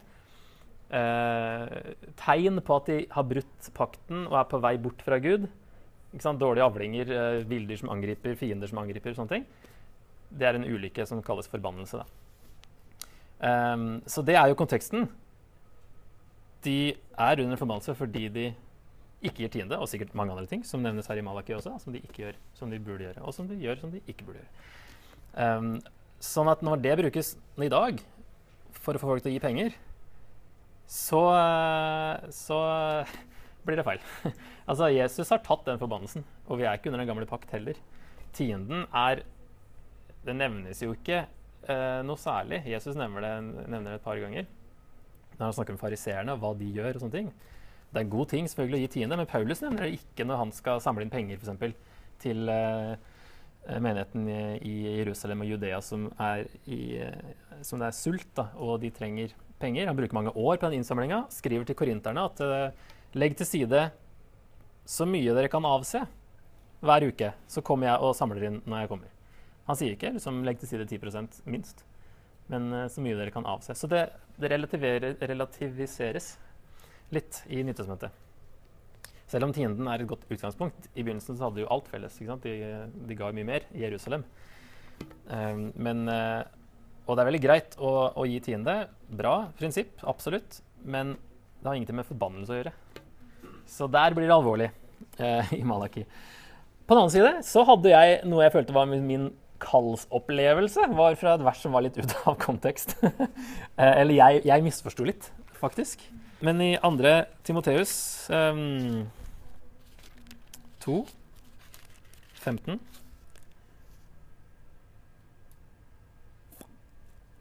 Eh, 0.90 1.94
tegn 2.20 2.60
på 2.64 2.76
at 2.76 2.88
de 2.90 2.98
har 3.10 3.26
brutt 3.26 3.70
pakten 3.74 4.26
og 4.28 4.36
er 4.38 4.48
på 4.50 4.60
vei 4.62 4.74
bort 4.78 5.00
fra 5.04 5.18
Gud. 5.22 5.48
Dårlige 6.14 6.66
avlinger, 6.66 7.10
eh, 7.10 7.44
villdyr 7.48 7.80
som 7.80 7.90
angriper, 7.90 8.36
fiender 8.36 8.68
som 8.68 8.78
angriper. 8.78 9.14
sånne 9.14 9.28
ting. 9.28 9.46
Det 10.30 10.46
er 10.46 10.54
en 10.54 10.64
ulykke 10.64 11.06
som 11.06 11.22
kalles 11.22 11.48
forbannelse. 11.48 12.04
Um, 13.40 14.00
så 14.06 14.24
det 14.24 14.36
er 14.36 14.48
jo 14.48 14.54
konteksten 14.54 15.08
de 16.64 16.94
er 17.18 17.40
under 17.42 17.56
forbannelse 17.56 17.94
fordi 17.98 18.28
de 18.32 18.54
ikke 19.24 19.44
gir 19.44 19.52
tiende, 19.52 19.78
og 19.80 19.88
sikkert 19.88 20.14
mange 20.14 20.32
andre 20.32 20.46
ting 20.46 20.64
som 20.64 20.82
nevnes 20.84 21.06
her 21.08 21.20
i 21.20 21.24
Malaki 21.24 21.54
også, 21.56 21.78
som 21.80 21.92
de 21.92 22.00
ikke 22.04 22.22
gjør 22.22 22.38
som 22.54 22.70
de 22.70 22.80
burde 22.80 23.06
gjøre, 23.06 23.22
og 23.24 23.34
som 23.36 23.48
de 23.48 23.56
gjør 23.60 23.80
som 23.80 23.92
de 23.92 24.00
ikke 24.08 24.24
burde 24.24 24.42
gjøre. 24.42 24.52
Um, 25.34 25.70
sånn 26.20 26.50
at 26.52 26.62
når 26.64 26.82
det 26.84 26.96
brukes 27.00 27.34
i 27.60 27.70
dag 27.72 28.00
for 28.76 28.94
å 28.94 29.00
få 29.00 29.10
folk 29.14 29.24
til 29.24 29.32
å 29.32 29.34
gi 29.34 29.42
penger, 29.44 29.76
så, 30.86 31.22
så 32.34 32.58
blir 33.64 33.80
det 33.80 33.86
feil. 33.86 34.02
altså, 34.70 34.90
Jesus 34.92 35.32
har 35.32 35.42
tatt 35.44 35.64
den 35.68 35.80
forbannelsen, 35.80 36.26
og 36.48 36.60
vi 36.60 36.66
er 36.68 36.76
ikke 36.76 36.92
under 36.92 37.02
den 37.02 37.10
gamle 37.12 37.28
pakt 37.30 37.54
heller. 37.56 37.78
Tienden 38.34 38.86
er 38.90 39.22
Det 40.24 40.32
nevnes 40.32 40.78
jo 40.80 40.94
ikke 40.94 41.26
eh, 41.68 42.00
noe 42.06 42.16
særlig. 42.16 42.62
Jesus 42.64 42.96
nevner 42.96 43.20
det, 43.20 43.32
nevner 43.68 43.90
det 43.92 43.98
et 43.98 44.06
par 44.06 44.20
ganger 44.20 44.46
når 45.34 45.48
han 45.48 45.56
snakker 45.56 45.74
om 45.74 45.80
fariseerne, 45.80 46.36
hva 46.38 46.52
de 46.56 46.68
gjør. 46.70 46.94
og 46.94 47.02
sånne 47.02 47.16
ting. 47.18 47.32
Det 47.90 48.00
er 48.00 48.06
en 48.06 48.12
god 48.12 48.30
ting 48.30 48.48
selvfølgelig 48.50 48.78
å 48.78 48.84
gi 48.84 48.92
tiende, 48.96 49.18
men 49.18 49.28
Paulus 49.30 49.60
nevner 49.62 49.86
det 49.86 49.98
ikke 49.98 50.26
når 50.26 50.40
han 50.40 50.52
skal 50.54 50.80
samle 50.82 51.04
inn 51.04 51.12
penger 51.12 51.38
for 51.38 51.46
eksempel, 51.46 51.74
til 52.22 52.48
eh, 52.50 52.94
menigheten 53.68 54.28
i, 54.30 54.40
i, 54.66 54.74
Jerusalem 55.00 55.44
og 55.44 55.50
Judea 55.52 55.80
som, 55.84 56.08
er 56.20 56.46
i, 56.66 56.80
uh, 57.00 57.60
som 57.64 57.80
det 57.80 57.88
er 57.88 57.96
sult, 57.96 58.28
da, 58.36 58.48
og 58.60 58.80
de 58.82 58.90
trenger 58.94 59.34
penger. 59.64 59.88
Han 59.88 59.98
bruker 59.98 60.16
mange 60.16 60.34
år 60.36 60.58
på 60.60 60.68
den 60.68 60.78
innsamlinga. 60.78 61.24
Skriver 61.32 61.66
til 61.68 61.78
korinterne 61.78 62.28
at 62.28 62.44
uh, 62.44 62.92
legg 63.16 63.36
til 63.40 63.48
side 63.48 63.88
så 64.84 65.08
mye 65.08 65.32
dere 65.32 65.48
kan 65.48 65.64
avse 65.64 66.04
hver 66.84 67.08
uke, 67.08 67.30
så 67.48 67.62
kommer 67.64 67.88
jeg 67.88 68.04
og 68.04 68.12
samler 68.18 68.44
inn 68.50 68.60
når 68.68 68.84
jeg 68.84 68.92
kommer. 68.92 69.12
Han 69.64 69.78
sier 69.80 69.96
ikke 69.96 70.12
liksom, 70.18 70.42
legg 70.44 70.60
til 70.60 70.74
side 70.74 70.88
10% 70.92 71.40
minst 71.48 71.86
men 72.46 72.72
uh, 72.72 72.86
så 72.88 73.02
mye 73.04 73.16
dere 73.18 73.32
kan 73.34 73.46
avse. 73.48 73.74
Så 73.76 73.88
det, 73.90 74.06
det 74.40 74.50
relativiseres 74.52 76.34
litt 77.14 77.42
i 77.48 77.62
Nyttestamentet. 77.64 78.22
Selv 79.30 79.48
om 79.48 79.54
tienden 79.56 79.88
er 79.88 80.02
et 80.02 80.08
godt 80.08 80.26
utgangspunkt. 80.28 80.90
I 80.92 81.02
begynnelsen 81.02 81.38
så 81.38 81.46
hadde 81.46 81.60
de 81.60 81.64
jo 81.64 81.70
alt 81.72 81.88
felles. 81.90 82.18
De, 82.44 82.56
de, 83.08 83.16
ga 83.16 83.30
mye 83.34 83.48
mer 83.48 83.64
i 83.72 83.82
Jerusalem. 83.86 84.26
Um, 85.26 85.70
men, 85.80 86.04
uh, 86.10 86.44
og 87.04 87.16
det 87.16 87.22
er 87.22 87.28
veldig 87.28 87.42
greit 87.42 87.76
å, 87.76 87.92
å, 88.16 88.24
gi 88.28 88.38
tiende. 88.44 88.76
Bra 89.12 89.50
prinsipp, 89.58 89.98
absolutt. 90.08 90.62
Men 90.84 91.14
det 91.60 91.68
har 91.68 91.76
ingenting 91.76 91.98
med 92.00 92.08
forbannelse 92.08 92.54
å 92.54 92.58
gjøre. 92.60 92.74
Så 93.68 93.88
der 93.92 94.16
blir 94.16 94.28
det 94.28 94.36
alvorlig 94.36 94.70
eh, 95.18 95.52
i 95.58 95.62
Malaki. 95.66 96.04
På 96.84 96.96
den 96.96 97.04
annen 97.04 97.14
side 97.14 97.32
så 97.48 97.64
hadde 97.68 97.92
jeg 97.92 98.20
noe 98.28 98.44
jeg 98.44 98.54
følte 98.56 98.76
var 98.76 98.88
min 98.88 99.30
kallsopplevelse 99.64 100.88
var 100.92 101.14
fra 101.16 101.36
et 101.36 101.44
vers 101.46 101.60
som 101.62 101.72
var 101.76 101.84
litt 101.86 101.96
ute 102.00 102.24
av 102.28 102.38
kontekst. 102.40 102.96
Eh, 103.74 103.96
eller 104.04 104.14
jeg, 104.14 104.44
jeg 104.46 104.62
misforsto 104.62 105.02
litt, 105.02 105.24
faktisk. 105.58 106.04
Men 106.46 106.60
i 106.62 106.74
andre 106.86 107.24
Timoteus 107.42 107.90
um, 108.30 109.08
2, 110.84 111.00
15 112.44 112.78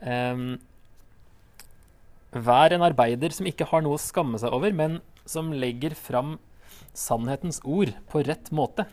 um, 0.06 0.56
Vær 2.34 2.74
en 2.74 2.82
arbeider 2.82 3.34
som 3.36 3.46
ikke 3.46 3.68
har 3.70 3.84
noe 3.86 4.00
å 4.00 4.02
skamme 4.02 4.40
seg 4.42 4.54
over, 4.56 4.74
men 4.74 4.98
som 5.30 5.52
legger 5.54 5.94
fram 5.94 6.40
sannhetens 6.98 7.60
ord 7.62 7.94
på 8.10 8.24
rett 8.26 8.50
måte 8.54 8.88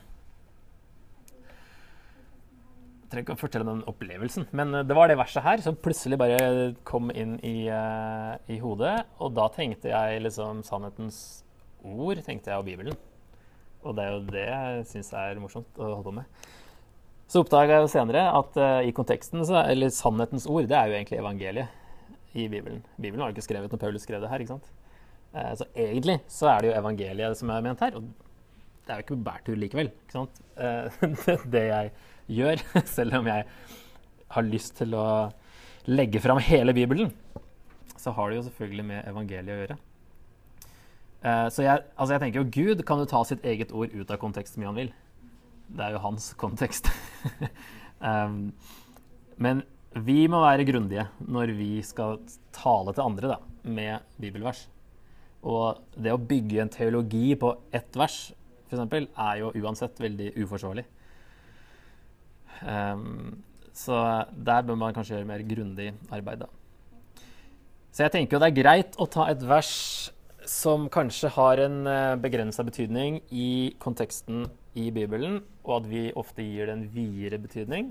Jeg 3.01 3.09
trenger 3.11 3.25
ikke 3.25 3.35
å 3.35 3.41
fortelle 3.41 3.67
den 3.67 3.81
opplevelsen, 3.91 4.45
men 4.55 4.85
det 4.87 4.95
var 4.95 5.11
det 5.11 5.17
verset 5.19 5.43
her 5.43 5.65
som 5.65 5.75
plutselig 5.75 6.21
bare 6.21 6.37
kom 6.87 7.09
inn 7.11 7.33
i, 7.43 7.67
uh, 7.67 8.37
i 8.47 8.61
hodet. 8.63 9.01
Og 9.19 9.33
da 9.35 9.49
tenkte 9.51 9.91
jeg 9.91 10.21
liksom 10.23 10.61
sannhetens 10.63 11.19
ord, 11.83 12.21
tenkte 12.23 12.53
jeg, 12.53 12.61
og 12.61 12.69
Bibelen. 12.69 13.01
Og 13.83 13.97
det 13.97 14.05
er 14.05 14.15
jo 14.15 14.23
det 14.29 14.47
jeg 14.47 14.87
syns 14.93 15.11
er 15.17 15.43
morsomt 15.43 15.81
å 15.81 15.89
holde 15.89 16.07
på 16.07 16.15
med. 16.21 16.47
Så 17.31 17.45
oppdaga 17.45 17.77
jeg 17.77 17.85
jo 17.85 17.91
senere 17.93 18.25
at 18.35 18.57
uh, 18.59 18.81
i 18.83 18.91
konteksten, 18.95 19.45
så, 19.47 19.61
eller 19.71 19.93
sannhetens 19.95 20.49
ord, 20.51 20.67
det 20.67 20.75
er 20.75 20.91
jo 20.91 20.97
egentlig 20.99 21.21
evangeliet 21.21 22.35
i 22.35 22.49
Bibelen. 22.51 22.81
Bibelen 22.97 23.23
har 23.23 23.31
jo 23.31 23.37
ikke 23.37 23.47
skrevet 23.47 23.71
når 23.71 23.83
Paulus 23.83 24.03
skrev 24.07 24.23
det 24.23 24.31
her. 24.33 24.43
ikke 24.43 24.57
sant? 24.57 24.73
Uh, 25.31 25.53
så 25.61 25.67
egentlig 25.79 26.19
så 26.31 26.51
er 26.51 26.59
det 26.59 26.73
jo 26.73 26.79
evangeliet 26.81 27.39
som 27.39 27.53
er 27.55 27.63
ment 27.67 27.85
her. 27.87 28.01
Og 28.01 28.09
det 28.83 28.95
er 28.95 28.99
jo 28.99 29.07
ikke 29.07 29.21
bærtur 29.29 29.61
likevel. 29.63 29.93
ikke 29.95 30.17
sant? 30.17 30.41
det 31.55 31.63
jeg 31.69 31.93
gjør, 32.41 32.65
selv 32.97 33.21
om 33.21 33.31
jeg 33.31 33.47
har 34.35 34.47
lyst 34.47 34.75
til 34.81 34.99
å 34.99 35.07
legge 35.91 36.23
fram 36.23 36.43
hele 36.43 36.75
Bibelen, 36.75 37.15
så 37.95 38.11
har 38.17 38.31
det 38.31 38.41
jo 38.41 38.49
selvfølgelig 38.49 38.89
med 38.91 39.07
evangeliet 39.07 39.55
å 39.55 39.61
gjøre. 39.63 39.79
Uh, 41.21 41.47
så 41.53 41.63
jeg, 41.63 41.87
altså 41.95 42.17
jeg, 42.17 42.25
tenker 42.25 42.43
jo 42.43 42.51
Gud 42.59 42.83
kan 42.89 42.99
jo 42.99 43.07
ta 43.07 43.23
sitt 43.29 43.47
eget 43.47 43.71
ord 43.77 43.95
ut 43.95 44.11
av 44.11 44.19
kontekst 44.19 44.59
mye 44.59 44.71
han 44.73 44.83
vil. 44.83 44.93
Det 45.71 45.87
er 45.87 45.95
jo 45.95 46.03
hans 46.05 46.33
kontekst. 46.41 46.91
um, 48.01 48.51
men 49.45 49.63
vi 49.95 50.25
må 50.31 50.43
være 50.43 50.67
grundige 50.69 51.07
når 51.27 51.55
vi 51.59 51.71
skal 51.87 52.21
tale 52.55 52.95
til 52.95 53.07
andre 53.07 53.33
da, 53.35 53.39
med 53.65 54.13
bibelvers. 54.21 54.67
Og 55.41 55.81
det 55.97 56.13
å 56.13 56.21
bygge 56.21 56.61
en 56.63 56.73
teologi 56.73 57.33
på 57.41 57.55
ett 57.75 57.97
vers 57.97 58.29
for 58.71 58.79
eksempel, 58.79 59.09
er 59.19 59.41
jo 59.41 59.51
uansett 59.59 59.99
veldig 59.99 60.31
uforsvarlig. 60.45 60.85
Um, 62.63 63.41
så 63.75 63.97
der 64.31 64.63
bør 64.67 64.79
man 64.79 64.95
kanskje 64.95 65.17
gjøre 65.17 65.27
mer 65.27 65.43
grundig 65.47 65.89
arbeid, 66.13 66.45
da. 66.45 67.27
Så 67.91 68.05
jeg 68.05 68.15
tenker 68.15 68.37
jo 68.37 68.43
det 68.45 68.51
er 68.53 68.61
greit 68.61 68.99
å 69.03 69.09
ta 69.11 69.27
et 69.33 69.43
vers 69.43 69.73
som 70.47 70.87
kanskje 70.93 71.33
har 71.35 71.61
en 71.65 71.81
eh, 71.91 72.19
begrensa 72.23 72.63
betydning 72.67 73.19
i 73.35 73.75
konteksten 73.83 74.47
i 74.79 74.91
Bibelen, 74.95 75.41
og 75.65 75.81
at 75.81 75.89
vi 75.91 76.05
ofte 76.19 76.45
gir 76.47 76.69
det 76.69 76.77
en 76.77 76.87
videre 76.95 77.41
betydning. 77.43 77.91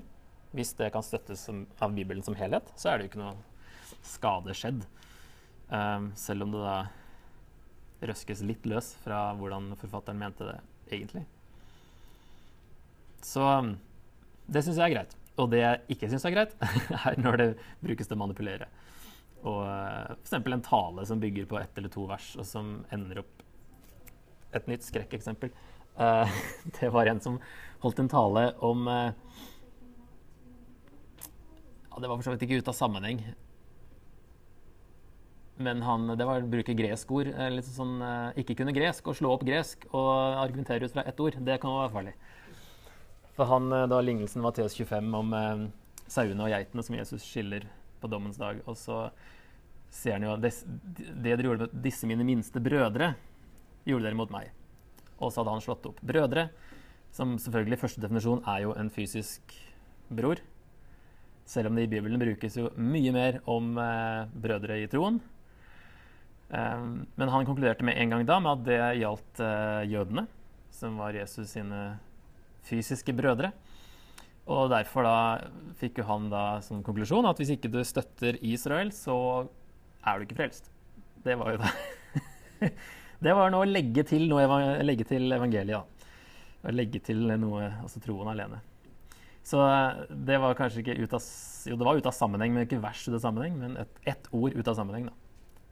Hvis 0.56 0.72
det 0.78 0.90
kan 0.94 1.04
støttes 1.04 1.42
som, 1.46 1.66
av 1.82 1.92
Bibelen 1.94 2.24
som 2.26 2.36
helhet, 2.38 2.72
så 2.78 2.90
er 2.90 2.98
det 2.98 3.06
jo 3.06 3.12
ikke 3.12 3.22
noe 3.22 3.36
skade 4.06 4.56
skjedd. 4.56 4.86
Um, 5.70 6.10
selv 6.18 6.46
om 6.46 6.54
det 6.54 6.64
da 6.64 6.78
røskes 8.10 8.40
litt 8.48 8.64
løs 8.66 8.94
fra 9.04 9.28
hvordan 9.38 9.74
forfatteren 9.78 10.18
mente 10.18 10.48
det 10.48 10.56
egentlig. 10.96 11.26
Så 13.22 13.44
det 14.48 14.64
syns 14.64 14.80
jeg 14.80 14.88
er 14.88 14.96
greit. 14.96 15.16
Og 15.40 15.50
det 15.52 15.60
jeg 15.60 15.94
ikke 15.94 16.08
syns 16.10 16.24
er 16.26 16.34
greit, 16.34 16.56
er 17.04 17.20
når 17.20 17.40
det 17.40 17.50
brukes 17.84 18.08
til 18.08 18.16
å 18.16 18.22
manipulere. 18.24 18.70
Og 19.44 19.62
uh, 19.64 20.16
f.eks. 20.18 20.34
en 20.40 20.64
tale 20.64 21.04
som 21.08 21.20
bygger 21.20 21.46
på 21.48 21.60
ett 21.60 21.78
eller 21.78 21.92
to 21.92 22.08
vers, 22.08 22.32
og 22.40 22.48
som 22.48 22.80
ender 22.92 23.22
opp 23.24 23.46
Et 24.50 24.66
nytt 24.66 24.82
skrekkeksempel. 24.82 25.52
Uh, 26.00 26.24
det 26.80 26.88
var 26.94 27.10
en 27.10 27.20
som 27.20 27.36
holdt 27.84 28.00
en 28.00 28.08
tale 28.08 28.46
om 28.64 28.88
uh, 28.88 29.12
ja, 31.90 32.00
Det 32.00 32.08
var 32.08 32.16
for 32.16 32.24
så 32.24 32.34
vidt 32.34 32.48
ikke 32.48 32.60
ute 32.62 32.72
av 32.72 32.78
sammenheng. 32.78 33.22
Men 35.60 35.82
han, 35.84 36.08
det 36.16 36.24
var 36.24 36.40
å 36.40 36.48
bruke 36.48 36.72
gresk 36.72 37.10
ord. 37.12 37.28
Litt 37.52 37.68
sånn, 37.68 37.98
ikke 38.40 38.56
kunne 38.56 38.72
gresk 38.72 39.10
og 39.12 39.18
slå 39.18 39.34
opp 39.34 39.42
gresk 39.44 39.82
og 39.90 40.08
argumentere 40.40 40.88
ut 40.88 40.94
fra 40.94 41.04
ett 41.04 41.20
ord. 41.20 41.36
Det 41.36 41.58
kan 41.60 41.74
være 41.76 41.92
farlig. 41.92 42.14
For 43.40 43.48
han, 43.48 43.72
eh, 43.72 43.86
da 43.88 44.00
lignelsen 44.04 44.42
var 44.42 44.50
Matteus 44.50 44.74
25 44.76 45.14
om 45.16 45.30
eh, 45.32 45.60
sauene 46.12 46.44
og 46.44 46.50
geitene 46.52 46.82
som 46.84 46.96
Jesus 46.98 47.24
skiller 47.24 47.64
på 48.02 48.10
dommens 48.12 48.36
dag. 48.36 48.58
Og 48.68 48.76
så 48.76 49.06
ser 49.88 50.18
han 50.18 50.26
jo 50.26 50.34
det 50.36 50.52
dere 51.24 51.46
gjorde 51.46 51.70
med 51.70 51.80
disse 51.86 52.08
mine 52.10 52.26
minste 52.26 52.60
brødre, 52.60 53.14
gjorde 53.88 54.10
dere 54.10 54.18
mot 54.18 54.34
meg. 54.34 54.50
Og 55.20 55.30
så 55.30 55.40
hadde 55.40 55.54
han 55.56 55.64
slått 55.64 55.88
opp. 55.90 56.00
Brødre, 56.04 56.48
som 57.14 57.36
selvfølgelig 57.40 57.80
første 57.80 58.02
definisjon 58.02 58.42
er 58.48 58.64
jo 58.64 58.74
en 58.78 58.90
fysisk 58.92 59.54
bror. 60.10 60.40
Selv 61.48 61.70
om 61.70 61.76
det 61.76 61.88
i 61.88 61.92
Bibelen 61.92 62.20
brukes 62.20 62.56
jo 62.58 62.70
mye 62.78 63.12
mer 63.14 63.40
om 63.50 63.74
eh, 63.80 64.30
brødre 64.42 64.80
i 64.82 64.88
troen. 64.90 65.18
Um, 66.50 67.06
men 67.14 67.30
han 67.30 67.46
konkluderte 67.46 67.86
med 67.86 67.94
en 67.94 68.10
gang 68.10 68.24
da 68.26 68.40
med 68.42 68.56
at 68.56 68.62
det 68.66 68.78
gjaldt 68.98 69.42
eh, 69.46 69.90
jødene, 69.92 70.24
som 70.74 70.96
var 70.98 71.14
Jesus 71.14 71.52
sine 71.54 71.82
fysiske 72.66 73.14
brødre. 73.14 73.52
Og 74.50 74.70
derfor 74.72 75.06
da 75.06 75.18
fikk 75.78 76.00
jo 76.00 76.08
han 76.08 76.26
da 76.32 76.44
som 76.64 76.82
konklusjon 76.86 77.28
at 77.28 77.38
hvis 77.38 77.52
ikke 77.54 77.70
du 77.70 77.78
støtter 77.86 78.38
Israel, 78.42 78.90
så 78.94 79.16
er 80.02 80.18
du 80.18 80.26
ikke 80.26 80.40
frelst. 80.40 80.70
Det 81.22 81.36
var 81.38 81.54
jo 81.54 81.60
da 81.62 81.70
det 83.20 83.36
var 83.36 83.52
nå 83.52 83.62
å 83.62 83.68
legge 83.68 84.04
til, 84.08 84.26
noe, 84.30 84.60
legge 84.84 85.06
til 85.08 85.32
evangeliet. 85.36 86.06
Å 86.60 86.72
Legge 86.76 87.00
til 87.00 87.22
noe, 87.40 87.70
altså 87.80 88.02
troen 88.04 88.28
alene. 88.28 88.58
Så 89.46 89.60
eh, 89.64 90.02
det 90.28 90.36
var 90.42 90.56
kanskje 90.58 90.82
ikke 90.82 90.98
ut 91.00 91.14
av, 91.16 91.24
jo, 91.70 91.78
det 91.80 91.86
var 91.88 92.00
ut 92.00 92.08
av 92.10 92.16
sammenheng, 92.16 92.52
men 92.54 92.66
ikke 92.66 92.80
vers 92.82 93.06
ut 93.08 93.16
av 93.16 93.22
sammenheng, 93.24 93.56
men 93.60 93.78
ett 93.80 94.10
et 94.12 94.28
ord 94.36 94.56
ut 94.56 94.68
av 94.68 94.76
sammenheng. 94.76 95.08
da. 95.08 95.16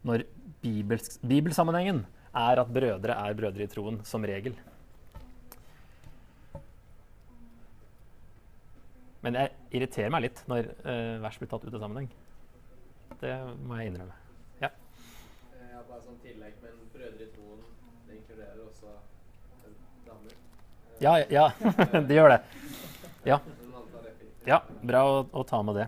Når 0.09 0.25
bibelsk, 0.63 1.19
bibelsammenhengen 1.21 2.05
er 2.35 2.61
at 2.61 2.73
brødre 2.73 3.15
er 3.15 3.37
brødre 3.37 3.65
i 3.65 3.71
troen, 3.71 4.01
som 4.05 4.25
regel. 4.25 4.55
Men 9.21 9.35
jeg 9.35 9.51
irriterer 9.75 10.11
meg 10.13 10.29
litt 10.29 10.41
når 10.47 10.69
uh, 10.85 11.19
vers 11.25 11.37
blir 11.41 11.49
tatt 11.51 11.65
ut 11.65 11.73
av 11.73 11.81
sammenheng. 11.83 12.07
Det 13.19 13.33
må 13.67 13.79
jeg 13.79 13.91
innrømme. 13.91 14.15
Ja. 14.61 14.69
Ja, 15.59 15.81
bare 15.89 15.99
sånn 16.05 16.21
tillegg, 16.23 16.55
men 16.63 16.77
brødre 16.93 17.25
i 17.25 17.31
troen, 17.33 17.65
det 18.07 18.21
inkluderer 18.21 18.61
også 18.63 18.93
damer? 20.05 20.37
Ja, 20.99 21.15
ja, 21.29 21.51
det 22.07 22.15
gjør 22.15 22.33
det. 22.33 22.39
Ja. 23.23 23.39
ja 24.47 24.57
bra 24.83 25.03
å, 25.07 25.21
å, 25.31 25.43
ta 25.47 25.61
med 25.63 25.77
det. 25.79 25.87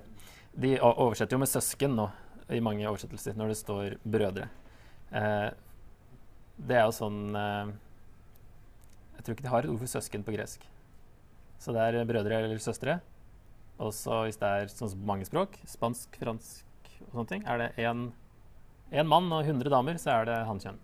De 0.55 0.77
oversetter 0.79 1.35
jo 1.35 1.41
med 1.41 1.51
søsken 1.51 1.97
nå 1.97 2.07
i 2.51 2.61
mange 2.63 2.87
oversettelser 2.87 3.35
når 3.35 3.51
det 3.51 3.57
står 3.59 3.97
brødre. 4.07 4.47
Eh, 5.11 5.49
det 6.61 6.77
er 6.77 6.87
jo 6.87 6.95
sånn 6.95 7.35
eh, 7.35 7.73
Jeg 9.17 9.25
tror 9.25 9.35
ikke 9.35 9.47
de 9.47 9.51
har 9.51 9.67
et 9.67 9.73
ord 9.73 9.83
for 9.83 9.91
søsken 9.97 10.23
på 10.23 10.35
gresk. 10.37 10.63
Så 11.59 11.75
det 11.75 11.83
er 11.89 12.07
brødre 12.07 12.39
eller 12.39 12.63
søstre. 12.63 13.01
Og 13.83 13.91
så 13.97 14.23
hvis 14.29 14.39
det 14.39 14.47
er 14.47 14.71
sånn 14.71 14.95
mange 15.07 15.27
språk, 15.27 15.59
spansk, 15.67 16.15
fransk 16.23 16.91
og 17.09 17.15
sånne 17.17 17.29
ting, 17.33 17.47
er 17.49 17.65
det 17.65 17.71
én 17.83 19.11
mann 19.11 19.27
og 19.33 19.43
100 19.43 19.73
damer, 19.73 19.99
så 19.99 20.21
er 20.21 20.31
det 20.31 20.41
hannkjønn. 20.47 20.79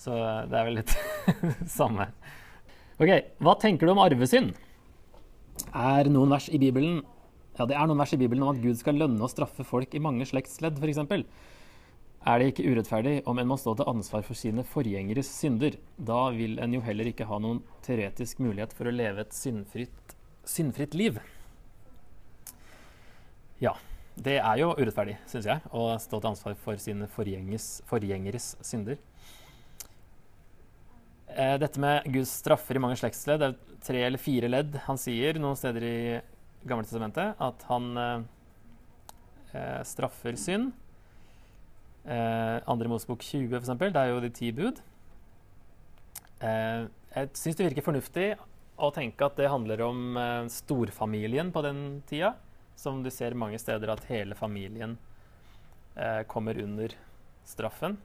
Så 0.00 0.16
det 0.48 0.56
er 0.56 0.68
vel 0.70 0.80
litt 0.80 0.96
samme. 1.80 2.08
Ok, 3.00 3.08
Hva 3.40 3.54
tenker 3.56 3.88
du 3.88 3.94
om 3.94 4.02
arvesynd? 4.02 4.52
Er 5.72 6.08
noen 6.12 6.32
vers 6.32 6.50
i 6.52 6.58
Bibelen 6.60 7.00
ja, 7.58 7.66
det 7.68 7.76
er 7.76 7.88
noen 7.88 8.00
vers 8.00 8.12
i 8.14 8.18
Bibelen 8.20 8.44
om 8.46 8.54
at 8.54 8.60
Gud 8.62 8.78
skal 8.80 8.96
lønne 8.96 9.20
og 9.20 9.28
straffe 9.32 9.64
folk 9.68 9.92
i 9.92 10.00
mange 10.00 10.24
slektsledd, 10.28 10.78
f.eks. 10.80 11.00
Er 12.20 12.40
det 12.40 12.46
ikke 12.50 12.64
urettferdig 12.68 13.14
om 13.28 13.40
en 13.40 13.48
må 13.50 13.58
stå 13.60 13.74
til 13.76 13.88
ansvar 13.90 14.24
for 14.24 14.38
sine 14.38 14.64
forgjengeres 14.64 15.28
synder? 15.32 15.76
Da 15.96 16.22
vil 16.36 16.56
en 16.62 16.76
jo 16.76 16.80
heller 16.84 17.10
ikke 17.10 17.26
ha 17.28 17.40
noen 17.42 17.60
teoretisk 17.84 18.40
mulighet 18.44 18.72
for 18.76 18.88
å 18.88 18.94
leve 18.94 19.24
et 19.24 19.36
syndfritt, 19.36 20.16
syndfritt 20.48 20.96
liv. 20.96 21.20
Ja. 23.60 23.76
Det 24.20 24.36
er 24.36 24.56
jo 24.60 24.74
urettferdig, 24.76 25.14
syns 25.30 25.46
jeg, 25.48 25.62
å 25.72 25.94
stå 26.02 26.18
til 26.18 26.32
ansvar 26.34 26.56
for 26.60 26.80
sine 26.82 27.06
forgjengeres 27.08 28.50
synder. 28.66 28.98
Eh, 31.36 31.56
dette 31.62 31.80
med 31.80 32.06
Guds 32.10 32.32
straffer 32.42 32.78
i 32.78 32.82
mange 32.82 32.98
slektsledd, 32.98 33.40
det 33.42 33.48
er 33.52 33.80
tre 33.86 34.02
eller 34.08 34.20
fire 34.20 34.50
ledd. 34.50 34.76
Han 34.88 34.98
sier 34.98 35.38
noen 35.38 35.58
steder 35.58 35.86
i 35.86 35.96
Gamle 36.60 36.84
testamentet 36.84 37.38
at 37.40 37.62
han 37.70 37.86
eh, 37.96 38.22
eh 39.56 39.82
straffer 39.88 40.36
synd. 40.36 40.74
Eh, 42.04 42.56
andre 42.68 42.88
Mosebok 42.88 43.22
20, 43.22 43.54
f.eks., 43.60 43.72
det 43.80 43.96
er 43.96 44.10
jo 44.10 44.20
de 44.20 44.30
ti 44.34 44.50
bud. 44.56 44.80
Eh, 46.40 46.84
jeg 47.14 47.32
syns 47.36 47.58
det 47.58 47.68
virker 47.68 47.86
fornuftig 47.86 48.28
å 48.80 48.90
tenke 48.96 49.26
at 49.26 49.36
det 49.36 49.50
handler 49.52 49.84
om 49.84 50.16
eh, 50.16 50.50
storfamilien 50.52 51.52
på 51.52 51.64
den 51.64 52.02
tida 52.08 52.34
som 52.80 53.02
du 53.04 53.10
ser 53.12 53.36
mange 53.36 53.60
steder 53.60 53.92
at 53.92 54.06
hele 54.08 54.34
familien 54.34 54.96
kommer 56.30 56.56
under 56.56 56.94
straffen. 57.44 57.98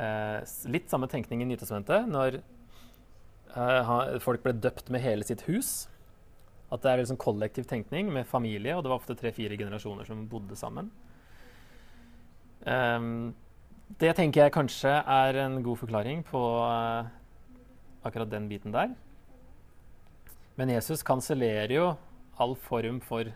Eh, 0.00 0.40
litt 0.72 0.88
samme 0.88 1.08
tenkning 1.12 1.42
i 1.44 1.48
Nytestamentet, 1.50 2.08
når 2.08 2.38
eh, 2.40 3.90
folk 4.24 4.44
ble 4.44 4.54
døpt 4.56 4.88
med 4.92 5.04
hele 5.04 5.26
sitt 5.26 5.44
hus. 5.48 5.90
At 6.70 6.84
det 6.84 6.92
er 6.92 7.02
liksom 7.02 7.18
kollektiv 7.20 7.66
tenkning 7.68 8.12
med 8.14 8.28
familie, 8.30 8.76
og 8.76 8.84
det 8.84 8.92
var 8.92 9.00
ofte 9.02 9.18
tre-fire 9.18 9.58
generasjoner 9.60 10.06
som 10.08 10.22
bodde 10.30 10.56
sammen. 10.56 10.88
Um, 12.60 13.32
det 13.98 14.12
tenker 14.16 14.44
jeg 14.44 14.54
kanskje 14.54 14.92
er 15.00 15.38
en 15.42 15.58
god 15.64 15.80
forklaring 15.80 16.20
på 16.28 16.40
uh, 16.60 17.08
akkurat 18.06 18.30
den 18.30 18.46
biten 18.50 18.74
der. 18.76 18.92
Men 20.60 20.70
Jesus 20.70 21.02
kansellerer 21.02 21.74
jo 21.74 21.86
all 22.40 22.54
form 22.54 23.00
for 23.02 23.32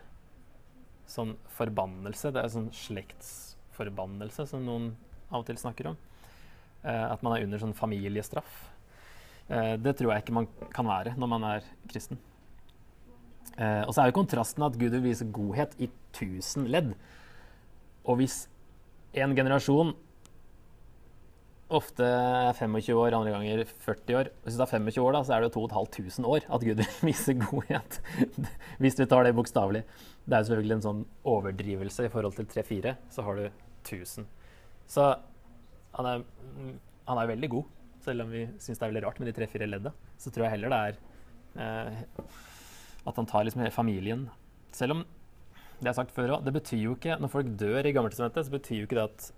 sånn 1.09 1.35
forbannelse. 1.57 2.31
Det 2.31 2.41
er 2.41 2.53
sånn 2.53 2.71
slektsforbannelse 2.73 4.47
som 4.49 4.63
noen 4.65 4.93
av 5.27 5.41
og 5.41 5.49
til 5.49 5.59
snakker 5.59 5.91
om. 5.91 5.99
Eh, 6.85 7.05
at 7.11 7.23
man 7.25 7.35
er 7.35 7.47
under 7.47 7.61
sånn 7.61 7.75
familiestraff. 7.77 8.55
Eh, 9.49 9.73
det 9.81 9.97
tror 9.97 10.13
jeg 10.13 10.25
ikke 10.25 10.37
man 10.37 10.49
kan 10.73 10.87
være 10.89 11.15
når 11.17 11.31
man 11.31 11.49
er 11.49 11.67
kristen. 11.89 12.21
Eh, 13.55 13.83
og 13.85 13.93
så 13.95 14.03
er 14.03 14.11
jo 14.11 14.19
kontrasten 14.19 14.65
at 14.67 14.77
Gud 14.77 14.93
vil 14.93 15.05
vise 15.07 15.27
godhet 15.33 15.73
i 15.81 15.89
tusen 16.15 16.67
ledd. 16.69 16.93
Og 18.05 18.19
hvis 18.21 18.45
en 19.17 19.33
generasjon 19.37 19.95
ofte 21.75 22.05
25 22.59 22.93
år, 22.93 23.15
andre 23.17 23.31
ganger 23.33 23.63
40 23.65 24.17
år. 24.19 24.27
Hvis 24.43 24.53
du 24.53 24.61
tar 24.61 24.69
25 24.69 25.01
år, 25.01 25.15
da, 25.15 25.21
så 25.25 25.33
er 25.33 25.41
det 25.41 25.49
jo 25.49 25.65
2500 25.65 26.27
år 26.29 26.45
at 26.53 26.65
Gud 26.67 26.83
viser 27.09 27.39
godhet. 27.41 27.99
Hvis 28.77 28.97
du 28.99 29.05
tar 29.09 29.25
det 29.25 29.33
bokstavelig. 29.37 29.81
Det 30.25 30.35
er 30.35 30.43
jo 30.43 30.49
selvfølgelig 30.51 30.77
en 30.77 30.85
sånn 30.85 31.01
overdrivelse 31.31 32.05
i 32.05 32.11
forhold 32.13 32.37
til 32.37 32.49
3-4. 32.53 32.93
Så 33.13 33.25
har 33.25 33.39
du 33.39 33.47
1000. 33.47 34.29
Så 34.89 35.09
han 35.95 36.09
er, 36.09 36.25
han 37.07 37.21
er 37.21 37.31
veldig 37.33 37.51
god. 37.55 37.73
Selv 38.05 38.25
om 38.25 38.33
vi 38.33 38.45
syns 38.61 38.79
det 38.79 38.85
er 38.85 38.91
veldig 38.91 39.05
rart 39.07 39.21
med 39.21 39.29
de 39.31 39.35
tre-fire 39.37 39.67
ledda, 39.69 39.93
så 40.21 40.31
tror 40.33 40.45
jeg 40.45 40.55
heller 40.57 40.73
det 40.73 40.81
er 40.89 40.99
eh, 41.63 42.03
at 43.05 43.21
han 43.21 43.29
tar 43.29 43.47
liksom 43.47 43.65
familien. 43.73 44.27
Selv 44.75 44.97
om 44.97 45.05
det 45.05 45.87
jeg 45.87 45.91
har 45.91 45.97
sagt 45.97 46.15
før 46.15 46.37
òg, 46.37 46.45
det 46.45 46.53
betyr 46.55 46.79
jo 46.79 46.93
ikke 46.95 47.17
Når 47.19 47.31
folk 47.31 47.49
dør 47.59 47.85
i 47.85 47.91
Gammeltestamentet, 47.95 48.47
så 48.47 48.53
betyr 48.53 48.79
jo 48.79 48.87
ikke 48.87 48.99
det 48.99 49.09
at 49.09 49.31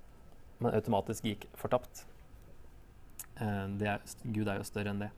man 0.61 0.75
automatisk 0.77 1.25
gikk 1.27 1.47
fortapt. 1.57 2.05
Eh, 3.37 3.65
er, 3.85 4.03
Gud 4.25 4.47
er 4.47 4.59
jo 4.59 4.67
større 4.67 4.93
enn 4.93 5.01
det. 5.05 5.13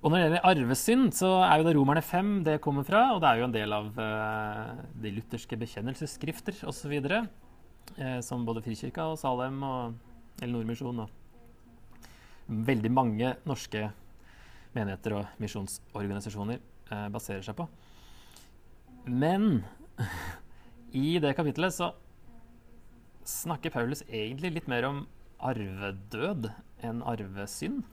Og 0.00 0.08
når 0.08 0.16
det 0.16 0.24
gjelder 0.24 0.46
arvesynd, 0.48 1.10
så 1.12 1.30
er 1.44 1.60
jo 1.60 1.66
det 1.66 1.74
Romerne 1.76 2.02
5 2.04 2.28
det 2.46 2.60
kommer 2.64 2.86
fra. 2.88 3.10
Og 3.14 3.20
det 3.20 3.28
er 3.28 3.40
jo 3.40 3.48
en 3.48 3.56
del 3.56 3.74
av 3.76 3.88
uh, 4.00 4.78
de 4.96 5.12
lutherske 5.12 5.58
bekjennelsesskrifter 5.60 6.62
osv. 6.68 6.94
Uh, 7.96 8.20
som 8.24 8.46
både 8.46 8.62
Frikirka 8.64 9.08
og 9.10 9.18
Salem 9.20 9.58
og 9.66 9.98
eller 10.40 10.54
Nordmisjon 10.56 11.02
og 11.04 11.16
veldig 12.50 12.90
mange 12.92 13.34
norske 13.48 13.90
menigheter 14.74 15.16
og 15.18 15.40
misjonsorganisasjoner 15.42 16.58
eh, 16.58 17.06
baserer 17.12 17.44
seg 17.46 17.56
på. 17.58 17.66
Men 19.06 19.62
i 21.04 21.18
det 21.22 21.34
kapittelet 21.38 21.76
så 21.76 21.92
snakker 23.28 23.74
Paulus 23.74 24.02
egentlig 24.08 24.54
litt 24.56 24.70
mer 24.70 24.88
om 24.88 25.04
arvedød 25.46 26.50
enn 26.86 27.04
arvesynd. 27.06 27.84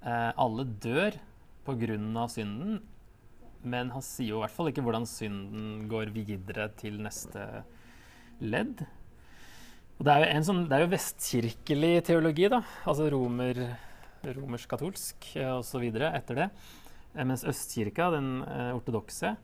Eh, 0.00 0.30
alle 0.30 0.68
dør 0.82 1.18
pga. 1.66 2.26
synden, 2.28 2.80
men 3.62 3.90
han 3.94 4.04
sier 4.04 4.32
jo 4.32 4.40
i 4.40 4.44
hvert 4.44 4.54
fall 4.56 4.70
ikke 4.70 4.84
hvordan 4.84 5.06
synden 5.08 5.86
går 5.90 6.12
videre 6.14 6.70
til 6.80 7.00
neste 7.04 7.44
ledd. 8.40 8.82
Og 10.00 10.06
det 10.06 10.12
er 10.14 10.22
jo, 10.22 10.28
en 10.32 10.46
sånn, 10.46 10.60
det 10.68 10.76
er 10.76 10.84
jo 10.86 10.92
vestkirkelig 10.94 11.94
teologi, 12.08 12.46
da. 12.48 12.62
Altså 12.88 13.10
romer, 13.12 13.58
romersk-katolsk 14.24 15.34
eh, 15.36 15.50
osv. 15.58 15.84
etter 15.92 16.38
det. 16.38 16.46
Eh, 17.14 17.24
mens 17.26 17.44
Østkirka, 17.44 18.08
den 18.14 18.38
eh, 18.46 18.70
ortodokse, 18.76 19.34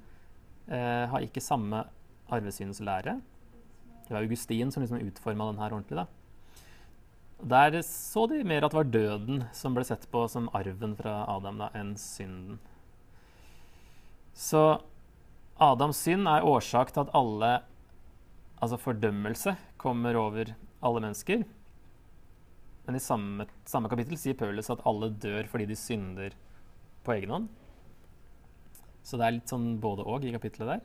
eh, 0.70 1.04
har 1.12 1.26
ikke 1.26 1.44
samme 1.44 1.84
arvesynslære. 2.32 3.18
Det 4.06 4.14
var 4.14 4.22
Augustin 4.22 4.72
som 4.72 4.84
liksom 4.84 5.02
utforma 5.02 5.50
den 5.50 5.60
her 5.60 5.74
ordentlig. 5.76 5.96
da. 5.96 6.06
Der 7.42 7.82
så 7.84 8.24
de 8.30 8.40
mer 8.44 8.64
at 8.64 8.72
det 8.72 8.78
var 8.78 8.88
døden 8.88 9.44
som 9.52 9.74
ble 9.76 9.84
sett 9.84 10.06
på 10.10 10.24
som 10.30 10.48
arven 10.56 10.96
fra 10.96 11.26
Adam, 11.28 11.58
da, 11.60 11.68
enn 11.76 11.92
synden. 12.00 12.58
Så 14.36 14.62
Adams 15.56 16.02
synd 16.04 16.28
er 16.28 16.44
årsak 16.44 16.92
til 16.92 17.06
at 17.06 17.14
alle 17.16 17.56
Altså 18.56 18.78
fordømmelse 18.80 19.52
kommer 19.76 20.16
over 20.16 20.54
alle 20.80 21.00
mennesker. 21.04 21.42
Men 22.86 22.96
i 22.96 23.02
samme, 23.04 23.44
samme 23.68 23.90
kapittel 23.92 24.16
sier 24.16 24.36
Paulus 24.38 24.70
at 24.72 24.80
alle 24.88 25.10
dør 25.12 25.48
fordi 25.50 25.66
de 25.68 25.76
synder 25.76 26.32
på 27.04 27.12
egen 27.18 27.34
hånd. 27.34 27.50
Så 29.04 29.18
det 29.20 29.26
er 29.26 29.36
litt 29.36 29.52
sånn 29.52 29.74
både 29.82 30.06
og 30.08 30.24
i 30.24 30.32
kapittelet 30.34 30.72
der. 30.72 30.84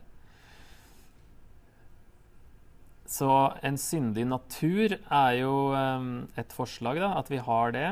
Så 3.12 3.30
en 3.64 3.80
syndig 3.80 4.26
natur 4.28 4.98
er 4.98 5.32
jo 5.40 5.54
um, 5.72 6.12
et 6.38 6.52
forslag, 6.54 7.00
da, 7.02 7.14
at 7.18 7.32
vi 7.32 7.40
har 7.44 7.74
det. 7.74 7.88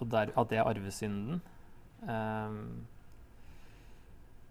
Og 0.00 0.08
der, 0.12 0.32
at 0.34 0.50
det 0.50 0.60
er 0.60 0.68
arvesynden. 0.72 1.40
Um, 2.04 2.58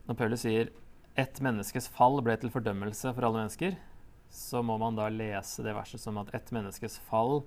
når 0.08 0.20
Paulus 0.20 0.44
sier 0.44 0.72
ett 1.20 1.39
menneskes 1.46 1.88
fall 1.94 2.20
ble 2.26 2.36
til 2.42 2.52
fordømmelse 2.54 3.13
for 3.13 3.28
alle 3.28 3.44
mennesker, 3.44 3.78
så 4.34 4.63
må 4.66 4.80
man 4.82 4.98
da 4.98 5.08
lese 5.13 5.63
det 5.66 5.76
verset 5.78 6.02
som 6.02 6.18
at 6.18 6.32
ett 6.34 6.50
menneskes 6.56 6.98
fall 7.08 7.44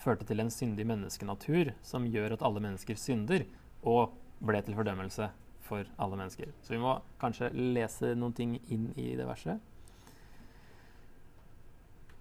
førte 0.00 0.26
til 0.28 0.40
en 0.42 0.52
syndig 0.52 0.86
menneskenatur 0.88 1.74
som 1.84 2.08
gjør 2.08 2.34
at 2.34 2.44
alle 2.44 2.62
mennesker 2.64 2.98
synder, 2.98 3.44
og 3.84 4.14
ble 4.44 4.60
til 4.64 4.76
fordømmelse 4.76 5.28
for 5.64 5.88
alle 6.00 6.18
mennesker. 6.18 6.50
Så 6.64 6.74
vi 6.74 6.80
må 6.80 6.96
kanskje 7.20 7.52
lese 7.54 8.14
noen 8.18 8.34
ting 8.36 8.56
inn 8.72 8.90
i 9.00 9.12
det 9.18 9.28
verset. 9.28 9.60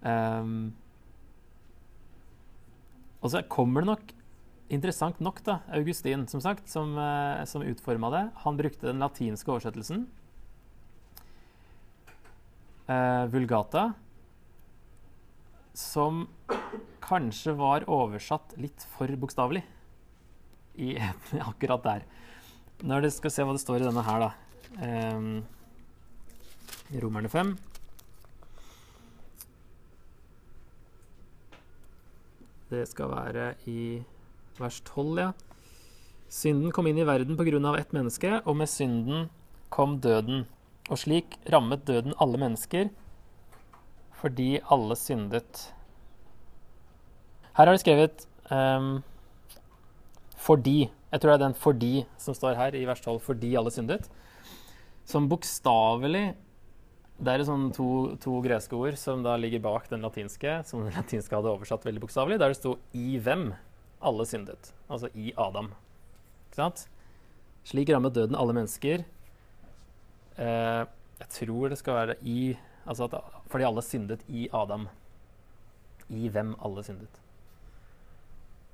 Um, 0.03 0.73
og 3.23 3.31
så 3.31 3.39
kommer 3.47 3.83
det 3.83 3.91
nok 3.93 4.11
interessant 4.69 5.19
nok, 5.23 5.41
da, 5.45 5.59
Augustin, 5.75 6.27
som 6.27 6.41
sagt, 6.43 6.69
som, 6.71 6.95
uh, 6.97 7.43
som 7.49 7.65
utforma 7.65 8.11
det. 8.13 8.23
Han 8.45 8.59
brukte 8.59 8.89
den 8.89 9.01
latinske 9.03 9.51
oversettelsen. 9.51 10.05
Uh, 12.87 13.25
vulgata. 13.33 13.91
Som 15.73 16.27
kanskje 17.03 17.55
var 17.57 17.87
oversatt 17.91 18.53
litt 18.61 18.85
for 18.93 19.09
bokstavelig 19.19 19.63
i, 20.75 20.93
akkurat 21.49 21.83
der. 21.83 22.07
Når 22.83 23.05
dere 23.05 23.15
skal 23.15 23.33
se 23.33 23.45
hva 23.45 23.55
det 23.55 23.63
står 23.63 23.83
i 23.83 23.87
denne 23.87 24.03
her, 24.05 24.27
da 24.27 24.31
um, 25.17 25.43
Romerne 27.01 27.29
5. 27.29 27.53
Det 32.69 32.87
skal 32.89 33.11
være 33.11 33.53
i 33.69 34.01
vers 34.59 34.81
12, 34.85 35.19
ja. 35.19 35.31
Synden 36.33 36.73
kom 36.73 36.87
inn 36.89 36.97
i 36.97 37.05
verden 37.05 37.65
av 37.65 37.77
ett 37.77 37.93
menneske, 37.93 38.41
og 38.45 38.57
med 38.57 38.69
synden 38.69 39.29
kom 39.69 39.99
døden. 40.01 40.45
Og 40.89 40.97
slik 40.97 41.37
rammet 41.49 41.85
døden 41.85 42.13
alle 42.19 42.37
mennesker 42.41 42.89
fordi 44.23 44.61
alle 44.71 44.95
syndet. 44.95 45.73
Her 47.57 47.67
har 47.67 47.75
de 47.75 47.81
skrevet 47.81 48.23
um, 48.49 49.03
'fordi'. 50.39 50.89
Jeg 51.11 51.21
tror 51.21 51.31
det 51.31 51.41
er 51.41 51.47
den 51.47 51.53
'fordi' 51.53 52.05
som 52.17 52.33
står 52.33 52.55
her 52.55 52.75
i 52.75 52.85
vers 52.85 53.01
12. 53.01 53.19
'Fordi 53.19 53.55
alle 53.55 53.69
syndet'. 53.69 54.07
Som 55.05 55.29
bokstavelig 55.29 56.35
Det 57.23 57.29
er 57.29 57.43
sånn 57.45 57.71
to, 57.71 58.15
to, 58.17 58.41
greske 58.41 58.73
ord 58.73 58.97
som 58.97 59.21
da 59.23 59.35
ligger 59.37 59.59
bak 59.59 59.87
den 59.89 60.01
latinske, 60.01 60.65
som 60.65 60.81
den 60.83 60.93
latinske 60.97 61.35
hadde 61.35 61.51
oversatt 61.51 61.85
veldig 61.85 62.01
bokstavelig, 62.01 62.39
der 62.39 62.47
det 62.47 62.57
sto 62.57 62.79
'i 62.93 63.19
hvem' 63.19 63.53
alle 64.03 64.25
syndet. 64.27 64.73
Altså 64.89 65.09
i 65.13 65.33
Adam. 65.37 65.71
Ikke 66.47 66.59
sant? 66.59 66.85
Slik 67.67 67.89
rammet 67.93 68.15
døden 68.15 68.35
alle 68.35 68.55
mennesker. 68.55 69.05
Eh, 70.37 70.83
jeg 71.19 71.29
tror 71.37 71.71
det 71.71 71.79
skal 71.79 71.99
være 72.01 72.19
i 72.21 72.55
Altså 72.83 73.05
at, 73.07 73.13
fordi 73.47 73.63
alle 73.63 73.81
syndet 73.81 74.25
i 74.27 74.49
Adam. 74.51 74.89
I 76.11 76.27
hvem 76.27 76.51
alle 76.59 76.83
syndet. 76.83 77.21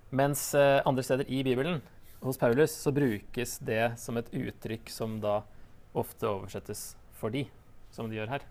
Mens 0.09 0.47
eh, 0.57 0.81
andre 0.89 1.03
steder 1.05 1.29
i 1.29 1.43
Bibelen, 1.45 1.83
hos 2.23 2.37
Paulus, 2.41 2.73
så 2.73 2.91
brukes 2.91 3.59
det 3.61 3.99
som 4.01 4.17
et 4.17 4.31
uttrykk 4.33 4.89
som 4.89 5.19
da 5.21 5.43
ofte 5.93 6.25
oversettes 6.25 6.95
for 7.21 7.29
de, 7.29 7.45
som 7.93 8.09
de 8.09 8.17
gjør 8.17 8.33
her. 8.33 8.47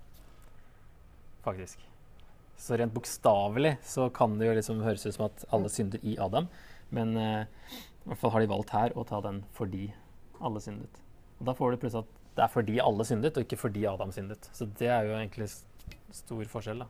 Faktisk. 1.42 1.82
Så 2.58 2.76
rent 2.76 2.94
bokstavelig 2.94 3.76
så 3.86 4.08
kan 4.14 4.34
det 4.38 4.48
jo 4.48 4.56
liksom 4.58 4.82
høres 4.82 5.06
ut 5.06 5.14
som 5.14 5.28
at 5.28 5.44
alle 5.54 5.70
synder 5.72 6.02
i 6.02 6.16
Adam. 6.20 6.48
Men 6.94 7.14
uh, 7.16 7.44
i 7.44 8.10
hvert 8.10 8.20
fall 8.22 8.34
har 8.34 8.44
de 8.44 8.50
valgt 8.50 8.74
her 8.74 8.94
å 8.98 9.06
ta 9.06 9.20
den 9.24 9.42
fordi 9.56 9.88
alle 10.42 10.62
syndet. 10.64 11.02
Og 11.38 11.48
Da 11.48 11.54
får 11.54 11.74
du 11.74 11.82
plutselig 11.82 12.06
at 12.06 12.14
det 12.38 12.44
er 12.44 12.52
fordi 12.52 12.78
alle 12.82 13.04
syndet, 13.06 13.36
og 13.36 13.46
ikke 13.46 13.58
fordi 13.58 13.82
Adam 13.90 14.12
syndet. 14.14 14.48
Så 14.54 14.68
det 14.78 14.90
er 14.94 15.08
jo 15.08 15.16
egentlig 15.16 15.48
stor 16.14 16.44
forskjell, 16.52 16.84
da. 16.84 16.86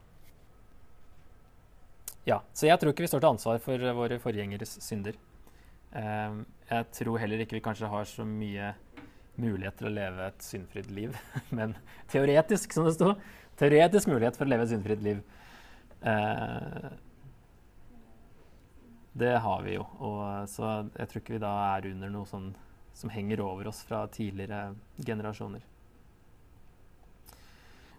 Ja, 2.28 2.42
Så 2.52 2.66
jeg 2.68 2.76
tror 2.76 2.92
ikke 2.92 3.06
vi 3.06 3.08
står 3.08 3.22
til 3.24 3.30
ansvar 3.30 3.60
for 3.64 3.84
våre 3.96 4.18
forgjengeres 4.20 4.74
synder. 4.84 5.16
Um, 5.94 6.42
jeg 6.68 6.84
tror 6.92 7.16
heller 7.22 7.40
ikke 7.40 7.56
vi 7.56 7.64
kanskje 7.64 7.88
har 7.88 8.04
så 8.04 8.26
mye 8.28 8.74
mulighet 9.40 9.78
til 9.78 9.88
å 9.88 9.94
leve 9.94 10.26
et 10.26 10.44
syndfritt 10.44 10.90
liv. 10.92 11.16
Men 11.56 11.72
teoretisk, 12.12 12.74
som 12.76 12.84
det 12.84 12.98
sto, 12.98 13.14
teoretisk 13.60 14.10
mulighet 14.12 14.36
for 14.36 14.44
å 14.44 14.52
leve 14.52 14.66
et 14.68 14.74
syndfritt 14.74 15.04
liv. 15.06 15.22
Uh, 16.02 16.92
det 19.18 19.34
har 19.42 19.62
vi 19.62 19.74
jo. 19.74 19.86
Og, 19.98 20.48
så 20.50 20.72
jeg 20.94 21.10
tror 21.10 21.22
ikke 21.22 21.36
vi 21.36 21.42
da 21.42 21.54
er 21.74 21.88
under 21.90 22.12
noe 22.12 22.28
sånn 22.28 22.52
som 22.98 23.10
henger 23.14 23.42
over 23.42 23.70
oss 23.70 23.80
fra 23.86 24.04
tidligere 24.10 24.74
generasjoner. 25.06 25.64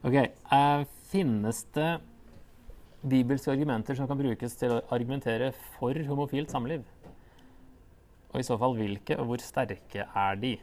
Ok, 0.03 0.15
eh, 0.15 0.85
Finnes 1.09 1.63
det 1.73 1.99
bibelske 3.01 3.51
argumenter 3.51 3.97
som 3.97 4.07
kan 4.07 4.19
brukes 4.19 4.55
til 4.59 4.75
å 4.75 4.83
argumentere 4.93 5.49
for 5.79 5.97
homofilt 6.07 6.51
samliv? 6.53 6.83
Og 8.29 8.37
i 8.39 8.45
så 8.45 8.59
fall 8.61 8.77
hvilke, 8.77 9.17
og 9.17 9.31
hvor 9.31 9.43
sterke 9.43 10.05
er 10.05 10.37
de? 10.39 10.53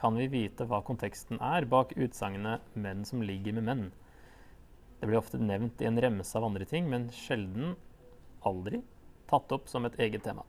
Kan 0.00 0.18
vi 0.18 0.26
vite 0.32 0.66
hva 0.66 0.80
konteksten 0.82 1.38
er 1.38 1.68
bak 1.70 1.92
utsagnet 1.94 2.60
'menn 2.74 3.04
som 3.06 3.22
ligger 3.22 3.52
med 3.52 3.64
menn'? 3.68 3.90
Det 5.00 5.08
blir 5.08 5.18
ofte 5.20 5.40
nevnt 5.40 5.80
i 5.80 5.88
en 5.88 6.00
remse 6.00 6.36
av 6.36 6.44
andre 6.44 6.66
ting, 6.68 6.88
men 6.92 7.08
sjelden, 7.16 7.74
aldri, 8.44 8.82
tatt 9.30 9.52
opp 9.56 9.68
som 9.70 9.86
et 9.88 9.96
eget 10.02 10.24
tema. 10.26 10.44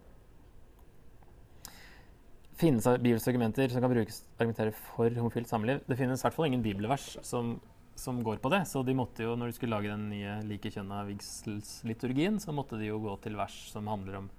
Finnes 2.60 2.86
bibelske 3.02 3.32
argumenter 3.32 3.72
som 3.72 3.82
kan 3.82 3.94
brukes 3.94 4.22
argumentere 4.36 4.74
for 4.76 5.10
homofilt 5.18 5.50
samliv? 5.50 5.80
Det 5.88 5.98
finnes 5.98 6.22
i 6.22 6.28
hvert 6.28 6.36
fall 6.36 6.50
ingen 6.52 6.66
bibelvers 6.66 7.16
som, 7.26 7.56
som, 7.98 8.20
går 8.22 8.42
på 8.44 8.52
det. 8.54 8.66
Så 8.70 8.84
de 8.86 8.94
måtte 8.98 9.24
jo, 9.26 9.38
når 9.40 9.50
de 9.50 9.56
skulle 9.58 9.78
lage 9.78 9.90
den 9.90 10.10
nye 10.12 10.36
likekjønna 10.46 11.06
vigselsliturgien, 11.08 12.38
så 12.44 12.54
måtte 12.54 12.78
de 12.78 12.92
jo 12.92 13.00
gå 13.02 13.16
til 13.24 13.40
vers 13.40 13.56
som 13.72 13.90
handler 13.90 14.20
om 14.22 14.30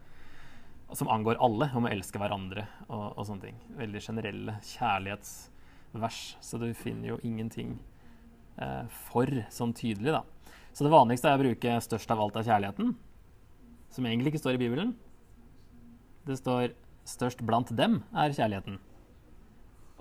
som 0.92 1.08
angår 1.08 1.38
alle, 1.40 1.70
om 1.72 1.86
å 1.86 1.90
elske 1.90 2.20
hverandre 2.20 2.66
og, 2.84 3.14
og 3.16 3.24
sånne 3.24 3.46
ting. 3.46 3.60
Veldig 3.78 4.02
generelle 4.04 4.58
kjærlighetsvers. 4.74 6.18
Så 6.44 6.60
du 6.60 6.68
finner 6.76 7.14
jo 7.14 7.20
ingenting 7.24 7.78
for 9.08 9.30
sånn 9.52 9.74
tydelig, 9.76 10.14
da. 10.14 10.22
Så 10.72 10.86
det 10.86 10.92
vanligste 10.92 11.28
er 11.28 11.36
å 11.36 11.42
bruke 11.42 11.80
'størst 11.84 12.10
av 12.10 12.20
alt 12.20 12.36
er 12.36 12.48
kjærligheten' 12.48 12.94
som 13.92 14.06
egentlig 14.08 14.32
ikke 14.32 14.40
står 14.40 14.56
i 14.56 14.62
Bibelen. 14.62 14.94
Det 16.24 16.38
står 16.38 16.72
'størst 17.04 17.44
blant 17.44 17.74
dem 17.76 18.02
er 18.14 18.32
kjærligheten'. 18.32 18.78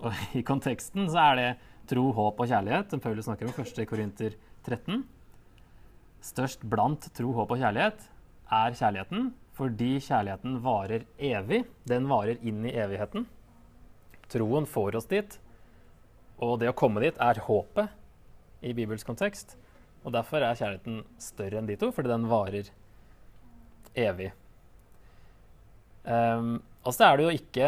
Og 0.02 0.14
i 0.34 0.44
konteksten 0.44 1.10
så 1.10 1.20
er 1.32 1.36
det 1.36 1.58
tro, 1.88 2.12
håp 2.12 2.40
og 2.40 2.48
kjærlighet, 2.48 2.90
som 2.90 3.00
Paulus 3.00 3.26
snakker 3.26 3.48
om 3.48 3.54
1. 3.54 3.86
Korinter 3.86 4.36
13. 4.64 5.04
Størst 6.22 6.64
blant 6.64 7.14
tro, 7.14 7.34
håp 7.34 7.52
og 7.52 7.58
kjærlighet 7.58 8.10
er 8.52 8.72
kjærligheten, 8.72 9.34
fordi 9.54 10.00
kjærligheten 10.00 10.62
varer 10.62 11.06
evig. 11.20 11.66
Den 11.86 12.08
varer 12.08 12.38
inn 12.42 12.66
i 12.66 12.74
evigheten. 12.74 13.26
Troen 14.30 14.66
får 14.66 14.96
oss 14.96 15.06
dit, 15.06 15.40
og 16.40 16.60
det 16.60 16.70
å 16.70 16.78
komme 16.78 17.02
dit 17.02 17.18
er 17.20 17.42
håpet 17.42 17.90
i 18.62 18.74
bibelsk 18.78 19.08
kontekst. 19.08 19.58
Og 20.06 20.14
derfor 20.16 20.42
er 20.42 20.58
kjærligheten 20.58 21.04
større 21.22 21.60
enn 21.60 21.70
de 21.70 21.78
to, 21.80 21.92
fordi 21.94 22.10
den 22.10 22.30
varer 22.30 22.72
evig. 23.98 24.32
Um, 26.06 26.56
og 26.82 26.96
så 26.96 27.12
er 27.12 27.20
det 27.20 27.28
jo 27.28 27.36
ikke 27.36 27.68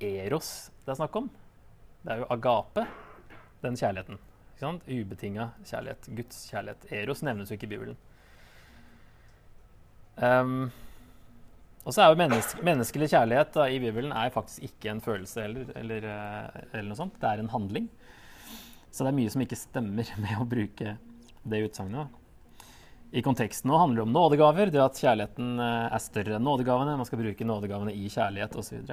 eros 0.00 0.50
det 0.84 0.92
er 0.92 0.98
snakk 0.98 1.16
om. 1.20 1.30
Det 2.02 2.12
er 2.12 2.22
jo 2.22 2.28
agape, 2.34 2.82
den 3.62 3.76
kjærligheten. 3.78 4.16
Ikke 4.50 4.62
sant? 4.64 4.86
Ubetinga 4.88 5.50
kjærlighet. 5.62 6.08
Guds 6.18 6.38
kjærlighet. 6.50 6.86
Eros 6.98 7.22
nevnes 7.22 7.52
jo 7.52 7.56
ikke 7.56 7.68
i 7.68 7.70
Bibelen. 7.70 7.98
Um, 10.20 10.72
og 11.86 11.94
så 11.94 12.02
er 12.02 12.10
jo 12.10 12.18
menneske, 12.18 12.64
menneskelig 12.66 13.08
kjærlighet 13.12 13.54
da, 13.54 13.68
i 13.70 13.78
Bibelen 13.80 14.12
er 14.12 14.32
faktisk 14.34 14.66
ikke 14.66 14.90
en 14.92 15.04
følelse 15.04 15.46
heller, 15.46 15.70
eller, 15.80 16.08
eh, 16.10 16.58
eller, 16.72 16.90
noe 16.90 16.98
sånt. 16.98 17.14
Det 17.22 17.30
er 17.30 17.40
en 17.40 17.52
handling. 17.54 17.86
Så 18.90 19.04
det 19.04 19.12
er 19.12 19.18
mye 19.20 19.32
som 19.32 19.44
ikke 19.44 19.58
stemmer 19.58 20.14
med 20.24 20.40
å 20.40 20.48
bruke 20.48 20.96
det 21.42 21.62
utsagnet 21.66 22.20
i 23.10 23.22
konteksten 23.22 23.70
nå 23.70 23.78
handler 23.78 23.96
det 23.96 24.02
om 24.02 24.12
nådegaver. 24.12 24.70
Det 24.70 24.82
at 24.82 24.98
kjærligheten 25.02 25.58
eh, 25.58 25.86
er 25.90 26.02
større 26.02 26.36
enn 26.38 26.46
nådegavene. 26.46 26.96
Man 26.98 27.08
skal 27.08 27.22
bruke 27.22 27.46
nådegavene 27.46 27.94
i 27.94 28.10
kjærlighet 28.10 28.54
osv. 28.58 28.92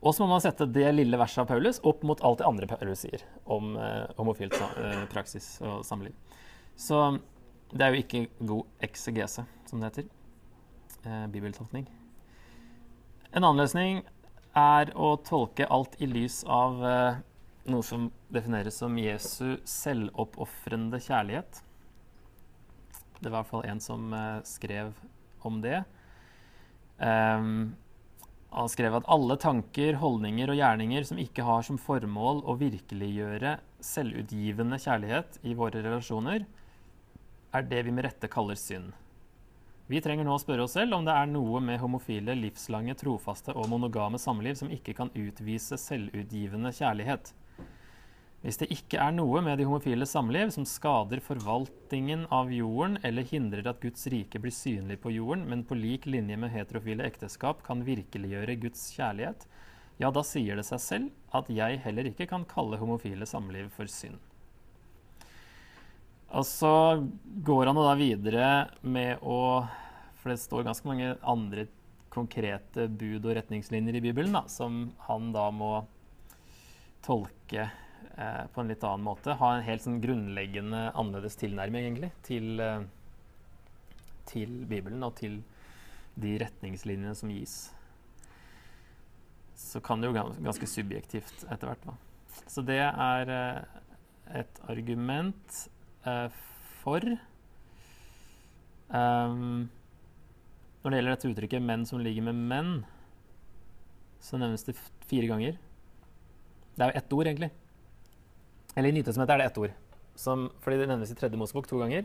Og 0.00 0.14
så 0.14 0.22
må 0.22 0.30
man 0.30 0.44
sette 0.44 0.68
det 0.70 0.86
lille 0.94 1.18
verset 1.20 1.42
av 1.42 1.50
Paulus 1.50 1.82
opp 1.84 2.04
mot 2.08 2.22
alt 2.24 2.40
det 2.40 2.46
andre 2.48 2.68
Paulus 2.70 3.02
sier 3.04 3.24
om 3.50 3.74
eh, 3.76 4.06
homofilt 4.16 4.56
eh, 4.60 5.02
praksis 5.12 5.56
og 5.60 5.82
samliv. 5.86 6.14
Så 6.78 7.02
det 7.74 7.84
er 7.84 7.92
jo 7.92 8.04
ikke 8.04 8.22
god 8.46 8.86
eksegese, 8.86 9.44
som 9.68 9.82
det 9.82 9.90
heter. 9.90 10.08
Eh, 11.04 11.26
bibeltolkning. 11.34 11.84
En 13.34 13.42
annen 13.42 13.60
løsning 13.60 14.00
er 14.56 14.92
å 14.98 15.14
tolke 15.22 15.68
alt 15.70 15.96
i 16.02 16.08
lys 16.10 16.42
av 16.44 16.84
eh, 16.86 17.18
noe 17.70 17.86
som 17.86 18.08
defineres 18.32 18.78
som 18.80 18.96
Jesu 18.98 19.58
selvoppofrende 19.68 21.00
kjærlighet. 21.02 21.62
Det 23.20 23.28
var 23.28 23.30
i 23.30 23.36
hvert 23.36 23.50
fall 23.50 23.68
en 23.68 23.82
som 23.84 24.12
uh, 24.16 24.40
skrev 24.48 24.94
om 25.44 25.60
det. 25.60 25.82
Um, 26.96 27.76
Han 28.50 28.68
skrev 28.72 28.96
at 28.96 29.06
alle 29.06 29.36
tanker, 29.38 30.00
holdninger 30.00 30.50
og 30.50 30.58
gjerninger 30.58 31.04
som 31.06 31.20
ikke 31.22 31.44
har 31.46 31.62
som 31.62 31.78
formål 31.78 32.40
å 32.48 32.56
virkeliggjøre 32.58 33.58
selvutgivende 33.84 34.80
kjærlighet 34.80 35.38
i 35.46 35.54
våre 35.54 35.84
relasjoner, 35.84 36.48
er 37.54 37.68
det 37.70 37.84
vi 37.86 37.94
med 37.94 38.08
rette 38.08 38.30
kaller 38.32 38.58
synd. 38.58 38.90
Vi 39.90 39.98
trenger 39.98 40.22
nå 40.22 40.36
å 40.36 40.38
spørre 40.38 40.68
oss 40.68 40.76
selv 40.76 40.94
om 40.94 41.06
det 41.06 41.14
er 41.18 41.26
noe 41.26 41.58
med 41.66 41.80
homofile, 41.82 42.36
livslange, 42.38 42.94
trofaste 42.94 43.50
og 43.58 43.66
monogame 43.72 44.20
samliv 44.22 44.54
som 44.60 44.70
ikke 44.70 44.94
kan 44.94 45.10
utvise 45.18 45.74
selvutgivende 45.82 46.70
kjærlighet. 46.76 47.32
Hvis 48.44 48.60
det 48.62 48.70
ikke 48.70 49.00
er 49.02 49.16
noe 49.16 49.42
med 49.42 49.58
de 49.58 49.66
homofile 49.66 50.06
samliv 50.06 50.54
som 50.54 50.64
skader 50.68 51.20
forvaltningen 51.26 52.22
av 52.32 52.54
jorden 52.54 53.00
eller 53.02 53.26
hindrer 53.26 53.66
at 53.66 53.82
Guds 53.82 54.06
rike 54.14 54.38
blir 54.38 54.54
synlig 54.54 55.00
på 55.02 55.10
jorden, 55.16 55.42
men 55.50 55.66
på 55.66 55.74
lik 55.74 56.06
linje 56.06 56.38
med 56.38 56.54
heterofile 56.54 57.10
ekteskap 57.10 57.66
kan 57.66 57.82
virkeliggjøre 57.84 58.60
Guds 58.62 58.86
kjærlighet, 58.94 59.42
ja, 60.00 60.08
da 60.14 60.22
sier 60.24 60.56
det 60.56 60.70
seg 60.70 60.86
selv 60.86 61.36
at 61.36 61.50
jeg 61.52 61.82
heller 61.82 62.14
ikke 62.14 62.30
kan 62.30 62.46
kalle 62.48 62.78
homofile 62.80 63.26
samliv 63.28 63.74
for 63.74 63.90
synd. 63.90 64.22
Og 66.30 66.46
så 66.46 66.72
går 67.42 67.66
han 67.66 67.78
da 67.78 67.94
videre 67.98 68.48
med 68.82 69.22
å 69.22 69.66
For 70.20 70.30
det 70.32 70.42
står 70.42 70.66
ganske 70.66 70.86
mange 70.86 71.14
andre 71.24 71.66
konkrete 72.12 72.88
bud 72.90 73.24
og 73.24 73.36
retningslinjer 73.38 73.96
i 73.96 74.02
Bibelen 74.04 74.34
da, 74.34 74.42
som 74.50 74.90
han 75.06 75.30
da 75.32 75.46
må 75.54 75.70
tolke 77.06 77.62
eh, 77.64 78.42
på 78.52 78.60
en 78.60 78.68
litt 78.68 78.84
annen 78.84 79.06
måte. 79.06 79.36
Ha 79.38 79.50
en 79.54 79.64
helt 79.64 79.84
sånn 79.86 80.00
grunnleggende 80.02 80.90
annerledes 80.90 81.38
tilnærming 81.40 81.86
egentlig 81.86 82.10
til, 82.26 82.60
eh, 82.60 82.84
til 84.28 84.58
Bibelen 84.68 85.06
og 85.06 85.14
til 85.22 85.40
de 86.20 86.36
retningslinjene 86.42 87.16
som 87.16 87.32
gis. 87.32 87.56
Så 89.56 89.80
kan 89.80 90.02
det 90.02 90.10
jo 90.10 90.18
gans 90.18 90.40
ganske 90.42 90.68
subjektivt 90.68 91.46
etter 91.46 91.70
hvert. 91.70 91.90
Så 92.50 92.66
det 92.66 92.82
er 92.90 93.36
eh, 93.38 94.40
et 94.42 94.64
argument 94.68 95.62
eh, 96.06 96.28
for 96.80 97.04
um, 98.88 99.68
Når 100.80 100.90
det 100.90 100.98
gjelder 101.00 101.14
dette 101.14 101.30
uttrykket 101.30 101.62
'menn 101.62 101.86
som 101.86 102.00
ligger 102.00 102.24
med 102.30 102.34
menn', 102.34 102.84
så 104.20 104.38
nevnes 104.40 104.64
det 104.64 104.76
fire 105.08 105.28
ganger. 105.28 105.58
Det 106.76 106.84
er 106.84 106.92
jo 106.92 106.98
ett 106.98 107.12
ord, 107.12 107.26
egentlig. 107.26 107.50
Eller 108.76 108.88
i 108.88 108.92
Nytestamentet 108.92 109.34
er 109.34 109.38
det 109.38 109.46
ett 109.50 109.58
ord. 109.58 109.72
Som, 110.16 110.50
fordi 110.60 110.78
det 110.80 110.88
nevnes 110.88 111.12
i 111.12 111.16
tredje 111.18 111.36
Mosebok 111.36 111.68
to 111.68 111.80
ganger. 111.80 112.04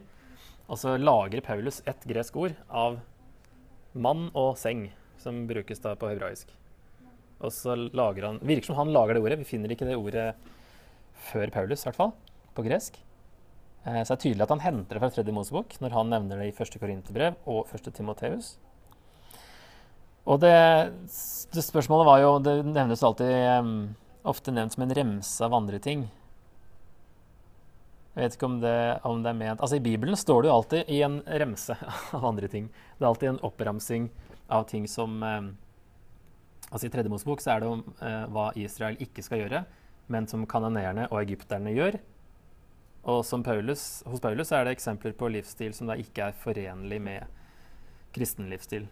Og 0.68 0.80
så 0.82 0.98
lager 0.98 1.44
Paulus 1.46 1.82
ett 1.86 2.04
gresk 2.04 2.36
ord 2.36 2.56
av 2.70 3.00
mann 3.94 4.30
og 4.34 4.58
seng, 4.58 4.90
som 5.22 5.46
brukes 5.48 5.80
da 5.84 5.94
på 5.96 6.10
hebraisk. 6.10 6.52
Og 7.44 7.52
så 7.54 7.76
lager 7.76 8.30
han 8.30 8.40
Virker 8.44 8.72
som 8.72 8.80
han 8.80 8.94
lager 8.96 9.16
det 9.16 9.24
ordet. 9.24 9.40
Vi 9.44 9.50
finner 9.50 9.72
ikke 9.72 9.88
det 9.88 9.98
ordet 10.00 10.34
før 11.30 11.52
Paulus, 11.54 11.84
i 11.84 11.90
hvert 11.90 12.00
fall, 12.00 12.16
på 12.56 12.66
gresk. 12.66 12.98
Eh, 13.86 14.02
så 14.02 14.14
det 14.14 14.18
er 14.18 14.24
tydelig 14.24 14.46
at 14.46 14.54
han 14.56 14.64
henter 14.64 14.98
det 14.98 15.04
fra 15.04 15.12
tredje 15.14 15.34
Mosebok 15.36 15.78
når 15.82 15.94
han 15.94 16.12
nevner 16.14 16.42
det 16.42 16.50
i 16.50 16.56
første 16.58 16.82
Korinterbrev 16.82 17.38
og 17.46 17.68
første 17.70 17.94
Timoteus. 17.94 18.56
Og 20.26 20.40
det, 20.42 20.56
det, 21.54 21.62
spørsmålet 21.62 22.08
var 22.08 22.22
jo 22.24 22.30
Det 22.42 22.54
nevnes 22.66 23.04
alltid 23.06 23.92
ofte 24.26 24.50
nevnt 24.50 24.74
som 24.74 24.82
en 24.88 24.94
remse 24.98 25.46
av 25.46 25.54
andre 25.54 25.78
ting. 25.78 26.08
Jeg 28.16 28.24
vet 28.24 28.38
ikke 28.38 28.48
om 28.48 28.56
det, 28.64 28.80
om 29.06 29.22
det 29.22 29.30
er 29.30 29.38
ment 29.38 29.62
Altså 29.62 29.78
I 29.78 29.84
Bibelen 29.86 30.18
står 30.18 30.42
det 30.42 30.50
jo 30.50 30.56
alltid 30.56 30.90
i 30.90 31.02
en 31.06 31.20
remse 31.44 31.78
av 32.18 32.26
andre 32.26 32.50
ting. 32.50 32.72
Det 32.98 33.06
er 33.06 33.12
alltid 33.12 33.30
en 33.36 33.44
oppramsing 33.46 34.10
av 34.50 34.66
ting 34.72 34.90
som 34.90 35.22
Altså 35.22 36.88
I 36.88 36.92
tredje 36.92 37.12
Mosebok 37.14 37.44
så 37.44 37.54
er 37.54 37.62
det 37.62 37.70
om 37.70 37.84
uh, 38.02 38.26
hva 38.34 38.50
Israel 38.58 38.98
ikke 39.00 39.24
skal 39.24 39.44
gjøre, 39.44 39.62
men 40.12 40.26
som 40.28 40.48
kanoneerne 40.50 41.06
og 41.12 41.22
egypterne 41.22 41.72
gjør. 41.76 42.00
Og 43.06 43.22
Paulus, 43.46 44.02
hos 44.10 44.22
Paulus 44.22 44.52
er 44.52 44.66
det 44.66 44.76
eksempler 44.80 45.14
på 45.14 45.30
livsstil 45.30 45.74
som 45.78 45.90
da 45.90 45.98
ikke 46.00 46.32
er 46.32 46.40
forenlig 46.42 46.98
med 47.06 47.28
kristen 48.16 48.50
livsstil. 48.50 48.88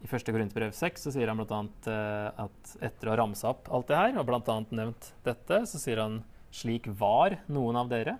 I 0.00 0.08
1. 0.08 0.28
Korinterbrev 0.32 0.72
6 0.76 1.06
så 1.06 1.12
sier 1.12 1.28
han 1.28 1.40
bl.a. 1.40 1.60
Uh, 1.86 2.44
at 2.46 2.74
etter 2.84 3.08
å 3.08 3.14
ha 3.14 3.18
ramsa 3.20 3.50
opp 3.52 3.68
alt 3.72 3.88
det 3.88 3.96
her, 3.96 4.16
og 4.20 4.28
bl.a. 4.28 4.56
nevnt 4.76 5.10
dette, 5.24 5.62
så 5.68 5.80
sier 5.80 6.00
han 6.00 6.20
slik 6.52 6.88
var 7.00 7.38
noen 7.52 7.78
av 7.80 7.90
dere. 7.92 8.16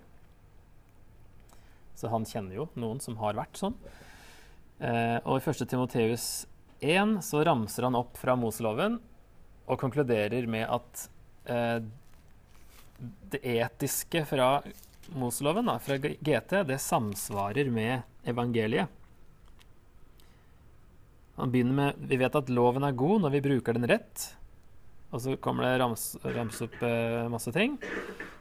Så 1.96 2.08
han 2.12 2.24
kjenner 2.28 2.62
jo 2.62 2.68
noen 2.80 3.00
som 3.04 3.16
har 3.20 3.36
vært 3.36 3.60
sånn. 3.60 3.76
Uh, 4.80 5.20
og 5.28 5.40
i 5.40 5.44
1. 5.44 5.64
Timoteus 5.68 6.28
1 6.80 7.18
så 7.24 7.44
ramser 7.44 7.88
han 7.88 7.98
opp 7.98 8.16
fra 8.16 8.36
Moseloven 8.40 8.96
og 9.68 9.80
konkluderer 9.80 10.48
med 10.48 10.64
at 10.64 11.08
uh, 11.48 11.80
det 13.32 13.40
etiske 13.44 14.24
fra 14.28 14.54
Moseloven, 15.16 15.66
da, 15.66 15.78
fra 15.82 15.96
GT, 15.98 16.62
det 16.68 16.78
samsvarer 16.82 17.70
med 17.72 18.02
evangeliet. 18.28 18.88
Han 21.40 21.50
begynner 21.50 21.72
med 21.72 22.08
Vi 22.10 22.18
vet 22.20 22.34
at 22.36 22.50
loven 22.52 22.84
er 22.84 22.92
god 22.92 23.22
når 23.24 23.32
vi 23.32 23.44
bruker 23.44 23.76
den 23.76 23.88
rett. 23.88 24.26
Og 25.10 25.22
så 25.24 25.36
kommer 25.42 25.66
det 25.66 25.78
rams, 25.80 26.12
rams 26.22 26.60
opp 26.66 26.76
eh, 26.86 27.30
masse 27.32 27.50
ting. 27.54 27.78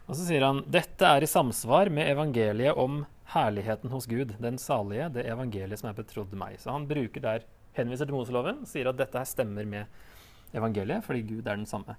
Og 0.06 0.18
så 0.18 0.26
sier 0.26 0.44
han 0.46 0.62
dette 0.70 1.08
er 1.08 1.24
i 1.24 1.30
samsvar 1.30 1.90
med 1.94 2.12
evangeliet 2.12 2.78
om 2.78 3.04
herligheten 3.34 3.94
hos 3.94 4.08
Gud, 4.10 4.36
den 4.42 4.58
salige, 4.62 5.10
det 5.16 5.26
evangeliet 5.30 5.82
som 5.82 5.90
er 5.90 5.98
betrodd 5.98 6.34
meg. 6.38 6.60
Så 6.62 6.74
han 6.74 6.88
bruker 6.90 7.24
der, 7.24 7.48
henviser 7.78 8.10
til 8.10 8.18
Moseloven, 8.18 8.64
sier 8.70 8.90
at 8.90 9.00
dette 9.00 9.22
her 9.22 9.30
stemmer 9.30 9.66
med 9.70 10.58
evangeliet, 10.58 11.06
fordi 11.06 11.24
Gud 11.30 11.46
er 11.46 11.56
den 11.56 11.70
samme. 11.70 11.96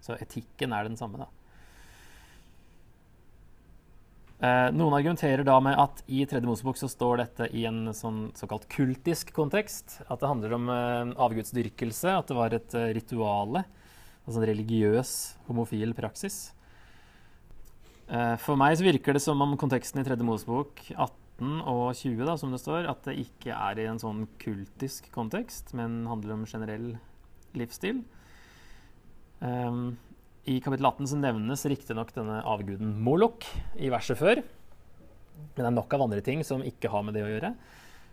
Så 0.00 0.16
etikken 0.22 0.72
er 0.72 0.86
den 0.86 0.96
samme, 0.98 1.26
da. 1.26 1.37
Eh, 4.38 4.68
noen 4.70 4.94
argumenterer 4.94 5.42
da 5.42 5.56
med 5.58 5.74
at 5.82 6.04
i 6.06 6.20
Tredje 6.28 6.46
Mosebok 6.46 6.76
så 6.78 6.86
står 6.86 7.18
dette 7.24 7.48
i 7.58 7.64
en 7.66 7.90
sånn 7.90 8.28
såkalt 8.38 8.68
kultisk 8.70 9.32
kontekst. 9.34 9.96
At 10.06 10.22
det 10.22 10.30
handler 10.30 10.54
om 10.54 10.68
eh, 10.70 11.10
avgudsdyrkelse, 11.26 12.12
at 12.14 12.30
det 12.30 12.36
var 12.38 12.54
et 12.54 12.76
eh, 12.78 12.92
rituale. 13.00 13.64
Altså 14.22 14.38
en 14.38 14.48
religiøs 14.52 15.12
homofil 15.48 15.96
praksis. 15.96 16.52
For 18.40 18.56
meg 18.56 18.72
så 18.78 18.86
virker 18.86 19.12
det 19.12 19.20
som 19.20 19.40
om 19.44 19.50
konteksten 19.60 20.00
i 20.00 20.04
Tredje 20.06 20.24
Mosebok 20.24 20.78
18 20.94 21.58
og 21.68 21.90
20, 21.92 22.22
da, 22.24 22.36
som 22.40 22.54
det 22.54 22.60
står, 22.62 22.86
at 22.88 23.02
det 23.04 23.18
ikke 23.20 23.52
er 23.52 23.80
i 23.82 23.84
en 23.90 24.00
sånn 24.00 24.22
kultisk 24.40 25.10
kontekst, 25.12 25.74
men 25.76 26.06
handler 26.08 26.38
om 26.38 26.46
generell 26.48 26.86
livsstil. 27.56 28.00
Um, 29.44 29.98
i 30.44 30.60
kapittel 30.64 30.86
18 30.86 31.10
så 31.10 31.18
nevnes 31.18 31.66
riktignok 31.68 32.12
denne 32.16 32.38
avguden 32.46 32.94
Molok 33.04 33.46
i 33.76 33.90
verset 33.92 34.20
før. 34.20 34.40
Men 35.54 35.60
det 35.60 35.68
er 35.68 35.76
nok 35.76 35.94
av 35.94 36.04
andre 36.06 36.22
ting 36.24 36.44
som 36.46 36.64
ikke 36.66 36.90
har 36.92 37.04
med 37.06 37.18
det 37.18 37.24
å 37.26 37.30
gjøre. 37.30 37.52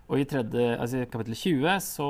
Og 0.06 0.22
i 0.22 0.26
tredje, 0.30 0.66
altså 0.78 1.02
kapittel 1.10 1.34
20 1.34 1.80
så 1.82 2.08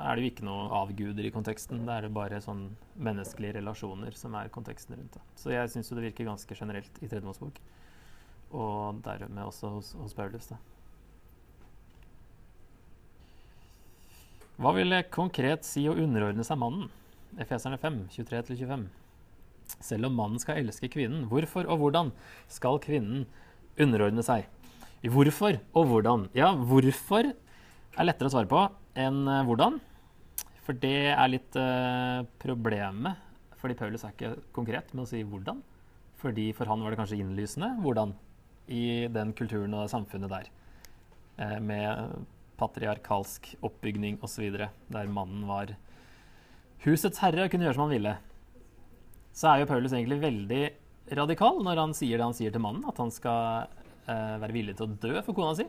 er 0.00 0.16
det 0.16 0.24
jo 0.24 0.30
ikke 0.32 0.46
noe 0.48 0.64
avguder 0.80 1.26
i 1.28 1.30
konteksten. 1.30 1.84
Det 1.86 1.94
er 1.94 2.08
bare 2.10 2.40
sånn 2.42 2.64
menneskelige 2.98 3.60
relasjoner 3.60 4.16
som 4.18 4.34
er 4.34 4.50
konteksten 4.54 4.96
rundt 4.98 5.14
det. 5.14 5.22
Så 5.38 5.52
jeg 5.54 5.70
syns 5.70 5.92
det 5.92 6.08
virker 6.08 6.26
ganske 6.26 6.58
generelt 6.58 6.98
i 6.98 7.06
Tredje 7.06 7.26
Mosebok. 7.28 7.60
Og 8.58 8.98
dermed 9.04 9.44
også 9.44 9.70
hos, 9.76 9.92
hos 10.00 10.16
Paulus. 10.18 10.50
da. 10.50 10.58
Hva 14.58 14.72
vil 14.74 14.96
konkret 15.14 15.62
si 15.68 15.84
å 15.86 15.94
underordne 15.94 16.42
seg 16.42 16.58
mannen? 16.58 16.88
Efeserne 17.38 17.78
5, 17.78 18.08
23-25. 18.16 18.88
Selv 19.78 20.08
om 20.08 20.16
mannen 20.18 20.40
skal 20.42 20.60
elske 20.62 20.90
kvinnen, 20.92 21.26
hvorfor 21.30 21.68
og 21.68 21.82
hvordan 21.82 22.12
skal 22.50 22.80
kvinnen 22.82 23.26
underordne 23.78 24.24
seg? 24.26 24.48
Hvorfor 25.04 25.60
og 25.76 25.90
hvordan? 25.92 26.26
Ja, 26.34 26.50
hvorfor 26.56 27.30
er 27.30 28.06
lettere 28.06 28.30
å 28.30 28.34
svare 28.34 28.50
på 28.50 28.64
enn 28.98 29.22
eh, 29.28 29.44
hvordan. 29.46 29.78
For 30.66 30.76
det 30.76 31.14
er 31.14 31.30
litt 31.32 31.56
uh, 31.56 32.26
problemet. 32.42 33.16
Fordi 33.58 33.74
Paulus 33.78 34.02
er 34.04 34.12
ikke 34.12 34.34
konkret 34.54 34.90
med 34.92 35.06
å 35.06 35.08
si 35.08 35.22
hvordan. 35.24 35.62
Fordi 36.20 36.50
For 36.52 36.68
han 36.68 36.82
var 36.84 36.92
det 36.92 36.98
kanskje 37.00 37.20
innlysende 37.22 37.70
hvordan 37.80 38.12
i 38.68 39.08
den 39.08 39.32
kulturen 39.32 39.72
og 39.78 39.88
samfunnet 39.88 40.28
der. 40.28 40.50
Eh, 41.40 41.56
med 41.64 42.26
patriarkalsk 42.58 43.54
oppbygning 43.64 44.18
osv. 44.22 44.50
Der 44.92 45.12
mannen 45.14 45.46
var 45.48 45.72
husets 46.84 47.22
herre 47.22 47.46
og 47.46 47.52
kunne 47.52 47.64
gjøre 47.64 47.78
som 47.78 47.86
han 47.86 47.94
ville 47.94 48.16
så 49.38 49.52
er 49.52 49.60
jo 49.62 49.68
Paulus 49.70 49.94
egentlig 49.94 50.18
veldig 50.22 50.62
radikal 51.18 51.60
når 51.62 51.78
han 51.78 51.92
sier 51.96 52.18
det 52.18 52.26
han 52.26 52.36
sier 52.36 52.54
til 52.54 52.62
mannen, 52.64 52.86
at 52.90 52.98
han 52.98 53.12
skal 53.14 53.68
eh, 54.10 54.34
være 54.42 54.54
villig 54.56 54.74
til 54.78 54.88
å 54.88 54.96
dø 54.98 55.20
for 55.22 55.36
kona 55.36 55.54
si. 55.58 55.68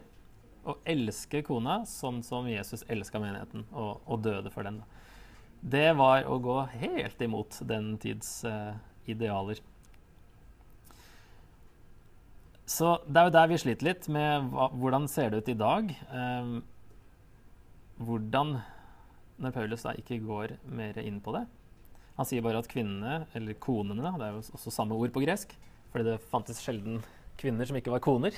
Og 0.70 0.82
elske 0.89 1.43
kona 1.45 1.84
sånn 1.88 2.24
som 2.26 2.49
Jesus 2.49 2.84
elska 2.89 3.22
menigheten, 3.22 3.67
og, 3.70 4.01
og, 4.05 4.24
døde 4.26 4.51
for 4.53 4.65
den. 4.65 4.82
Det 5.61 5.91
var 5.99 6.26
å 6.26 6.39
gå 6.41 6.57
helt 6.82 7.22
imot 7.22 7.59
den 7.70 7.93
tids 8.01 8.39
eh, 8.47 8.74
idealer. 9.11 9.61
Så 12.70 12.97
det 13.05 13.22
er 13.22 13.30
jo 13.30 13.38
der 13.38 13.47
vi 13.49 13.61
sliter 13.61 13.89
litt 13.91 14.09
med 14.13 14.49
hva, 14.53 14.70
hvordan 14.74 15.07
ser 15.09 15.32
det 15.32 15.43
ut 15.43 15.53
i 15.53 15.57
dag. 15.61 15.93
Eh, 15.93 16.51
hvordan 18.01 18.57
når 19.39 19.55
Paulus 19.55 19.86
da 19.86 19.93
ikke 19.95 20.20
går 20.26 20.57
mer 20.67 20.97
inn 21.05 21.22
på 21.24 21.38
det. 21.38 21.45
Han 22.20 22.28
sier 22.28 22.43
bare 22.43 22.59
at 22.59 22.67
kvinnene, 22.67 23.22
eller 23.38 23.55
konene, 23.63 24.11
det 24.20 24.28
er 24.28 24.36
jo 24.36 24.43
også 24.57 24.74
samme 24.76 24.97
ord 24.99 25.13
på 25.15 25.24
gresk, 25.24 25.53
fordi 25.93 26.09
det 26.09 26.17
fantes 26.28 26.59
sjelden 26.59 26.99
kvinner 27.39 27.67
som 27.67 27.78
ikke 27.80 27.93
var 27.93 28.03
koner, 28.03 28.36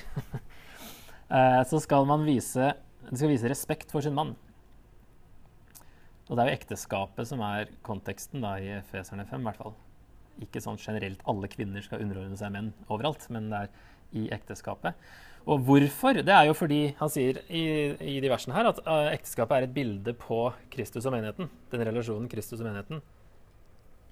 eh, 1.34 1.62
så 1.66 1.80
skal 1.82 2.06
man 2.06 2.22
vise, 2.22 2.68
skal 3.10 3.32
vise 3.32 3.50
respekt 3.50 3.90
for 3.90 4.04
sin 4.04 4.14
mann. 4.14 4.36
Og 6.28 6.38
det 6.38 6.44
er 6.44 6.52
jo 6.52 6.58
ekteskapet 6.60 7.26
som 7.28 7.42
er 7.42 7.72
konteksten 7.84 8.44
da, 8.44 8.54
i 8.62 8.78
Feserne 8.92 9.26
5, 9.26 9.42
i 9.42 9.48
hvert 9.50 9.58
fall. 9.64 9.74
Ikke 10.46 10.62
sånn 10.62 10.78
generelt 10.80 11.24
alle 11.28 11.50
kvinner 11.50 11.82
skal 11.84 12.04
underordne 12.04 12.38
seg 12.38 12.54
menn 12.54 12.70
overalt, 12.86 13.26
men 13.34 13.50
det 13.50 13.64
er 13.64 13.74
i 14.22 14.28
ekteskapet. 14.32 14.94
Og 15.42 15.64
hvorfor? 15.66 16.20
Det 16.22 16.32
er 16.32 16.46
jo 16.46 16.54
fordi 16.54 16.80
han 17.00 17.10
sier 17.10 17.40
i, 17.50 17.64
i 18.14 18.20
de 18.22 18.30
versene 18.30 18.54
her 18.54 18.70
at 18.70 18.78
uh, 18.86 19.10
ekteskapet 19.10 19.56
er 19.56 19.66
et 19.66 19.74
bilde 19.74 20.14
på 20.14 20.44
Kristus 20.70 21.08
og 21.08 21.16
menigheten. 21.16 21.50
Den 21.72 21.84
relasjonen 21.88 22.30
Kristus 22.30 22.60
og 22.60 22.68
menigheten. 22.68 23.02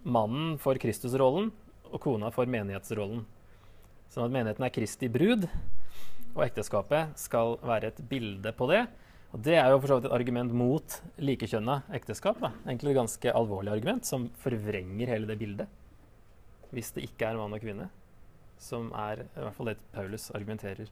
Mannen 0.03 0.57
får 0.59 0.81
Kristusrollen, 0.81 1.51
og 1.91 2.01
kona 2.01 2.31
får 2.33 2.49
menighetsrollen. 2.49 3.27
Sånn 4.11 4.25
at 4.25 4.33
menigheten 4.33 4.65
er 4.65 4.73
Kristi 4.73 5.11
brud, 5.13 5.45
og 6.33 6.45
ekteskapet 6.47 7.19
skal 7.21 7.59
være 7.67 7.91
et 7.91 8.01
bilde 8.09 8.53
på 8.57 8.69
det. 8.71 8.85
Og 9.31 9.43
Det 9.45 9.55
er 9.61 9.69
jo 9.71 9.79
for 9.79 9.93
så 9.93 9.99
vidt 9.99 10.09
et 10.09 10.17
argument 10.17 10.55
mot 10.57 10.97
likekjønna 11.23 11.83
ekteskap. 11.95 12.41
Da. 12.43 12.51
Egentlig 12.65 12.95
et 12.95 12.99
ganske 12.99 13.35
alvorlig 13.35 13.75
argument 13.75 14.07
som 14.09 14.29
forvrenger 14.43 15.13
hele 15.13 15.29
det 15.29 15.39
bildet. 15.39 15.69
Hvis 16.75 16.91
det 16.97 17.05
ikke 17.07 17.29
er 17.29 17.39
mann 17.39 17.55
og 17.55 17.63
kvinne, 17.63 17.91
som 18.59 18.91
er 18.97 19.27
i 19.27 19.43
hvert 19.45 19.57
fall 19.57 19.71
det 19.71 19.77
Paulus 19.93 20.31
argumenterer 20.35 20.91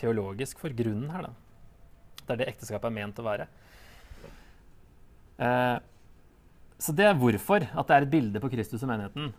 teologisk 0.00 0.58
for 0.62 0.74
grunnen 0.76 1.12
her. 1.12 1.28
Da. 1.28 1.32
Det 2.24 2.34
er 2.34 2.40
det 2.42 2.48
ekteskapet 2.54 2.90
er 2.90 2.96
ment 2.96 3.20
å 3.22 3.26
være. 3.26 3.46
Eh, 5.36 5.76
så 6.78 6.92
det 6.92 7.06
er 7.08 7.16
hvorfor 7.16 7.64
at 7.64 7.88
det 7.88 7.96
er 7.96 8.04
et 8.04 8.12
bilde 8.12 8.42
på 8.42 8.50
Kristus 8.52 8.82
og 8.84 8.90
menigheten. 8.90 9.32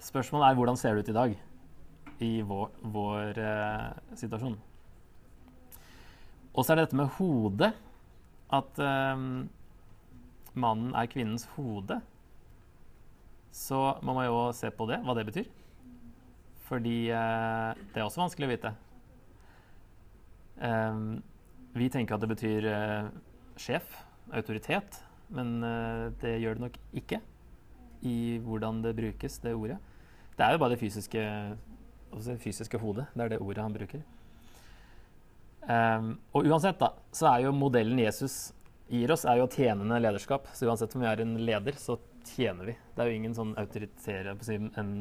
Spørsmålet 0.00 0.48
er 0.48 0.58
hvordan 0.58 0.78
ser 0.78 0.94
det 0.94 1.04
ut 1.04 1.12
i 1.12 1.16
dag 1.16 1.36
i 2.24 2.30
vår, 2.42 2.70
vår 2.82 3.38
eh, 3.42 4.14
situasjon. 4.18 4.56
Og 6.54 6.64
så 6.64 6.72
er 6.72 6.78
det 6.78 6.88
dette 6.88 6.98
med 6.98 7.12
hodet. 7.18 7.72
At 8.48 8.80
eh, 8.80 9.24
mannen 10.58 10.94
er 10.96 11.10
kvinnens 11.12 11.46
hode. 11.56 12.00
Så 13.54 13.78
må 14.02 14.14
man 14.16 14.26
jo 14.28 14.48
se 14.56 14.70
på 14.74 14.88
det, 14.90 15.00
hva 15.04 15.14
det 15.18 15.26
betyr. 15.28 15.48
Fordi 16.68 16.98
eh, 17.14 17.82
det 17.92 18.00
er 18.00 18.06
også 18.06 18.24
vanskelig 18.24 18.48
å 18.48 18.54
vite. 18.54 18.74
Um, 20.58 21.20
vi 21.78 21.86
tenker 21.92 22.16
at 22.16 22.22
det 22.24 22.32
betyr 22.32 22.64
uh, 22.66 23.10
sjef, 23.60 23.92
autoritet, 24.34 24.96
men 25.34 25.58
uh, 25.64 26.08
det 26.22 26.38
gjør 26.42 26.58
det 26.58 26.64
nok 26.66 26.78
ikke 27.00 27.20
i 28.06 28.18
hvordan 28.44 28.82
det 28.84 28.94
brukes, 28.96 29.40
det 29.42 29.56
ordet. 29.56 29.78
Det 30.38 30.46
er 30.46 30.54
jo 30.54 30.60
bare 30.62 30.76
det 30.76 30.80
fysiske, 30.80 31.24
altså 32.12 32.30
det 32.30 32.42
fysiske 32.42 32.78
hodet. 32.78 33.08
Det 33.14 33.24
er 33.24 33.34
det 33.34 33.40
ordet 33.42 33.64
han 33.64 33.74
bruker. 33.74 34.04
Um, 35.68 36.12
og 36.32 36.46
uansett, 36.46 36.78
da, 36.80 36.92
så 37.12 37.28
er 37.32 37.48
jo 37.48 37.56
modellen 37.56 37.98
Jesus 38.00 38.54
gir 38.88 39.10
oss, 39.12 39.26
er 39.28 39.42
jo 39.42 39.50
tjenende 39.52 39.98
lederskap. 40.00 40.46
Så 40.54 40.68
uansett 40.70 40.94
om 40.96 41.02
vi 41.04 41.10
er 41.10 41.24
en 41.24 41.34
leder, 41.42 41.76
så 41.76 41.98
tjener 42.28 42.70
vi. 42.70 42.76
Det 42.94 43.02
er 43.02 43.10
jo 43.10 43.18
ingen 43.18 43.36
sånn 43.36 43.56
autoritær, 43.60 44.30
en 44.30 44.94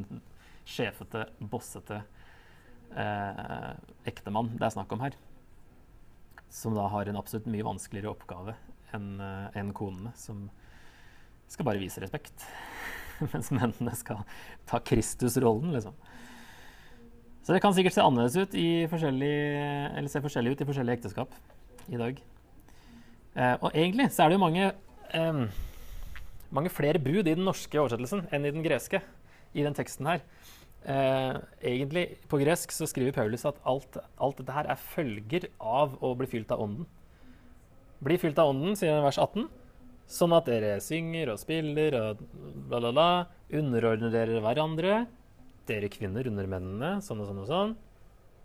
sjefete, 0.67 1.27
bossete 1.39 2.01
eh, 2.95 3.71
ektemann 4.07 4.51
det 4.57 4.67
er 4.67 4.75
snakk 4.75 4.91
om 4.95 5.03
her 5.05 5.15
som 6.49 6.75
da 6.75 6.87
har 6.91 7.09
en 7.09 7.19
absolutt 7.19 7.47
mye 7.51 7.65
vanskeligere 7.67 8.11
oppgave 8.11 8.55
enn 8.97 9.21
en 9.21 9.73
konene, 9.77 10.13
som 10.19 10.47
skal 11.47 11.67
bare 11.69 11.81
vise 11.81 12.01
respekt. 12.03 12.45
Mens 13.31 13.49
mennene 13.53 13.93
skal 13.97 14.23
ta 14.69 14.81
Kristus-rollen, 14.83 15.71
liksom. 15.75 15.95
Så 17.47 17.55
det 17.55 17.61
kan 17.63 17.71
sikkert 17.71 17.95
se 17.95 18.03
annerledes 18.03 18.35
ut 18.35 18.57
i 18.59 18.69
forskjellig, 18.91 19.35
se 20.11 20.21
forskjellig 20.23 20.51
ut 20.51 20.63
i 20.63 20.67
forskjellige 20.67 20.99
ekteskap 20.99 21.37
i 21.87 21.99
dag. 22.01 22.19
Uh, 23.37 23.55
og 23.61 23.69
egentlig 23.71 24.09
så 24.11 24.25
er 24.25 24.33
det 24.33 24.35
jo 24.35 24.41
mange, 24.43 24.71
um, 25.15 25.45
mange 26.51 26.73
flere 26.73 26.99
bud 26.99 27.21
i 27.21 27.37
den 27.37 27.45
norske 27.47 27.79
oversettelsen 27.79 28.25
enn 28.35 28.49
i 28.49 28.51
den 28.51 28.65
greske 28.65 28.99
i 29.55 29.63
den 29.63 29.77
teksten 29.77 30.09
her. 30.09 30.25
Eh, 30.87 31.37
egentlig 31.67 32.17
På 32.29 32.37
gresk 32.39 32.71
så 32.71 32.85
skriver 32.87 33.11
Paulus 33.11 33.43
at 33.45 33.57
alt, 33.67 33.97
alt, 34.21 34.37
dette 34.37 34.53
her 34.55 34.69
er 34.71 34.79
følger 34.79 35.49
av 35.59 35.97
å 36.03 36.13
bli 36.15 36.29
fylt 36.31 36.51
av 36.53 36.61
Ånden. 36.63 36.87
Bli 38.03 38.17
fylt 38.21 38.37
av 38.41 38.51
Ånden, 38.51 38.75
sier 38.77 39.01
vers 39.01 39.17
18, 39.17 39.47
sånn 40.07 40.35
at 40.37 40.49
dere 40.49 40.75
synger 40.83 41.33
og 41.33 41.41
spiller 41.41 41.97
og 41.97 42.23
bla, 42.69 42.79
bla, 42.79 42.91
bla. 42.91 43.09
Underordner 43.57 44.13
dere 44.13 44.41
hverandre. 44.43 45.05
Dere 45.67 45.89
kvinner 45.91 46.27
under 46.29 46.47
mennene, 46.47 46.97
sånn 47.03 47.23
og 47.23 47.29
sånn 47.31 47.43
og 47.43 47.49
sånn. 47.49 47.77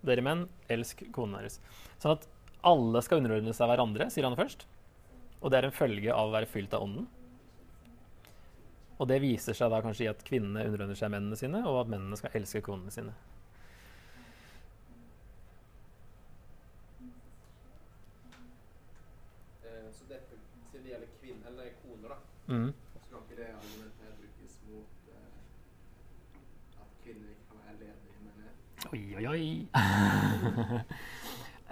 Dere 0.03 0.25
menn, 0.27 0.47
elsk 0.73 1.05
konene 1.15 1.45
deres. 1.45 1.61
Sånn 2.03 2.17
at 2.17 2.27
alle 2.67 3.03
skal 3.03 3.21
underordne 3.23 3.55
seg 3.55 3.71
hverandre, 3.71 4.09
sier 4.11 4.27
han 4.27 4.39
først. 4.39 4.65
Og 5.43 5.51
det 5.51 5.59
er 5.59 5.69
en 5.69 5.75
følge 5.75 6.15
av 6.15 6.31
å 6.31 6.35
være 6.35 6.51
fylt 6.51 6.75
av 6.75 6.87
Ånden. 6.87 7.11
Og 9.03 9.09
det 9.11 9.19
viser 9.23 9.57
seg 9.59 9.73
da 9.73 9.81
kanskje 9.83 10.05
i 10.07 10.11
at 10.13 10.23
kvinnene 10.27 10.63
underordner 10.69 10.99
seg 10.99 11.11
mennene 11.11 11.39
sine, 11.39 11.63
og 11.67 11.81
at 11.81 11.91
mennene 11.91 12.19
skal 12.19 12.37
elske 12.39 12.63
konene 12.63 12.93
sine. 12.95 13.15
Eh, 19.67 19.89
så 19.91 20.07
dette, 20.07 20.39
siden 20.71 20.87
det 20.87 20.93
gjelder 20.93 21.11
kvinner, 21.19 21.51
eller 21.51 21.75
koner, 21.81 22.15
da, 22.15 22.21
Mm. 22.47 22.73
så 22.95 23.07
kan 23.11 23.19
ikke 23.23 23.37
det 23.39 23.49
argumentet 23.55 24.09
brukes 24.19 24.55
mot 24.69 24.89
eh, 25.09 26.81
at 26.83 26.91
kvinner 27.05 27.29
ikke 27.31 27.47
kan 27.51 27.59
være 27.67 27.77
ledere 27.81 28.11
i 28.11 28.21
menighet? 28.27 28.57
Oi, 28.93 29.03
oi, 29.17 29.27
oi. 29.35 29.45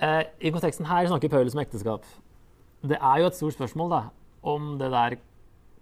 eh, 0.04 0.22
I 0.40 0.50
konteksten 0.50 0.86
her 0.86 1.06
snakker 1.10 1.28
Paulus 1.28 1.54
om 1.54 1.60
ekteskap. 1.64 2.06
Det 2.82 2.98
er 3.00 3.16
jo 3.20 3.26
et 3.26 3.36
stort 3.36 3.58
spørsmål 3.58 3.90
da, 3.90 4.02
om 4.42 4.78
det 4.78 4.90
der 4.90 5.18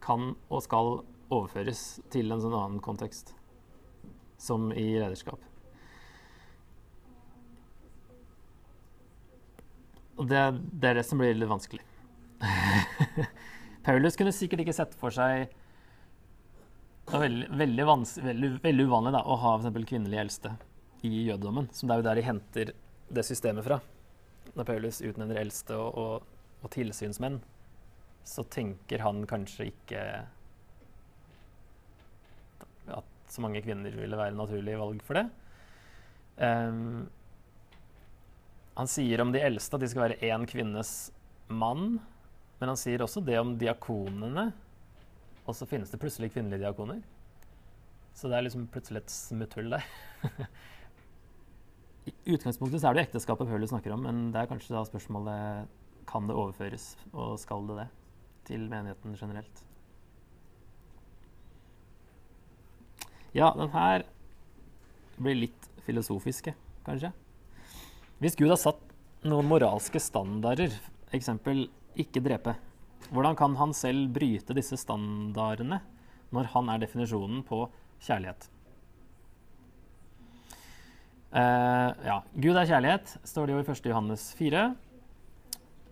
kan 0.02 0.34
og 0.48 0.62
skal 0.62 1.02
overføres 1.30 2.00
til 2.10 2.32
en 2.32 2.40
sånn 2.40 2.56
annen 2.56 2.80
kontekst, 2.80 3.34
som 4.40 4.72
i 4.72 4.88
lederskap. 4.96 5.44
Og 10.18 10.26
det, 10.26 10.40
det 10.72 10.88
er 10.90 10.98
det 10.98 11.06
som 11.06 11.20
blir 11.20 11.36
litt 11.36 11.50
vanskelig. 11.50 11.84
Paulus 13.88 14.18
kunne 14.20 14.34
sikkert 14.36 14.66
ikke 14.66 14.76
sett 14.76 14.94
for 15.00 15.14
seg 15.14 15.46
Det 15.48 17.14
var 17.14 17.22
veldig, 17.24 17.46
veldig, 17.56 17.84
veldig, 18.26 18.50
veldig 18.60 18.84
uvanlig 18.84 19.14
da, 19.14 19.22
å 19.24 19.36
ha 19.40 19.52
f.eks. 19.56 19.86
kvinnelige 19.88 20.24
eldste 20.26 20.50
i 21.08 21.22
jødedommen, 21.30 21.70
som 21.72 21.88
det 21.88 21.94
er 21.94 22.02
jo 22.02 22.04
der 22.08 22.18
de 22.18 22.24
henter 22.26 22.72
det 23.16 23.22
systemet 23.24 23.64
fra. 23.64 23.78
Når 24.58 24.66
Paulus 24.68 24.98
utnevner 25.00 25.38
eldste 25.40 25.78
og, 25.78 25.96
og, 26.02 26.26
og 26.60 26.72
tilsynsmenn, 26.74 27.38
så 28.28 28.44
tenker 28.52 29.00
han 29.06 29.22
kanskje 29.30 29.70
ikke 29.70 30.02
at 32.98 33.32
så 33.32 33.44
mange 33.44 33.62
kvinner 33.64 33.94
ville 33.94 34.18
være 34.20 34.36
naturlig 34.36 34.76
valg 34.80 35.00
for 35.06 35.22
det. 35.22 35.24
Um, 36.36 37.08
han 38.76 38.90
sier 38.90 39.24
om 39.24 39.32
de 39.32 39.42
eldste 39.48 39.78
at 39.78 39.86
de 39.86 39.90
skal 39.90 40.10
være 40.10 40.20
én 40.28 40.44
kvinnes 40.50 40.92
mann. 41.48 42.02
Men 42.58 42.72
han 42.72 42.80
sier 42.80 43.04
også 43.04 43.22
det 43.24 43.38
om 43.40 43.54
diakonene. 43.58 44.48
Og 45.48 45.56
så 45.56 45.68
finnes 45.68 45.90
det 45.92 46.00
plutselig 46.02 46.32
kvinnelige 46.34 46.66
diakoner. 46.66 47.00
Så 48.18 48.28
det 48.28 48.38
er 48.38 48.44
liksom 48.48 48.66
plutselig 48.72 49.04
et 49.04 49.14
smutthull 49.14 49.70
der. 49.76 49.86
I 52.08 52.34
utgangspunktet 52.34 52.82
så 52.82 52.88
er 52.88 52.96
det 52.96 53.04
jo 53.04 53.08
ekteskapet 53.08 53.48
Paulus 53.48 53.70
snakker 53.70 53.94
om, 53.94 54.02
men 54.08 54.28
det 54.34 54.42
er 54.42 54.50
kanskje 54.50 54.74
da 54.74 54.82
spørsmålet 54.88 55.70
kan 56.08 56.28
det 56.28 56.36
overføres, 56.40 56.90
og 57.12 57.36
skal 57.40 57.66
det 57.68 57.76
det, 57.82 57.88
til 58.48 58.64
menigheten 58.70 59.16
generelt. 59.20 59.64
Ja, 63.36 63.52
den 63.54 63.70
her 63.74 64.06
blir 65.18 65.36
litt 65.36 65.68
filosofiske, 65.84 66.54
kanskje. 66.86 67.12
Hvis 68.18 68.36
Gud 68.40 68.50
har 68.50 68.60
satt 68.60 68.80
noen 69.28 69.46
moralske 69.50 70.00
standarder, 70.02 70.72
eksempel 71.14 71.68
ikke 72.00 72.22
drepe, 72.24 72.56
hvordan 73.12 73.36
kan 73.38 73.54
han 73.56 73.74
selv 73.76 74.08
bryte 74.12 74.56
disse 74.56 74.76
standardene 74.80 75.80
når 76.34 76.50
han 76.54 76.70
er 76.72 76.82
definisjonen 76.82 77.42
på 77.46 77.64
kjærlighet? 78.04 78.48
Uh, 81.28 81.92
ja, 82.04 82.18
Gud 82.40 82.56
er 82.56 82.68
kjærlighet, 82.68 83.14
står 83.28 83.48
det 83.48 83.54
jo 83.54 83.60
i 83.60 83.66
1. 83.68 83.88
Johannes 83.90 84.30
4. 84.38 84.64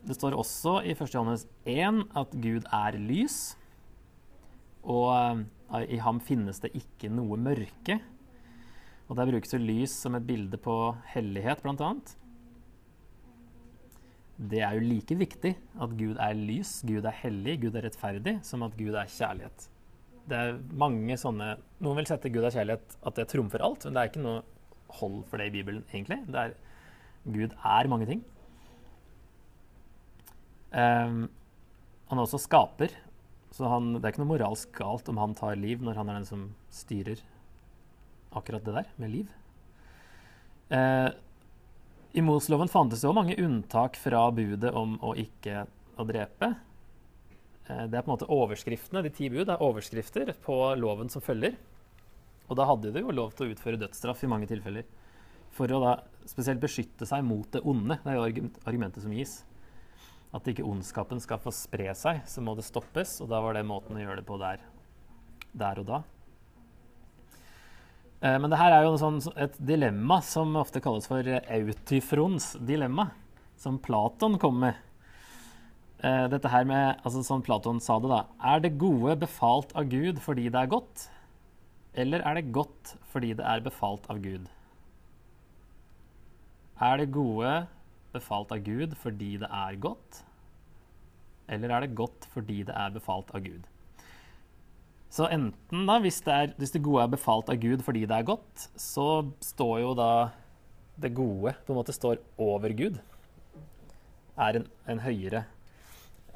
Det 0.07 0.17
står 0.17 0.37
også 0.39 0.79
i 0.87 0.95
1. 0.95 1.03
Johannes 1.13 1.45
1 1.69 2.05
at 2.17 2.37
Gud 2.41 2.69
er 2.73 2.97
lys. 3.01 3.41
Og 4.87 5.13
uh, 5.13 5.83
i 5.85 5.99
ham 6.01 6.23
finnes 6.25 6.63
det 6.63 6.73
ikke 6.79 7.11
noe 7.13 7.37
mørke. 7.37 7.99
Og 9.07 9.19
der 9.19 9.29
brukes 9.29 9.53
jo 9.53 9.61
lys 9.61 9.93
som 9.93 10.17
et 10.17 10.25
bilde 10.27 10.59
på 10.59 10.97
hellighet, 11.13 11.61
bl.a. 11.63 11.91
det 14.37 14.61
er 14.61 14.77
jo 14.77 14.85
like 14.85 15.17
viktig 15.17 15.55
at 15.57 15.95
Gud 15.97 16.19
er 16.21 16.37
lys, 16.37 16.83
Gud 16.85 17.07
er 17.09 17.17
hellig, 17.23 17.57
Gud 17.63 17.79
er 17.79 17.87
rettferdig, 17.87 18.37
som 18.45 18.65
at 18.67 18.77
Gud 18.77 18.93
er 18.93 19.09
kjærlighet. 19.09 19.69
Det 20.27 20.37
er 20.37 20.59
mange 20.75 21.17
sånne 21.21 21.55
Noen 21.81 22.01
vil 22.01 22.09
sette 22.09 22.33
Gud 22.35 22.45
er 22.45 22.53
kjærlighet 22.53 22.97
at 23.07 23.19
det 23.19 23.29
trumfer 23.31 23.65
alt, 23.65 23.87
men 23.87 23.97
det 23.97 24.03
er 24.03 24.11
ikke 24.11 24.25
noe 24.25 24.43
hold 24.99 25.23
for 25.31 25.41
det 25.41 25.49
i 25.49 25.55
Bibelen, 25.57 25.85
egentlig. 25.93 26.19
Er, 26.37 26.55
Gud 27.25 27.55
er 27.57 27.91
mange 27.91 28.09
ting. 28.11 28.23
Um, 30.73 31.27
han 32.11 32.19
er 32.19 32.25
også 32.27 32.43
skaper, 32.43 32.93
så 33.55 33.71
han, 33.73 33.95
det 33.97 34.05
er 34.05 34.13
ikke 34.13 34.25
noe 34.25 34.35
moralsk 34.35 34.73
galt 34.77 35.09
om 35.09 35.21
han 35.23 35.37
tar 35.39 35.57
liv 35.57 35.81
når 35.85 36.01
han 36.01 36.11
er 36.11 36.21
den 36.21 36.29
som 36.29 36.49
styrer 36.75 37.23
akkurat 38.37 38.65
det 38.67 38.75
der 38.77 38.91
med 39.01 39.15
liv. 39.15 39.31
Uh, 40.69 41.09
I 42.17 42.23
Mosloven 42.25 42.71
fantes 42.73 43.03
det 43.03 43.11
òg 43.11 43.17
mange 43.19 43.35
unntak 43.37 43.99
fra 44.01 44.23
budet 44.33 44.71
om 44.73 44.95
å 45.05 45.11
ikke 45.21 45.67
å 46.01 46.05
drepe. 46.09 46.49
Uh, 47.69 47.85
det 47.91 47.99
er 47.99 48.01
på 48.01 48.09
en 48.09 48.15
måte 48.15 48.29
overskriftene, 48.33 49.03
De 49.05 49.13
ti 49.13 49.29
bud 49.29 49.51
er 49.53 49.61
overskrifter 49.61 50.33
på 50.41 50.57
loven 50.81 51.13
som 51.13 51.21
følger. 51.21 51.59
Og 52.49 52.57
da 52.57 52.65
hadde 52.71 52.95
de 52.95 53.03
jo 53.05 53.13
lov 53.13 53.35
til 53.37 53.45
å 53.45 53.53
utføre 53.53 53.83
dødsstraff 53.83 54.25
i 54.25 54.31
mange 54.33 54.49
tilfeller. 54.49 54.89
For 55.53 55.69
å 55.69 55.83
da 55.83 55.93
spesielt 56.25 56.63
beskytte 56.63 57.05
seg 57.05 57.21
mot 57.27 57.51
det 57.53 57.61
onde. 57.69 57.99
Det 58.01 58.15
er 58.15 58.17
jo 58.17 58.49
argumentet 58.65 59.05
som 59.05 59.13
gis 59.13 59.43
at 60.33 60.49
ikke 60.49 60.65
ondskapen 60.65 61.21
skal 61.21 61.41
få 61.41 61.53
spre 61.55 61.93
seg, 61.97 62.25
så 62.29 62.41
må 62.41 62.57
det 62.57 62.65
stoppes. 62.65 63.19
Og 63.21 63.29
da 63.29 63.45
var 63.45 63.61
det 63.61 63.69
måten 63.69 63.97
å 63.97 64.01
gjøre 64.01 64.23
det 64.23 64.29
på 64.29 64.41
der, 64.41 64.65
der 65.53 65.85
og 65.85 65.93
da. 65.93 66.01
Eh, 68.27 68.39
men 68.41 68.51
det 68.51 68.59
her 68.59 68.75
er 68.75 68.87
jo 68.87 68.97
sånn, 69.01 69.21
et 69.39 69.55
dilemma 69.69 70.19
som 70.25 70.57
ofte 70.59 70.81
kalles 70.83 71.07
for 71.11 71.27
Autifrons 71.27 72.55
dilemma, 72.67 73.11
som 73.61 73.79
Platon 73.83 74.39
kom 74.43 74.59
med. 74.65 74.81
Eh, 76.05 76.27
dette 76.33 76.51
her 76.53 76.67
med, 76.69 76.99
altså 77.05 77.23
Som 77.25 77.43
Platon 77.45 77.79
sa 77.81 77.99
det, 78.01 78.11
da. 78.13 78.25
Er 78.55 78.65
det 78.65 78.79
gode 78.81 79.17
befalt 79.21 79.73
av 79.77 79.89
Gud 79.93 80.21
fordi 80.25 80.49
det 80.53 80.61
er 80.61 80.73
godt? 80.73 81.07
Eller 81.97 82.25
er 82.29 82.37
det 82.37 82.53
godt 82.53 82.97
fordi 83.13 83.33
det 83.39 83.47
er 83.49 83.65
befalt 83.65 84.05
av 84.13 84.21
Gud? 84.25 84.51
Er 86.77 87.01
det 87.01 87.13
gode 87.15 87.55
befalt 88.13 88.53
av 88.53 88.61
Gud 88.67 88.93
fordi 89.01 89.37
det 89.41 89.49
er 89.49 89.79
godt? 89.81 90.21
Eller 91.49 91.73
er 91.73 91.87
det 91.87 91.97
godt 91.97 92.29
fordi 92.35 92.63
det 92.69 92.77
er 92.77 92.93
befalt 92.93 93.33
av 93.33 93.47
Gud? 93.47 93.65
Så 95.13 95.29
enten, 95.31 95.85
da, 95.89 95.99
hvis 96.03 96.19
det, 96.27 96.35
er, 96.35 96.55
hvis 96.59 96.75
det 96.75 96.83
gode 96.85 97.05
er 97.05 97.13
befalt 97.13 97.51
av 97.53 97.61
Gud 97.63 97.85
fordi 97.87 98.05
det 98.09 98.17
er 98.17 98.27
godt, 98.27 98.69
så 98.81 99.27
står 99.45 99.81
jo 99.85 99.93
da 99.99 100.11
det 101.01 101.15
gode 101.17 101.53
på 101.65 101.73
en 101.73 101.79
måte 101.79 101.95
står 101.95 102.21
over 102.41 102.73
Gud. 102.77 102.99
Er 104.37 104.61
en, 104.61 104.67
en 104.91 105.03
høyere 105.05 105.47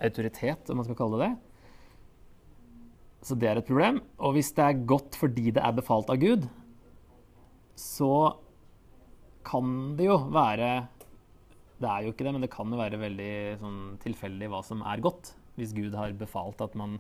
autoritet, 0.01 0.71
om 0.71 0.81
man 0.81 0.87
skal 0.89 0.99
kalle 0.99 1.21
det 1.21 1.29
det. 1.29 1.33
Så 3.27 3.37
det 3.37 3.51
er 3.51 3.61
et 3.61 3.69
problem. 3.69 4.01
Og 4.17 4.37
hvis 4.37 4.53
det 4.57 4.65
er 4.65 4.87
godt 4.89 5.19
fordi 5.21 5.51
det 5.53 5.61
er 5.61 5.77
befalt 5.77 6.09
av 6.13 6.21
Gud, 6.23 6.47
så 7.77 8.15
kan 9.45 9.97
det 9.99 10.09
jo 10.09 10.17
være 10.33 10.71
det 11.81 11.89
er 11.89 12.05
jo 12.05 12.13
ikke 12.13 12.27
det, 12.27 12.33
men 12.37 12.45
det 12.45 12.53
kan 12.53 12.69
jo 12.69 12.77
være 12.77 13.01
veldig 13.01 13.35
sånn, 13.61 13.81
tilfeldig 14.03 14.51
hva 14.53 14.61
som 14.65 14.83
er 14.85 15.01
godt. 15.01 15.33
Hvis 15.57 15.73
Gud 15.77 15.97
har 15.97 16.13
befalt 16.17 16.61
at 16.61 16.75
man, 16.77 16.99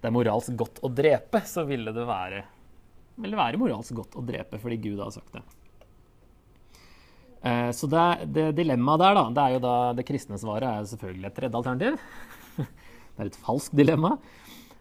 det 0.00 0.08
er 0.08 0.14
moralsk 0.14 0.56
godt 0.58 0.80
å 0.84 0.90
drepe, 0.92 1.42
så 1.46 1.64
ville 1.68 1.92
det 1.94 2.04
være, 2.08 2.42
ville 3.20 3.38
være 3.38 3.60
moralsk 3.60 3.96
godt 3.98 4.18
å 4.18 4.24
drepe 4.24 4.60
fordi 4.62 4.78
Gud 4.88 5.02
har 5.02 5.12
sagt 5.14 5.36
det. 5.36 5.42
Eh, 7.40 7.70
så 7.76 7.88
det, 7.88 8.06
det 8.36 8.50
dilemmaet 8.58 9.02
der, 9.04 9.16
da, 9.16 9.24
det 9.36 9.44
er 9.44 9.56
jo 9.56 9.64
da 9.64 9.74
det 9.96 10.06
kristne 10.08 10.40
svaret 10.40 10.68
er 10.68 10.88
selvfølgelig 10.92 11.28
et 11.30 11.36
tredje 11.38 11.60
alternativ. 11.60 11.98
det 13.16 13.24
er 13.24 13.32
et 13.32 13.42
falskt 13.44 13.76
dilemma. 13.76 14.16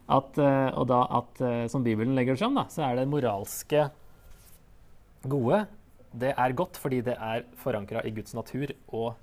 At, 0.09 0.39
eh, 0.41 0.70
og 0.74 0.88
da 0.89 1.03
at, 1.20 1.43
eh, 1.45 1.65
som 1.72 1.84
Bibelen 1.86 2.15
legger 2.17 2.36
det 2.36 2.43
fram, 2.43 2.55
da, 2.57 2.65
så 2.72 2.88
er 2.88 2.99
det 2.99 3.09
moralske 3.11 3.89
gode 5.30 5.65
det 6.09 6.32
er 6.34 6.55
godt 6.57 6.78
fordi 6.80 7.01
det 7.05 7.15
er 7.15 7.45
forankra 7.61 8.01
i 8.07 8.13
Guds 8.13 8.34
natur 8.34 8.72
og 8.88 9.13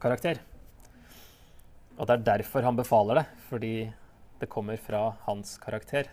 karakter. 0.00 0.40
Og 1.98 2.06
det 2.08 2.14
er 2.14 2.28
derfor 2.30 2.64
han 2.64 2.78
befaler 2.78 3.20
det, 3.20 3.26
fordi 3.50 3.74
det 4.42 4.50
kommer 4.50 4.76
fra 4.76 5.14
hans 5.28 5.54
karakter. 5.62 6.08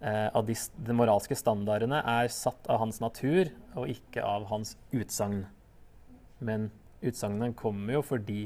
Eh, 0.00 0.42
de, 0.42 0.56
de, 0.76 0.96
moralske 0.96 1.36
standardene 1.38 2.00
er 2.02 2.30
satt 2.34 2.66
av 2.66 2.80
hans 2.82 2.98
natur 2.98 3.52
og 3.78 3.92
ikke 3.92 4.24
av 4.26 4.48
hans 4.50 4.74
utsagn. 4.90 5.44
Men 6.42 6.70
utsagnene 6.98 7.54
kommer 7.54 8.00
jo 8.00 8.04
fordi 8.04 8.40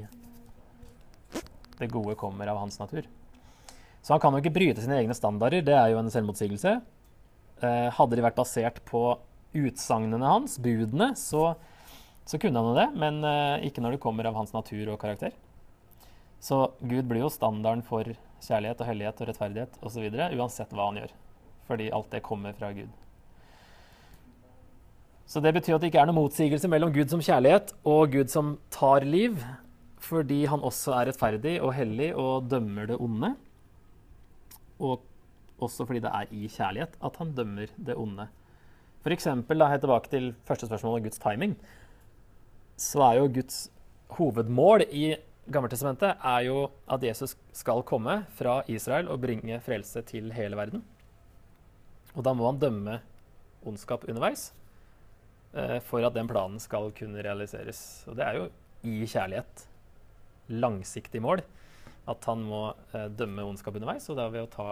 det 1.79 1.89
gode 1.91 2.19
kommer 2.21 2.53
av 2.53 2.61
hans 2.61 2.77
natur. 2.83 3.09
Så 4.05 4.13
han 4.13 4.21
kan 4.21 4.37
jo 4.37 4.43
ikke 4.45 4.55
bryte 4.59 4.85
sine 4.85 5.01
egne 5.01 5.17
standarder, 5.17 5.65
det 5.65 5.75
er 5.75 5.95
jo 5.95 6.03
en 6.03 6.13
selvmotsigelse. 6.13 6.75
Eh, 7.65 7.89
hadde 7.97 8.19
de 8.19 8.27
vært 8.27 8.37
basert 8.37 8.83
på 8.85 9.07
utsagnene 9.57 10.29
hans, 10.29 10.59
budene, 10.61 11.15
så 11.17 11.55
så 12.25 12.39
kunne 12.41 12.57
han 12.57 12.71
jo 12.71 12.77
det, 12.79 12.87
men 12.97 13.19
eh, 13.29 13.67
ikke 13.69 13.83
når 13.85 13.97
det 13.97 14.05
kommer 14.05 14.25
av 14.29 14.37
hans 14.39 14.55
natur 14.55 14.95
og 14.95 15.01
karakter. 15.01 15.35
Så 16.45 16.59
Gud 16.85 17.07
blir 17.09 17.25
jo 17.25 17.33
standarden 17.33 17.81
for 17.87 18.09
kjærlighet 18.45 18.83
og 18.83 18.89
hellighet 18.91 19.23
og 19.23 19.31
rettferdighet 19.31 19.79
osv. 19.81 20.11
uansett 20.13 20.75
hva 20.77 20.91
han 20.91 21.01
gjør. 21.01 21.15
Fordi 21.65 21.89
alt 21.97 22.11
det 22.13 22.21
kommer 22.27 22.53
fra 22.59 22.73
Gud. 22.77 22.91
Så 25.25 25.41
det 25.41 25.55
betyr 25.57 25.79
at 25.79 25.81
det 25.81 25.89
ikke 25.89 26.03
er 26.03 26.11
noen 26.11 26.21
motsigelse 26.21 26.69
mellom 26.69 26.93
Gud 26.93 27.09
som 27.09 27.23
kjærlighet 27.25 27.73
og 27.89 28.13
Gud 28.13 28.29
som 28.29 28.59
tar 28.75 29.07
liv, 29.09 29.41
fordi 30.05 30.43
han 30.53 30.61
også 30.61 30.93
er 30.99 31.09
rettferdig 31.09 31.57
og 31.65 31.73
hellig 31.79 32.11
og 32.13 32.51
dømmer 32.53 32.93
det 32.93 33.01
onde. 33.01 33.33
Og 34.85 35.01
også 35.65 35.87
fordi 35.89 36.05
det 36.05 36.13
er 36.13 36.29
i 36.29 36.45
kjærlighet 36.53 36.99
at 37.09 37.21
han 37.23 37.33
dømmer 37.33 37.73
det 37.89 37.97
onde. 37.97 38.29
For 39.01 39.17
eksempel, 39.17 39.61
da, 39.61 39.71
helt 39.73 39.85
tilbake 39.85 40.13
til 40.13 40.35
første 40.45 40.69
spørsmål 40.69 40.99
om 40.99 41.09
Guds 41.09 41.21
timing 41.21 41.57
så 42.81 43.01
er 43.07 43.21
jo 43.21 43.33
Guds 43.33 43.59
hovedmål 44.17 44.85
i 44.91 45.15
Gammeltestamentet 45.45 46.23
er 46.25 46.45
jo 46.47 46.61
at 46.89 47.03
Jesus 47.05 47.35
skal 47.53 47.83
komme 47.85 48.23
fra 48.39 48.63
Israel 48.71 49.11
og 49.13 49.21
bringe 49.21 49.59
frelse 49.65 50.01
til 50.09 50.31
hele 50.33 50.57
verden. 50.57 50.85
Og 52.15 52.25
da 52.25 52.33
må 52.33 52.47
han 52.49 52.61
dømme 52.63 53.01
ondskap 53.69 54.07
underveis 54.09 54.53
eh, 55.53 55.81
for 55.85 56.05
at 56.07 56.15
den 56.17 56.31
planen 56.31 56.63
skal 56.63 56.89
kunne 56.97 57.25
realiseres. 57.25 58.05
Og 58.09 58.17
det 58.17 58.25
er 58.25 58.39
jo 58.39 58.47
i 58.89 59.05
kjærlighet. 59.05 59.67
Langsiktig 60.55 61.21
mål. 61.25 61.43
At 62.09 62.25
han 62.29 62.45
må 62.45 62.63
eh, 62.95 63.11
dømme 63.13 63.45
ondskap 63.45 63.77
underveis, 63.77 64.09
og 64.13 64.17
da 64.21 64.31
ved 64.33 64.47
å 64.47 64.53
ta, 64.53 64.71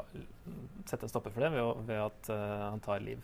sette 0.89 1.05
en 1.05 1.13
stopper 1.13 1.33
for 1.35 1.45
det 1.45 1.53
ved, 1.55 1.65
å, 1.65 1.77
ved 1.89 2.01
at 2.07 2.33
eh, 2.33 2.65
han 2.69 2.81
tar 2.85 3.05
liv. 3.05 3.21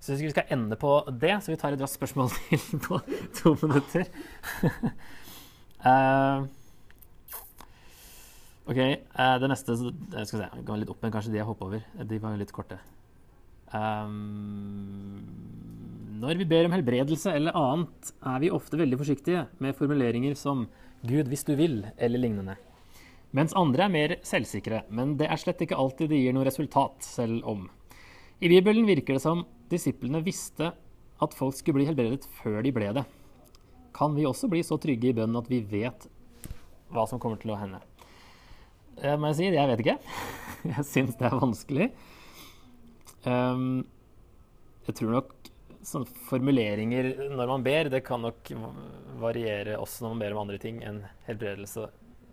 Så 0.00 0.16
vi 0.16 0.30
skal 0.32 0.48
ende 0.52 0.76
på 0.80 0.94
det, 1.12 1.34
så 1.44 1.52
vi 1.52 1.58
tar 1.60 1.76
et 1.76 1.80
raskt 1.80 2.00
spørsmål 2.00 2.32
til 2.48 2.84
på 2.84 3.00
to 3.40 3.56
minutter. 3.64 4.08
uh, 5.84 6.46
OK. 8.70 8.80
Uh, 9.16 9.36
det 9.42 9.50
neste 9.50 9.76
Jeg 9.76 10.28
skal 10.28 10.38
se, 10.38 10.46
jeg 10.46 10.64
går 10.68 10.82
litt 10.82 10.92
opp, 10.92 11.00
igjen, 11.00 11.14
kanskje 11.14 11.34
de 11.34 11.40
jeg 11.40 11.48
hoppa 11.48 11.68
over. 11.68 11.84
De 12.10 12.22
var 12.22 12.38
litt 12.40 12.54
korte. 12.54 12.80
Um, 13.70 15.20
når 16.20 16.40
vi 16.40 16.48
ber 16.50 16.66
om 16.68 16.74
helbredelse 16.74 17.32
eller 17.32 17.56
annet, 17.56 18.10
er 18.26 18.40
vi 18.42 18.50
ofte 18.52 18.76
veldig 18.80 18.98
forsiktige 19.00 19.46
med 19.62 19.76
formuleringer 19.78 20.34
som 20.36 20.66
'Gud, 21.00 21.30
hvis 21.32 21.46
du 21.48 21.54
vil', 21.56 21.86
eller 21.96 22.20
lignende. 22.20 22.58
Mens 23.32 23.54
andre 23.56 23.86
er 23.86 23.94
mer 23.94 24.16
selvsikre. 24.26 24.82
Men 24.90 25.14
det 25.16 25.30
er 25.30 25.38
slett 25.40 25.62
ikke 25.62 25.78
alltid 25.78 26.10
det 26.10 26.18
gir 26.18 26.34
noe 26.34 26.44
resultat, 26.44 26.98
selv 27.06 27.46
om. 27.48 27.68
I 28.42 28.50
Bibelen 28.50 28.88
virker 28.88 29.16
det 29.16 29.22
som 29.22 29.46
disiplene 29.70 30.20
visste 30.24 30.72
at 31.20 31.36
folk 31.36 31.54
skulle 31.56 31.80
bli 31.80 31.88
helbredet 31.88 32.26
før 32.40 32.60
de 32.64 32.72
ble 32.74 32.92
det. 32.96 33.04
Kan 33.96 34.16
vi 34.16 34.26
også 34.28 34.50
bli 34.50 34.62
så 34.66 34.78
trygge 34.80 35.10
i 35.10 35.16
bønnen 35.16 35.40
at 35.40 35.50
vi 35.50 35.60
vet 35.66 36.06
hva 36.90 37.06
som 37.08 37.20
kommer 37.22 37.40
til 37.40 37.54
å 37.54 37.58
hende? 37.60 37.80
Det 39.00 39.14
må 39.16 39.30
jeg 39.30 39.38
si, 39.38 39.48
jeg 39.54 39.70
vet 39.70 39.82
ikke. 39.84 39.98
Jeg 40.74 40.84
syns 40.84 41.16
det 41.16 41.24
er 41.24 41.38
vanskelig. 41.40 41.86
Um, 43.24 43.86
jeg 44.84 44.96
tror 44.98 45.14
nok 45.14 45.30
sånne 45.84 46.20
formuleringer 46.28 47.08
når 47.32 47.48
man 47.48 47.64
ber, 47.64 47.88
det 47.92 48.02
kan 48.04 48.20
nok 48.24 48.50
variere 49.20 49.78
også 49.80 50.04
når 50.04 50.12
man 50.12 50.22
ber 50.22 50.34
om 50.34 50.42
andre 50.42 50.58
ting 50.60 50.82
enn 50.84 51.00
helbredelse. 51.24 51.86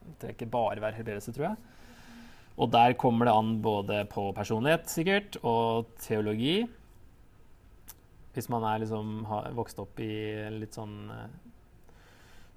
Det 0.08 0.16
trenger 0.20 0.36
ikke 0.36 0.50
bare 0.52 0.84
være 0.84 1.00
helbredelse, 1.00 1.34
tror 1.36 1.50
jeg. 1.50 1.78
Og 2.58 2.72
der 2.74 2.98
kommer 3.00 3.30
det 3.30 3.36
an 3.38 3.56
både 3.62 4.02
på 4.10 4.32
personlighet, 4.36 4.88
sikkert, 4.90 5.38
og 5.46 5.92
teologi. 6.02 6.66
Hvis 8.34 8.50
man 8.54 8.66
er 8.68 8.82
liksom, 8.84 9.22
har 9.30 9.54
vokst 9.58 9.80
opp 9.82 10.00
i 10.04 10.12
litt 10.58 10.76
sånn 10.76 10.98
uh, 11.14 11.28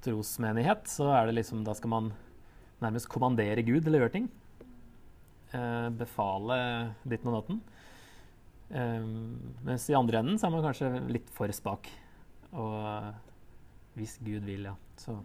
trosmenighet, 0.05 0.89
så 0.91 1.11
er 1.15 1.29
det 1.29 1.39
liksom 1.41 1.65
Da 1.67 1.75
skal 1.77 1.93
man 1.93 2.13
nærmest 2.81 3.11
kommandere 3.13 3.65
Gud 3.67 3.89
å 3.89 3.93
gjøre 3.93 4.15
ting. 4.15 4.29
Eh, 5.53 5.89
befale 5.99 6.95
ditten 7.05 7.33
og 7.33 7.41
datten. 7.41 7.61
Eh, 8.71 9.09
mens 9.67 9.89
i 9.91 9.99
andre 9.99 10.23
enden 10.23 10.39
så 10.39 10.49
er 10.49 10.55
man 10.55 10.65
kanskje 10.65 10.93
litt 11.11 11.31
for 11.35 11.51
spak. 11.53 11.91
Og 12.53 13.15
Hvis 13.99 14.19
Gud 14.23 14.47
vil, 14.47 14.69
ja. 14.71 14.77
Så 14.97 15.17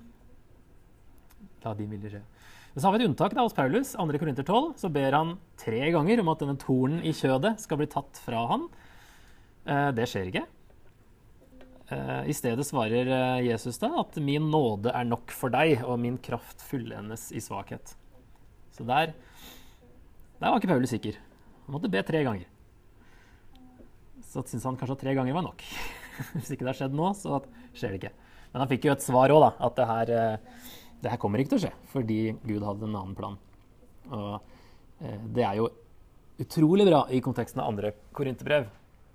la 1.64 1.74
din 1.78 1.92
vilje 1.94 2.16
skje. 2.16 2.22
Men 2.74 2.82
så 2.82 2.88
har 2.90 2.96
vi 2.96 3.04
et 3.04 3.08
unntak 3.08 3.36
da, 3.38 3.44
hos 3.46 3.56
Paulus. 3.56 3.94
2. 3.96 4.18
Korinter 4.20 4.44
12 4.44 4.74
så 4.82 4.90
ber 4.92 5.16
han 5.16 5.36
tre 5.62 5.92
ganger 5.94 6.20
om 6.20 6.32
at 6.34 6.42
denne 6.42 6.58
tornen 6.60 7.06
i 7.06 7.14
kjødet 7.16 7.54
skal 7.64 7.80
bli 7.80 7.88
tatt 7.88 8.20
fra 8.20 8.42
han. 8.50 8.66
Eh, 9.64 9.92
det 9.96 10.10
skjer 10.12 10.32
ikke. 10.32 10.44
Eh, 11.86 12.30
I 12.30 12.34
stedet 12.34 12.66
svarer 12.66 13.06
eh, 13.06 13.46
Jesus 13.46 13.78
da 13.78 13.92
at 14.02 14.18
'min 14.18 14.50
nåde 14.50 14.90
er 14.90 15.06
nok 15.06 15.30
for 15.30 15.54
deg, 15.54 15.84
og 15.86 16.00
min 16.02 16.18
kraft 16.18 16.64
fullendes 16.66 17.30
i 17.32 17.38
svakhet'. 17.38 17.94
Så 18.74 18.84
der, 18.84 19.14
der 20.40 20.50
var 20.50 20.58
ikke 20.58 20.74
Paulus 20.74 20.90
sikker. 20.90 21.20
Han 21.66 21.76
måtte 21.78 21.92
be 21.92 22.02
tre 22.02 22.24
ganger. 22.24 22.46
Så 24.26 24.42
syntes 24.42 24.66
han 24.66 24.78
kanskje 24.78 24.98
at 24.98 25.04
tre 25.06 25.14
ganger 25.14 25.34
var 25.34 25.46
nok. 25.46 25.62
Hvis 26.34 26.52
ikke 26.52 26.66
det 26.66 26.74
har 26.74 26.80
skjedd 26.82 26.98
nå, 26.98 27.14
så 27.14 27.44
skjer 27.74 27.94
det 27.94 28.02
ikke. 28.02 28.14
Men 28.52 28.64
han 28.64 28.72
fikk 28.72 28.86
jo 28.86 28.96
et 28.96 29.06
svar 29.06 29.30
òg, 29.30 29.42
da. 29.46 29.52
At 29.68 29.76
det 29.76 29.88
her, 29.88 30.40
det 31.04 31.12
her, 31.12 31.22
kommer 31.22 31.40
ikke 31.40 31.54
til 31.54 31.60
å 31.60 31.66
skje 31.68 31.74
fordi 31.94 32.20
Gud 32.44 32.66
hadde 32.66 32.90
en 32.90 32.98
annen 32.98 33.16
plan. 33.16 33.38
Og 34.10 34.42
det 35.36 35.44
er 35.44 35.60
jo 35.60 35.70
utrolig 36.40 36.86
bra 36.88 37.06
i 37.12 37.22
konteksten 37.22 37.62
av 37.62 37.70
andre 37.70 37.94
korinterbrev 38.16 38.68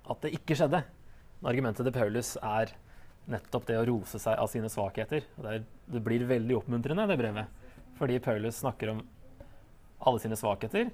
at 0.09 0.21
det 0.23 0.33
ikke 0.39 0.55
skjedde. 0.57 0.83
Argumentet 1.41 1.87
til 1.87 1.95
Paulus 1.95 2.35
er 2.37 2.73
nettopp 3.31 3.65
det 3.69 3.79
å 3.79 3.85
rose 3.87 4.19
seg 4.21 4.37
av 4.37 4.49
sine 4.51 4.69
svakheter. 4.69 5.25
Det, 5.37 5.55
er, 5.55 5.65
det 5.89 6.03
blir 6.05 6.25
veldig 6.29 6.59
oppmuntrende, 6.59 7.07
det 7.09 7.17
brevet. 7.21 7.73
Fordi 7.97 8.19
Paulus 8.23 8.61
snakker 8.61 8.93
om 8.93 9.03
alle 10.01 10.21
sine 10.21 10.37
svakheter. 10.37 10.89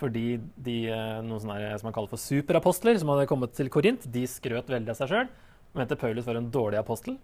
Fordi 0.00 0.26
de, 0.56 0.76
eh, 0.88 1.20
noen 1.24 1.40
sånne 1.42 1.72
som 1.80 1.90
han 1.90 1.96
kaller 1.96 2.12
for 2.12 2.20
superapostler, 2.20 2.96
som 3.00 3.12
hadde 3.12 3.28
kommet 3.28 3.52
til 3.56 3.68
Korint, 3.72 4.04
de 4.08 4.24
skrøt 4.28 4.70
veldig 4.72 4.94
av 4.94 5.00
seg 5.00 5.12
sjøl 5.12 5.32
mente 5.72 5.96
Paulus 5.96 6.26
var 6.26 6.36
en 6.36 6.50
dårlig 6.52 6.78
apostel. 6.80 7.16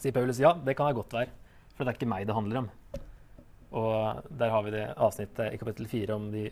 Sier 0.00 0.14
Paulus 0.14 0.40
ja, 0.40 0.54
det 0.54 0.74
kan 0.78 0.90
jeg 0.90 0.98
godt 0.98 1.14
være, 1.14 1.32
for 1.74 1.84
det 1.84 1.92
er 1.92 1.98
ikke 1.98 2.10
meg 2.10 2.26
det 2.26 2.36
handler 2.36 2.62
om. 2.62 2.70
Og 3.80 4.30
der 4.40 4.50
har 4.50 4.64
vi 4.66 4.74
det 4.74 4.86
avsnittet 4.96 5.54
i 5.54 5.60
kapittel 5.60 5.86
fire 5.90 6.16
om 6.16 6.30
de 6.32 6.48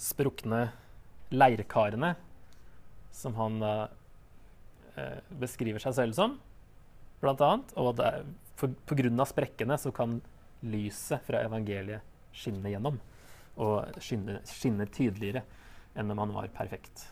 sprukne 0.00 0.66
leirkarene 1.30 2.14
som 3.16 3.36
han 3.40 3.60
eh, 3.64 5.18
beskriver 5.40 5.82
seg 5.82 5.96
selv 5.96 6.16
som, 6.16 6.36
blant 7.22 7.42
annet. 7.44 7.72
Og 7.80 7.94
at 7.94 8.00
det 8.00 8.10
for, 8.56 8.72
på 8.88 8.96
grunn 9.00 9.20
av 9.20 9.28
sprekkene 9.30 9.76
så 9.80 9.92
kan 9.94 10.18
lyset 10.66 11.24
fra 11.26 11.42
evangeliet 11.44 12.04
skinne 12.36 12.72
gjennom. 12.72 12.98
Og 13.62 14.00
skinne, 14.04 14.40
skinne 14.48 14.88
tydeligere 14.92 15.44
enn 15.96 16.12
om 16.12 16.20
han 16.24 16.34
var 16.36 16.52
perfekt. 16.56 17.06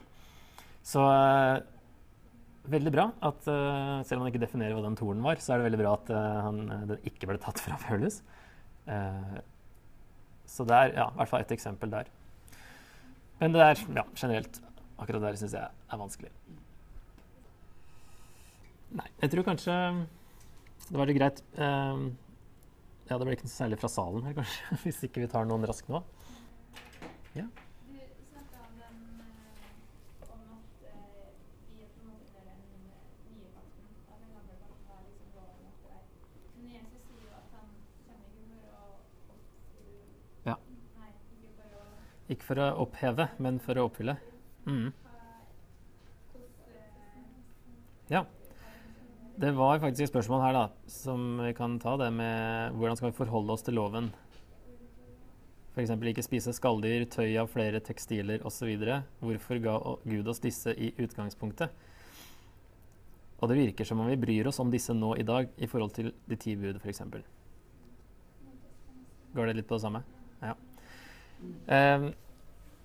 Så 0.85 1.01
eh, 1.09 1.63
veldig 2.69 2.93
bra 2.93 3.09
at 3.25 3.49
eh, 3.49 4.03
selv 4.05 4.19
om 4.19 4.27
han 4.27 4.33
ikke 4.33 4.45
definerer 4.45 4.77
hva 4.77 4.85
den 4.85 4.99
tornen 5.01 5.25
var, 5.25 5.41
så 5.41 5.55
er 5.55 5.63
det 5.63 5.71
veldig 5.71 5.81
bra 5.81 5.97
at 5.97 6.13
han, 6.49 6.61
den 6.91 7.09
ikke 7.09 7.31
ble 7.31 7.41
tatt 7.41 7.63
fra 7.65 7.81
Paulus. 7.87 8.21
så 10.55 10.65
det 10.69 10.77
er 10.77 10.91
ja, 10.99 11.09
i 11.09 11.17
hvert 11.17 11.31
fall 11.31 11.45
et 11.47 11.57
eksempel 11.57 11.93
der. 11.93 12.11
Men 13.41 13.57
det 13.57 13.65
er 13.65 13.81
ja, 13.97 14.05
generelt 14.13 14.61
Akkurat 14.99 15.25
der 15.25 15.39
syns 15.39 15.57
jeg 15.57 15.65
er 15.65 15.99
vanskelig. 16.01 16.31
Nei, 18.95 19.09
jeg 19.23 19.33
tror 19.33 19.47
kanskje 19.49 19.75
det 20.85 20.99
var 21.01 21.09
litt 21.09 21.17
greit 21.19 21.41
um, 21.59 22.11
Ja, 23.09 23.17
det 23.17 23.25
ble 23.27 23.35
ikke 23.35 23.49
noe 23.49 23.55
særlig 23.55 23.79
fra 23.81 23.91
salen 23.91 24.27
her, 24.27 24.37
kanskje, 24.39 24.79
hvis 24.85 25.01
ikke 25.09 25.25
vi 25.25 25.31
tar 25.33 25.49
noen 25.49 25.67
raskt 25.67 25.91
nå. 25.91 26.03
Ja. 27.35 27.49
Ja. 40.45 40.55
Ikke 42.31 42.47
for 42.47 42.61
å 42.63 42.71
oppheve, 42.85 43.29
men 43.43 43.59
for 43.65 43.81
å 43.81 43.89
oppfylle. 43.89 44.17
Mm. 44.67 44.93
Ja. 48.09 48.25
Det 49.37 49.51
var 49.57 49.81
faktisk 49.83 50.07
et 50.07 50.13
spørsmål 50.13 50.45
her 50.45 50.55
da, 50.55 50.67
som 50.87 51.41
vi 51.43 51.55
kan 51.59 51.79
ta, 51.83 51.97
det 51.99 52.13
med 52.15 52.77
hvordan 52.79 52.97
skal 52.97 53.11
vi 53.11 53.19
forholde 53.19 53.57
oss 53.57 53.67
til 53.67 53.75
loven. 53.75 54.13
F.eks. 55.75 55.91
ikke 55.91 56.23
spise 56.23 56.53
skalldyr, 56.55 57.09
tøy 57.11 57.33
av 57.41 57.49
flere 57.51 57.81
tekstiler 57.83 58.45
osv. 58.47 58.77
Hvorfor 59.19 59.59
ga 59.65 59.75
Gud 60.07 60.29
oss 60.31 60.43
disse 60.45 60.71
i 60.71 60.93
utgangspunktet? 61.03 61.75
Og 63.41 63.51
det 63.51 63.59
virker 63.59 63.89
som 63.89 63.99
om 64.01 64.07
vi 64.07 64.21
bryr 64.21 64.47
oss 64.47 64.63
om 64.63 64.71
disse 64.71 64.95
nå 64.95 65.17
i 65.19 65.27
dag 65.27 65.51
i 65.59 65.67
forhold 65.67 65.97
til 65.97 66.13
de 66.31 66.39
ti 66.39 66.55
bud, 66.57 66.79
f.eks. 66.79 67.03
Går 69.35 69.51
det 69.51 69.57
litt 69.59 69.67
på 69.67 69.75
det 69.75 69.83
samme? 69.83 70.05
Ja. 70.45 70.55
Um, 71.43 72.13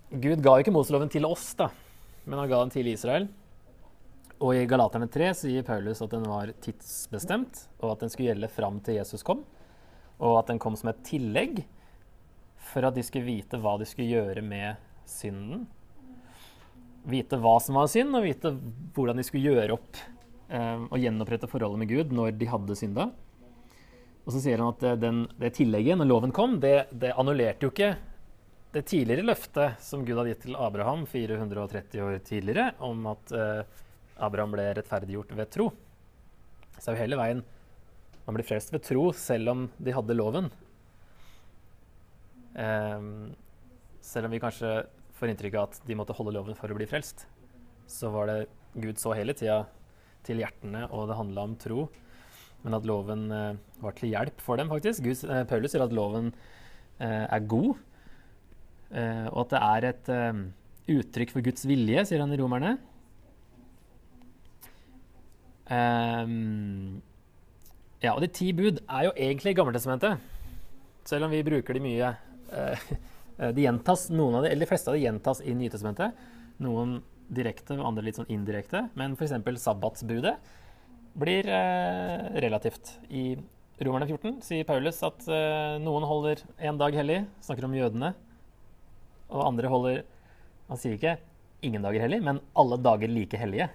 Gud 0.09 0.41
ga 0.41 0.55
ikke 0.57 0.73
Moseloven 0.73 1.11
til 1.13 1.27
oss, 1.27 1.51
da, 1.53 1.67
men 2.25 2.39
han 2.41 2.49
ga 2.49 2.63
den 2.63 2.71
til 2.73 2.87
Israel. 2.89 3.27
Og 4.41 4.55
i 4.57 4.65
Galaterne 4.69 5.05
3 5.11 5.27
sier 5.37 5.65
Paulus 5.67 6.01
at 6.01 6.15
den 6.15 6.25
var 6.25 6.49
tidsbestemt, 6.63 7.67
og 7.83 7.91
at 7.93 8.01
den 8.05 8.09
skulle 8.09 8.31
gjelde 8.31 8.49
fram 8.49 8.79
til 8.81 8.97
Jesus 8.97 9.21
kom. 9.27 9.43
Og 10.17 10.39
at 10.39 10.49
den 10.49 10.61
kom 10.61 10.73
som 10.79 10.89
et 10.89 11.03
tillegg 11.05 11.61
for 12.71 12.87
at 12.87 12.97
de 12.97 13.03
skulle 13.05 13.27
vite 13.27 13.59
hva 13.61 13.75
de 13.77 13.85
skulle 13.87 14.09
gjøre 14.09 14.41
med 14.45 14.81
synden. 15.09 15.67
Vite 17.09 17.37
hva 17.39 17.59
som 17.61 17.77
var 17.77 17.91
synd, 17.91 18.15
og 18.17 18.25
vite 18.25 18.55
hvordan 18.95 19.21
de 19.21 19.27
skulle 19.27 19.53
gjøre 19.53 19.77
opp 19.77 20.01
eh, 20.49 20.85
og 20.89 20.97
gjenopprette 20.99 21.51
forholdet 21.51 21.83
med 21.83 21.93
Gud 21.93 22.17
når 22.17 22.33
de 22.39 22.49
hadde 22.49 22.79
synda. 22.79 23.11
Og 24.25 24.33
så 24.33 24.41
sier 24.41 24.61
han 24.61 24.73
at 24.73 25.01
den, 25.01 25.27
det 25.37 25.53
tillegget, 25.59 26.01
når 26.01 26.09
loven 26.09 26.33
kom, 26.33 26.57
det, 26.63 26.89
det 26.97 27.13
annullerte 27.13 27.67
jo 27.67 27.75
ikke 27.75 27.93
det 28.69 28.85
tidligere 28.85 29.25
løftet 29.25 29.81
som 29.81 30.03
Gud 30.05 30.19
hadde 30.19 30.35
gitt 30.35 30.43
til 30.45 30.57
Abraham 30.59 31.05
430 31.09 32.03
år 32.05 32.19
tidligere, 32.25 32.67
om 32.85 33.07
at 33.09 33.31
eh, 33.33 33.61
Abraham 34.21 34.53
ble 34.53 34.67
rettferdiggjort 34.77 35.33
ved 35.39 35.49
tro. 35.55 35.69
Så 36.77 36.91
er 36.91 36.95
jo 36.95 37.03
hele 37.03 37.19
veien 37.19 37.41
Man 38.27 38.37
blir 38.37 38.45
frelst 38.45 38.69
ved 38.69 38.83
tro 38.85 39.07
selv 39.17 39.49
om 39.49 39.63
de 39.81 39.95
hadde 39.95 40.13
loven. 40.13 40.51
Eh, 42.53 43.09
selv 44.05 44.29
om 44.29 44.37
vi 44.37 44.43
kanskje 44.43 44.75
får 45.17 45.33
inntrykk 45.33 45.57
av 45.57 45.71
at 45.71 45.81
de 45.89 45.97
måtte 45.97 46.13
holde 46.15 46.35
loven 46.37 46.57
for 46.57 46.69
å 46.69 46.77
bli 46.77 46.85
frelst, 46.87 47.25
så 47.89 48.13
var 48.13 48.29
det 48.29 48.37
Gud 48.77 49.01
så 49.01 49.17
hele 49.17 49.33
tida 49.33 49.63
til 50.27 50.43
hjertene, 50.43 50.85
og 50.93 51.09
det 51.09 51.17
handla 51.17 51.49
om 51.49 51.57
tro. 51.57 51.89
Men 52.61 52.77
at 52.77 52.85
loven 52.85 53.31
eh, 53.33 53.59
var 53.81 53.97
til 53.97 54.13
hjelp 54.13 54.45
for 54.45 54.61
dem, 54.61 54.69
faktisk. 54.69 55.01
Gud, 55.09 55.25
uh, 55.25 55.41
Paulus 55.49 55.73
sier 55.73 55.89
at 55.89 55.95
loven 55.95 56.33
er 56.99 57.45
god 57.47 57.77
og 58.89 59.43
at 59.43 59.51
det 59.53 59.59
er 59.61 59.85
et 59.89 60.09
uh, 60.13 60.39
uttrykk 60.89 61.33
for 61.35 61.45
Guds 61.45 61.65
vilje, 61.69 62.05
sier 62.09 62.23
han 62.23 62.33
i 62.33 62.39
Romerne. 62.39 62.77
Um, 65.69 66.97
ja, 68.01 68.15
og 68.15 68.23
de 68.23 68.31
ti 68.33 68.49
bud 68.57 68.81
er 68.87 69.09
jo 69.09 69.13
egentlig 69.13 69.53
Gammeltestamentet. 69.59 70.17
Selv 71.09 71.27
om 71.27 71.33
vi 71.33 71.45
bruker 71.45 71.77
de 71.77 71.83
mye. 71.83 72.13
Uh, 72.49 72.89
de 73.55 73.67
gjentas, 73.67 74.07
noen 74.13 74.39
av 74.39 74.47
de, 74.47 74.53
eller 74.53 74.65
de 74.65 74.71
fleste 74.71 74.89
av 74.89 74.97
de 74.97 75.05
gjentas 75.05 75.43
i 75.45 75.53
Nytestamentet. 75.57 76.25
Noen 76.65 76.97
direkte 77.29 77.77
andre 77.77 78.07
litt 78.07 78.17
sånn 78.17 78.31
indirekte. 78.33 78.87
Men 78.97 79.13
f.eks. 79.13 79.37
sabbatsbudet 79.61 80.33
blir 81.19 81.45
relativt. 82.41 82.95
I 83.13 83.33
Romerne 83.83 84.07
14 84.09 84.41
sier 84.45 84.65
Paulus 84.67 84.99
at 85.05 85.25
noen 85.81 86.05
holder 86.07 86.41
en 86.69 86.79
dag 86.79 86.95
hellig. 86.95 87.19
Snakker 87.45 87.67
om 87.67 87.77
jødene 87.77 88.11
og 89.29 89.45
andre 89.47 89.71
holder 89.71 90.01
Han 90.69 90.77
sier 90.77 90.97
ikke 90.97 91.17
'ingen 91.63 91.81
dager 91.81 92.01
hellig', 92.05 92.23
men 92.23 92.39
'alle 92.55 92.77
dager 92.77 93.09
like 93.09 93.37
hellige'. 93.37 93.69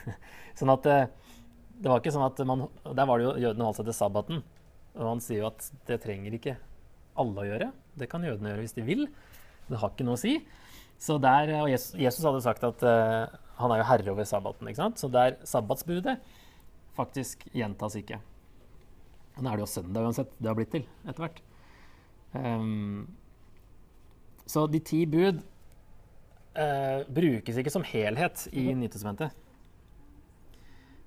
sånn 0.58 0.72
at 0.72 0.86
eh, 0.86 1.06
det 1.80 1.88
var 1.88 2.00
ikke 2.00 2.12
sånn 2.12 2.26
at 2.26 2.40
man, 2.46 2.68
Der 2.84 3.06
var 3.06 3.18
det 3.18 3.26
jo 3.26 3.36
jødene 3.40 3.64
holdt 3.64 3.76
seg 3.80 3.88
til 3.88 3.96
sabbaten. 3.96 4.42
Og 4.96 5.06
han 5.06 5.20
sier 5.20 5.44
jo 5.44 5.50
at 5.50 5.70
det 5.86 6.00
trenger 6.02 6.34
ikke 6.34 6.56
alle 7.20 7.42
å 7.42 7.46
gjøre. 7.46 7.68
Det 7.96 8.08
kan 8.10 8.24
jødene 8.24 8.52
gjøre 8.52 8.64
hvis 8.64 8.76
de 8.76 8.86
vil. 8.86 9.06
Det 9.68 9.78
har 9.78 9.92
ikke 9.92 10.06
noe 10.08 10.18
å 10.18 10.20
si. 10.20 10.40
Så 11.00 11.16
der, 11.22 11.52
og 11.62 11.70
Jesus, 11.70 11.94
Jesus 11.96 12.24
hadde 12.26 12.42
sagt 12.44 12.64
at 12.66 12.82
uh, 12.84 13.30
han 13.60 13.72
er 13.72 13.80
jo 13.80 13.88
herre 13.88 14.12
over 14.12 14.26
sabbaten. 14.28 14.68
ikke 14.68 14.82
sant? 14.82 15.00
Så 15.00 15.08
der 15.12 15.38
sabbatsbudet 15.48 16.18
faktisk 16.96 17.46
gjentas 17.56 17.96
ikke. 18.00 18.18
Og 19.36 19.44
nå 19.44 19.48
er 19.48 19.60
det 19.60 19.64
jo 19.64 19.72
søndag 19.72 20.04
uansett 20.04 20.34
det 20.36 20.50
har 20.50 20.58
blitt 20.58 20.74
til 20.74 20.84
etter 21.06 21.24
hvert. 21.24 21.40
Um, 22.34 23.08
så 24.48 24.66
de 24.70 24.80
ti 24.84 25.04
bud 25.08 25.40
eh, 26.54 27.02
brukes 27.08 27.58
ikke 27.60 27.72
som 27.72 27.86
helhet 27.86 28.46
i 28.52 28.70
mhm. 28.70 28.84
Nytestamentet. 28.84 29.36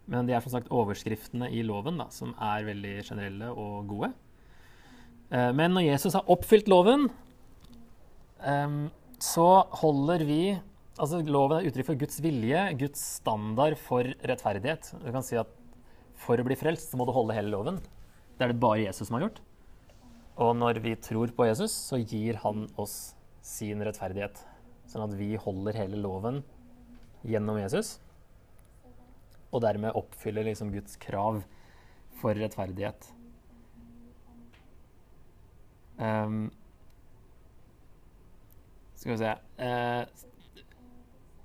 Men 0.10 0.28
de 0.28 0.36
er 0.36 0.44
som 0.44 0.52
sagt 0.52 0.72
overskriftene 0.74 1.48
i 1.56 1.64
loven, 1.64 1.98
da, 2.02 2.10
som 2.12 2.34
er 2.36 2.66
veldig 2.68 2.98
generelle 3.08 3.54
og 3.56 3.88
gode. 3.88 4.12
Eh, 5.32 5.52
men 5.56 5.76
når 5.76 5.88
Jesus 5.88 6.18
har 6.18 6.28
oppfylt 6.32 6.68
loven, 6.72 7.08
eh, 8.44 8.78
så 9.24 9.50
holder 9.84 10.28
vi 10.28 10.44
Altså, 10.94 11.24
loven 11.26 11.58
er 11.58 11.66
uttrykk 11.66 11.88
for 11.88 11.98
Guds 11.98 12.20
vilje, 12.22 12.60
Guds 12.78 13.02
standard 13.16 13.80
for 13.82 14.06
rettferdighet. 14.30 14.92
Du 15.02 15.08
kan 15.10 15.24
si 15.26 15.40
at 15.42 15.50
for 16.22 16.38
å 16.38 16.46
bli 16.46 16.54
frelst 16.54 16.92
så 16.92 17.00
må 17.00 17.08
du 17.10 17.14
holde 17.16 17.34
hele 17.34 17.50
loven. 17.50 17.80
Det 18.38 18.46
er 18.46 18.54
det 18.54 18.62
bare 18.62 18.84
Jesus 18.84 19.08
som 19.08 19.18
har 19.18 19.26
gjort. 19.26 19.40
Og 20.38 20.54
når 20.58 20.80
vi 20.86 20.94
tror 21.02 21.34
på 21.34 21.48
Jesus, 21.50 21.74
så 21.74 21.98
gir 21.98 22.38
han 22.44 22.68
oss 22.78 23.16
sin 23.44 23.84
rettferdighet. 23.84 24.39
Sånn 24.89 25.04
at 25.06 25.14
vi 25.20 25.36
holder 25.39 25.78
hele 25.84 26.00
loven 26.00 26.41
gjennom 27.28 27.60
Jesus. 27.60 27.98
Og 29.54 29.62
dermed 29.64 29.96
oppfyller 30.00 30.48
liksom 30.48 30.72
Guds 30.74 30.96
krav 31.02 31.44
for 32.22 32.39
rettferdighet. 32.39 33.10
Um, 36.00 36.48
skal 38.98 39.12
vi 39.12 39.18
se 39.20 39.32
uh, 39.62 40.04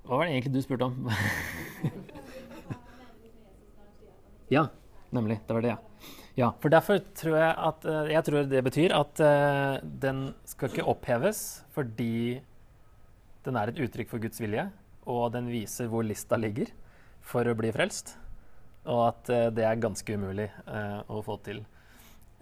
Hva 0.07 0.17
var 0.17 0.25
det 0.25 0.33
egentlig 0.33 0.55
du 0.55 0.63
spurte 0.65 0.87
om? 0.87 0.95
ja, 4.55 4.63
nemlig. 5.13 5.37
Det 5.45 5.53
var 5.53 5.67
det, 5.67 5.75
ja. 5.75 5.79
Ja, 6.37 6.51
for 6.61 6.71
derfor 6.71 6.99
tror 7.17 7.37
jeg 7.39 7.53
at 7.69 7.85
eh, 7.89 8.11
Jeg 8.13 8.25
tror 8.27 8.45
det 8.47 8.61
betyr 8.63 8.93
at 8.95 9.21
uh, 9.23 9.79
den 9.81 10.29
skal 10.47 10.69
ikke 10.71 10.87
oppheves 10.87 11.63
fordi 11.73 12.39
den 13.45 13.57
er 13.57 13.71
et 13.71 13.79
uttrykk 13.81 14.09
for 14.11 14.21
Guds 14.21 14.41
vilje, 14.41 14.65
og 15.07 15.31
den 15.33 15.47
viser 15.49 15.87
hvor 15.89 16.03
lista 16.03 16.37
ligger 16.37 16.69
for 17.23 17.47
å 17.47 17.55
bli 17.57 17.71
frelst. 17.73 18.13
Og 18.83 19.05
at 19.07 19.31
uh, 19.31 19.47
det 19.55 19.65
er 19.65 19.81
ganske 19.81 20.15
umulig 20.15 20.49
uh, 20.67 21.01
å 21.07 21.21
få 21.25 21.39
til 21.45 21.63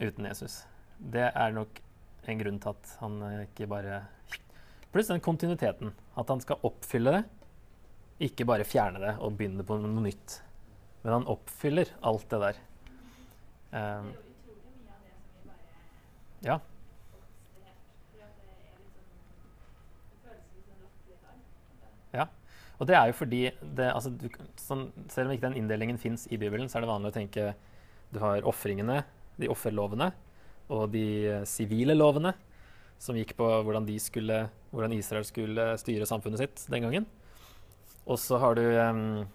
uten 0.01 0.27
Jesus. 0.27 0.63
Det 0.97 1.29
er 1.29 1.55
nok 1.55 1.79
en 2.27 2.41
grunn 2.41 2.59
til 2.59 2.73
at 2.73 2.93
han 2.99 3.21
ikke 3.45 3.69
bare 3.71 4.01
Pluss 4.91 5.09
den 5.11 5.21
kontinuiteten. 5.21 5.91
At 6.17 6.31
han 6.31 6.39
skal 6.41 6.63
oppfylle 6.65 7.11
det, 7.13 7.23
ikke 8.29 8.47
bare 8.49 8.65
fjerne 8.65 9.01
det 9.03 9.11
og 9.21 9.35
begynne 9.37 9.65
på 9.67 9.77
noe 9.77 10.01
nytt. 10.01 10.39
Men 11.03 11.19
han 11.19 11.27
oppfyller 11.29 11.91
alt 12.07 12.25
det 12.31 12.39
der. 12.41 12.61
Um, 13.71 14.11
ja. 16.45 16.59
Ja. 22.15 22.27
Og 22.77 22.87
det 22.87 22.95
er 22.95 23.09
jo 23.09 23.17
fordi 23.17 23.41
det, 23.61 23.89
altså, 23.89 24.11
du, 24.13 24.27
sånn, 24.61 24.87
Selv 25.11 25.27
om 25.27 25.35
ikke 25.35 25.49
den 25.49 25.57
inndelingen 25.59 25.99
fins 26.01 26.27
i 26.31 26.39
Bibelen, 26.39 26.69
så 26.69 26.79
er 26.79 26.85
det 26.85 26.91
vanlig 26.91 27.11
å 27.11 27.17
tenke 27.17 27.51
du 28.13 28.21
har 28.23 28.45
ofringene, 28.47 29.01
de 29.35 29.49
offerlovene, 29.51 30.13
og 30.71 30.85
de 30.93 31.03
eh, 31.27 31.41
sivile 31.49 31.91
lovene, 31.97 32.31
som 33.03 33.17
gikk 33.19 33.33
på 33.37 33.47
hvordan, 33.67 33.87
skulle, 33.99 34.45
hvordan, 34.71 34.95
Israel 34.95 35.25
skulle 35.27 35.73
styre 35.81 36.07
samfunnet 36.07 36.39
sitt 36.39 36.63
den 36.71 36.87
gangen. 36.87 37.09
Og 38.07 38.15
så 38.21 38.39
har 38.39 38.55
du 38.55 38.63
um, 38.63 39.27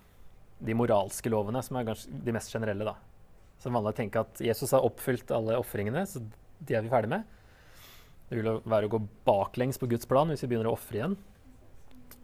de 0.65 0.77
moralske 0.77 1.29
lovene, 1.29 1.61
som 1.63 1.77
er 1.79 1.93
de 1.93 2.35
mest 2.35 2.55
generelle. 2.55 2.89
da. 2.89 2.97
Så 3.63 3.71
vanlig 3.71 3.93
å 3.93 3.99
tenke 4.01 4.23
at 4.25 4.41
Jesus 4.43 4.73
har 4.75 4.83
oppfylt 4.83 5.31
alle 5.35 5.55
ofringene, 5.61 6.03
så 6.09 6.19
de 6.59 6.75
er 6.75 6.83
vi 6.83 6.91
ferdig 6.91 7.13
med. 7.13 7.29
Det 8.27 8.41
vil 8.41 8.57
være 8.67 8.89
å 8.89 8.91
gå 8.91 8.99
baklengs 9.29 9.79
på 9.79 9.87
Guds 9.93 10.09
plan 10.11 10.31
hvis 10.33 10.43
vi 10.43 10.49
begynner 10.51 10.71
å 10.71 10.75
ofre 10.75 10.99
igjen. 10.99 11.15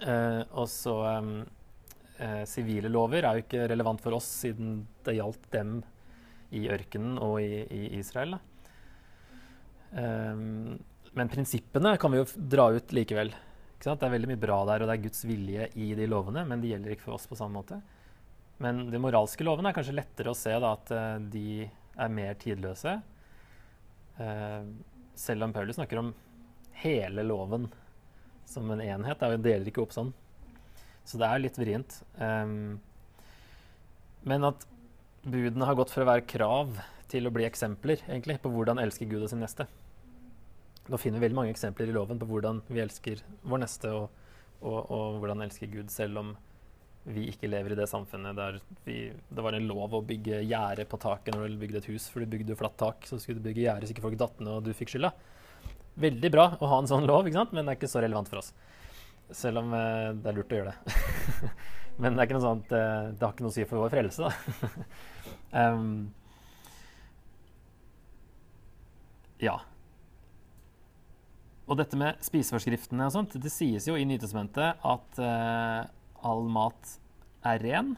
Eh, 0.03 0.43
og 0.51 0.67
så 0.73 0.97
eh, 1.07 2.43
Sivile 2.49 2.91
lover 2.91 3.23
er 3.23 3.39
jo 3.39 3.45
ikke 3.45 3.69
relevant 3.71 4.03
for 4.03 4.19
oss 4.19 4.27
siden 4.43 4.81
det 5.07 5.19
gjaldt 5.19 5.47
dem 5.55 5.77
i 6.55 6.65
ørkenen 6.75 7.21
og 7.23 7.39
i, 7.45 7.63
i 7.63 7.83
Israel. 8.01 8.35
Eh, 9.95 10.43
men 11.19 11.31
prinsippene 11.31 11.95
kan 12.03 12.15
vi 12.15 12.23
jo 12.23 12.27
dra 12.51 12.71
ut 12.75 12.97
likevel. 12.97 13.31
Det 13.79 13.95
er 13.95 14.11
veldig 14.11 14.33
mye 14.33 14.43
bra 14.43 14.59
der, 14.73 14.83
og 14.83 14.91
det 14.91 14.97
er 14.97 15.07
Guds 15.07 15.23
vilje 15.29 15.71
i 15.79 15.93
de 15.95 16.11
lovene, 16.11 16.43
men 16.51 16.59
de 16.63 16.73
gjelder 16.73 16.97
ikke 16.97 17.07
for 17.07 17.15
oss 17.15 17.29
på 17.31 17.39
samme 17.39 17.61
måte. 17.61 17.79
Men 18.63 18.89
de 18.91 19.01
moralske 19.03 19.45
lovene 19.47 19.71
er 19.71 19.77
kanskje 19.77 19.97
lettere 19.97 20.33
å 20.33 20.39
se 20.39 20.55
da, 20.55 20.73
at 20.75 20.91
uh, 20.95 21.19
de 21.23 21.67
er 21.69 22.15
mer 22.15 22.39
tidløse. 22.43 22.97
Uh, 24.19 24.67
selv 25.19 25.47
om 25.47 25.55
Paulus 25.55 25.79
snakker 25.79 26.01
om 26.01 26.13
hele 26.83 27.23
loven 27.27 27.69
som 28.49 28.71
en 28.71 28.83
enhet. 28.83 29.21
Det 29.21 29.45
deler 29.45 29.71
ikke 29.71 29.85
opp 29.85 29.95
sånn. 29.95 30.13
Så 31.09 31.21
det 31.21 31.29
er 31.29 31.43
litt 31.43 31.59
vrient. 31.59 32.01
Um, 32.21 32.79
men 34.29 34.47
at 34.49 34.67
budene 35.25 35.67
har 35.69 35.77
gått 35.79 35.93
for 35.93 36.05
å 36.05 36.11
være 36.11 36.27
krav 36.29 36.79
til 37.09 37.29
å 37.29 37.33
bli 37.33 37.47
eksempler 37.49 38.03
egentlig, 38.07 38.39
på 38.43 38.51
hvordan 38.53 38.81
elske 38.83 39.09
Gud 39.09 39.23
og 39.23 39.31
sin 39.33 39.43
neste. 39.43 39.69
Nå 40.89 41.01
finner 41.01 41.21
vi 41.21 41.27
veldig 41.27 41.39
mange 41.39 41.53
eksempler 41.53 41.91
i 41.91 41.95
loven 41.97 42.21
på 42.21 42.29
hvordan 42.29 42.63
vi 42.69 42.83
elsker 42.83 43.23
vår 43.49 43.63
neste, 43.65 43.93
og, 43.93 44.29
og, 44.61 44.79
og 44.85 45.19
hvordan 45.23 45.45
elsker 45.45 45.71
Gud, 45.73 45.93
selv 45.93 46.21
om 46.23 46.35
vi 47.09 47.25
ikke 47.31 47.49
lever 47.49 47.73
i 47.73 47.79
det 47.79 47.87
samfunnet 47.89 48.37
der 48.37 48.59
vi, 48.85 48.99
det 49.09 49.45
var 49.45 49.57
en 49.57 49.69
lov 49.69 49.95
å 49.97 50.05
bygge 50.05 50.43
gjerde 50.45 50.85
på 50.89 51.01
taket 51.01 51.37
når 51.37 51.55
du 51.55 51.61
bygde 51.63 51.81
et 51.81 51.89
hus, 51.93 52.09
for 52.13 52.21
du 52.21 52.29
bygde 52.31 52.57
flatt 52.59 52.77
tak. 52.81 53.07
Så 53.09 53.21
skulle 53.23 53.41
du 53.41 53.47
bygge 53.49 53.65
gjerde 53.65 53.89
så 53.89 53.95
ikke 53.95 54.05
folk 54.05 54.19
datt 54.21 54.43
ned 54.43 54.53
og 54.59 54.67
du 54.67 54.75
fikk 54.77 54.93
skylda. 54.93 55.13
Veldig 55.99 56.31
bra 56.35 56.51
å 56.61 56.71
ha 56.71 56.83
en 56.83 56.91
sånn 56.91 57.09
lov, 57.09 57.27
men 57.27 57.63
det 57.65 57.73
er 57.73 57.79
ikke 57.79 57.91
så 57.91 58.05
relevant 58.05 58.29
for 58.31 58.43
oss. 58.43 58.53
Selv 59.35 59.63
om 59.63 59.73
eh, 59.77 60.13
det 60.17 60.31
er 60.31 60.37
lurt 60.37 60.53
å 60.53 60.61
gjøre 60.61 60.75
det. 60.75 60.95
men 62.01 62.15
det 62.15 62.21
er 62.21 62.29
ikke 62.29 62.39
noe 62.39 62.45
sånt, 62.45 62.77
eh, 62.77 63.11
det 63.11 63.25
har 63.25 63.35
ikke 63.35 63.47
noe 63.47 63.53
å 63.53 63.57
si 63.57 63.67
for 63.69 63.83
vår 63.83 63.93
frelse, 63.97 64.29
da. 64.29 64.31
um, 65.75 65.91
ja. 69.49 69.59
Og 71.69 71.77
dette 71.77 71.99
med 72.01 72.21
spiseforskriftene 72.25 73.09
og 73.09 73.15
sånt, 73.17 73.37
det 73.37 73.53
sies 73.53 73.89
jo 73.91 73.97
i 73.99 74.07
Nytestamentet 74.09 74.87
at 74.89 75.21
uh, 75.21 75.83
all 76.27 76.47
mat 76.51 76.99
er 77.47 77.63
ren. 77.63 77.95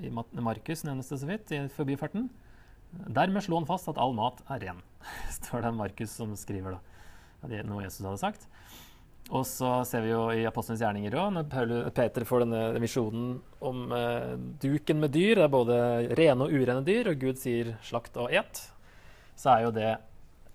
I 0.00 0.10
Markus 0.10 0.84
nevnes 0.86 1.10
det 1.10 1.20
så 1.20 1.28
vidt 1.28 1.52
i 1.54 1.64
forbifarten. 1.74 2.28
Dermed 2.90 3.44
slo 3.44 3.60
han 3.60 3.68
fast 3.68 3.90
at 3.90 4.00
all 4.00 4.14
mat 4.16 4.40
er 4.50 4.62
ren. 4.66 4.80
står 5.38 5.66
det 5.66 5.74
Markus 5.76 6.14
som 6.16 6.34
skriver 6.38 6.76
da. 6.76 6.80
Det 7.48 7.60
er 7.60 7.68
noe 7.68 7.84
Jesus 7.84 8.04
hadde 8.04 8.20
sagt. 8.20 8.48
Og 9.30 9.44
så 9.46 9.68
ser 9.86 10.02
vi 10.02 10.10
jo 10.10 10.24
i 10.34 10.42
Apostlenes 10.48 10.80
gjerninger 10.82 11.14
òg, 11.20 11.36
når 11.36 11.90
Peter 11.94 12.24
får 12.26 12.42
denne 12.42 12.80
visjonen 12.82 13.36
om 13.62 13.92
eh, 13.94 14.32
duken 14.62 14.98
med 15.02 15.12
dyr, 15.14 15.38
det 15.38 15.44
er 15.44 15.52
både 15.52 15.76
rene 16.18 16.48
og 16.48 16.54
urene 16.56 16.82
dyr, 16.86 17.12
og 17.12 17.20
Gud 17.20 17.38
sier 17.38 17.76
'slakt 17.84 18.16
og 18.18 18.32
et', 18.34 18.64
så 19.38 19.52
er 19.54 19.66
jo 19.68 19.74
det 19.76 19.92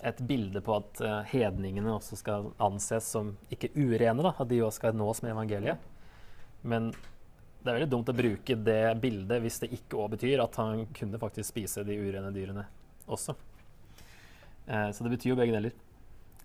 et 0.05 0.19
bilde 0.27 0.59
på 0.65 0.75
at 0.75 1.01
eh, 1.01 1.21
hedningene 1.31 1.93
også 1.93 2.19
skal 2.19 2.51
anses 2.59 3.07
som 3.15 3.35
ikke 3.53 3.71
urene, 3.77 4.25
da, 4.25 4.33
at 4.35 4.51
de 4.51 4.59
òg 4.65 4.73
skal 4.75 4.97
nås 4.97 5.23
med 5.23 5.31
evangeliet. 5.37 5.79
Men 6.65 6.91
det 7.65 7.71
er 7.71 7.79
veldig 7.79 7.91
dumt 7.91 8.11
å 8.11 8.17
bruke 8.17 8.57
det 8.61 8.81
bildet 9.01 9.41
hvis 9.41 9.61
det 9.63 9.71
ikke 9.73 9.97
òg 10.03 10.13
betyr 10.13 10.43
at 10.43 10.57
han 10.61 10.85
kunne 10.93 11.21
faktisk 11.21 11.49
spise 11.49 11.85
de 11.87 11.97
urene 11.97 12.29
dyrene 12.33 12.65
også. 13.09 13.33
Eh, 14.67 14.89
så 14.93 15.05
det 15.05 15.13
betyr 15.15 15.33
jo 15.33 15.39
begge 15.39 15.55
deler. 15.55 15.73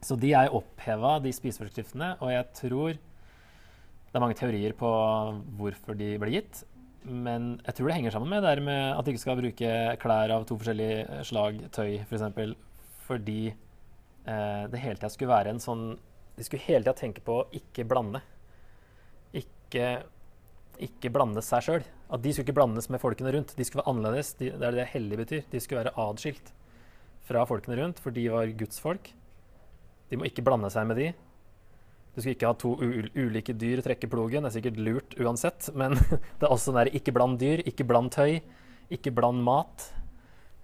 Så 0.01 0.16
de 0.16 0.33
er 0.37 0.53
oppheva, 0.57 1.18
de 1.21 1.33
spiseforskriftene, 1.37 2.14
og 2.25 2.33
jeg 2.33 2.47
tror 2.57 2.97
det 2.97 4.18
er 4.18 4.25
mange 4.25 4.39
teorier 4.39 4.73
på 4.75 4.89
hvorfor 5.61 5.99
de 5.99 6.14
ble 6.18 6.33
gitt. 6.39 6.64
Men 7.05 7.53
jeg 7.66 7.77
tror 7.77 7.89
det 7.89 7.97
henger 7.99 8.14
sammen 8.16 8.33
med 8.33 8.45
det 8.45 8.64
med 8.64 8.81
at 8.93 9.05
de 9.05 9.12
ikke 9.12 9.23
skal 9.23 9.39
bruke 9.39 9.75
klær 10.01 10.33
av 10.35 10.49
to 10.49 10.57
forskjellige 10.61 11.23
slag 11.29 11.61
tøy, 11.73 12.01
f.eks. 12.01 12.09
For 12.09 12.16
eksempel, 12.18 12.57
fordi 13.07 13.43
eh, 13.53 14.64
det 14.73 14.83
hele 14.83 14.99
tida 14.99 15.12
skulle 15.12 15.33
være 15.33 15.55
en 15.55 15.62
sånn 15.62 15.85
De 16.37 16.45
skulle 16.47 16.64
hele 16.64 16.85
tida 16.85 16.97
tenke 16.97 17.23
på 17.25 17.41
å 17.41 17.49
ikke 17.57 17.85
blande 17.89 18.23
ikke, 19.71 19.91
ikke 20.91 21.12
blande 21.14 21.43
seg 21.47 21.64
sjøl. 21.64 21.89
At 22.11 22.23
de 22.25 22.33
skulle 22.35 22.49
ikke 22.49 22.59
blandes 22.59 22.91
med 22.91 23.01
folkene 23.03 23.33
rundt. 23.37 23.55
De 23.55 23.64
skulle 23.66 23.85
være 23.85 23.95
annerledes. 23.95 24.35
De, 24.41 24.51
det 24.51 24.66
er 24.66 24.77
det 24.77 24.91
hellig 24.91 25.21
betyr. 25.23 25.47
De 25.51 25.62
skulle 25.62 25.85
være 25.85 25.95
adskilt 26.03 26.51
fra 27.31 27.47
folkene 27.47 27.79
rundt, 27.79 28.01
for 28.03 28.14
de 28.14 28.27
var 28.33 28.51
Guds 28.59 28.83
folk. 28.83 29.12
De 30.11 30.18
må 30.18 30.27
ikke 30.27 30.43
blande 30.43 30.71
seg 30.75 30.89
med 30.91 30.99
de. 30.99 31.11
Du 32.11 32.18
skulle 32.18 32.35
ikke 32.35 32.51
ha 32.51 32.57
to 32.59 32.73
ulike 32.83 33.55
dyr 33.55 33.83
trekke 33.87 34.11
plogen. 34.11 34.43
Det 34.43 34.51
er 34.51 34.57
sikkert 34.57 34.81
lurt 34.83 35.14
uansett, 35.23 35.71
men 35.79 35.95
det 35.95 36.43
er 36.43 36.51
også 36.51 36.75
den 36.75 36.91
ikke 36.99 37.14
bland 37.14 37.39
dyr, 37.43 37.62
ikke 37.62 37.87
bland 37.87 38.11
tøy, 38.16 38.41
ikke 38.91 39.14
bland 39.14 39.45
mat. 39.47 39.87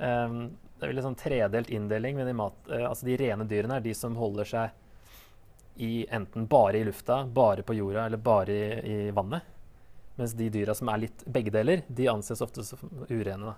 Um, 0.03 0.57
det 0.77 0.85
er 0.85 0.91
vel 0.91 1.01
en 1.01 1.07
sånn 1.13 1.21
tredelt 1.21 1.71
inndeling. 1.73 2.19
Men 2.19 2.27
de, 2.27 2.35
mat, 2.37 2.59
uh, 2.73 2.89
altså 2.91 3.07
de 3.07 3.21
rene 3.23 3.47
dyrene 3.49 3.79
er 3.79 3.87
de 3.87 3.95
som 3.97 4.19
holder 4.19 4.51
seg 4.51 4.83
i 5.77 6.07
enten 6.11 6.47
bare 6.47 6.79
i 6.79 6.85
lufta, 6.85 7.25
bare 7.27 7.63
på 7.63 7.75
jorda 7.75 8.07
eller 8.07 8.21
bare 8.23 8.53
i, 8.53 8.93
i 8.93 9.11
vannet. 9.11 9.43
Mens 10.17 10.33
de 10.33 10.49
dyra 10.49 10.75
som 10.75 10.89
er 10.89 11.03
litt 11.05 11.25
begge 11.29 11.53
deler, 11.53 11.83
de 11.89 12.09
anses 12.09 12.41
ofte 12.41 12.65
som 12.65 12.81
urene. 13.09 13.53
Da. 13.53 13.57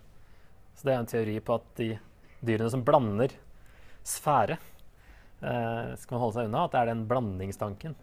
Så 0.75 0.89
det 0.89 0.95
er 0.95 0.99
en 0.99 1.11
teori 1.11 1.37
på 1.41 1.55
at 1.55 1.69
de 1.79 1.93
dyrene 2.41 2.71
som 2.71 2.83
blander 2.87 3.35
sfære, 4.07 4.59
eh, 5.41 5.95
skal 5.95 6.17
man 6.17 6.25
holde 6.25 6.37
seg 6.37 6.51
unna. 6.51 6.65
At 6.65 6.75
det 6.75 6.83
er 6.83 6.91
den 6.91 7.07
blandingstanken 7.11 7.95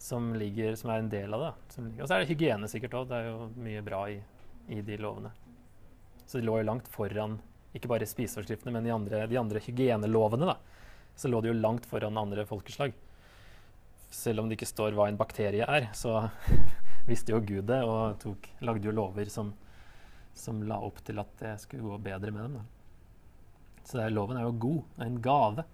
som, 0.00 0.32
ligger, 0.36 0.76
som 0.80 0.90
er 0.90 1.02
en 1.02 1.12
del 1.12 1.36
av 1.36 1.44
det. 1.44 1.52
Og 2.00 2.06
så 2.06 2.14
er 2.14 2.24
det 2.24 2.30
hygiene 2.32 2.68
sikkert 2.70 2.96
òg. 2.98 3.08
Det 3.10 3.20
er 3.20 3.30
jo 3.30 3.48
mye 3.56 3.84
bra 3.84 4.02
i, 4.12 4.18
i, 4.68 4.80
de 4.84 4.98
lovene. 5.00 5.32
Så 6.26 6.40
de 6.40 6.48
lå 6.48 6.58
jo 6.60 6.68
langt 6.68 6.88
foran 6.92 7.38
ikke 7.74 7.90
bare 7.90 8.06
spiseforskriftene, 8.08 8.72
men 8.72 8.86
de 8.86 8.92
andre, 8.94 9.24
de 9.28 9.38
andre 9.40 9.60
hygienelovene. 9.64 10.46
da, 10.52 10.56
Så 11.16 11.28
lå 11.28 11.40
de 11.40 11.50
jo 11.50 11.56
langt 11.58 11.86
foran 11.88 12.20
andre 12.20 12.46
folkeslag. 12.46 12.94
Selv 14.14 14.40
om 14.40 14.48
det 14.48 14.58
ikke 14.58 14.70
står 14.70 14.94
hva 14.94 15.08
en 15.10 15.18
bakterie 15.18 15.66
er, 15.66 15.88
så 15.96 16.28
visste 17.08 17.34
jo 17.34 17.42
Gud 17.44 17.66
det 17.68 17.80
og 17.82 18.18
tok, 18.22 18.46
lagde 18.64 18.88
jo 18.88 18.94
lover 18.94 19.28
som, 19.32 19.50
som 20.38 20.62
la 20.68 20.78
opp 20.86 21.02
til 21.04 21.18
at 21.22 21.32
det 21.40 21.56
skulle 21.64 21.86
gå 21.88 21.98
bedre 22.06 22.32
med 22.34 22.46
dem. 22.46 22.60
Da. 22.60 23.82
Så 23.84 23.98
det, 23.98 24.12
loven 24.14 24.38
er 24.38 24.46
jo 24.46 24.54
god. 24.64 24.82
Det 24.94 25.02
er 25.02 25.10
en 25.10 25.24
gave. 25.24 25.64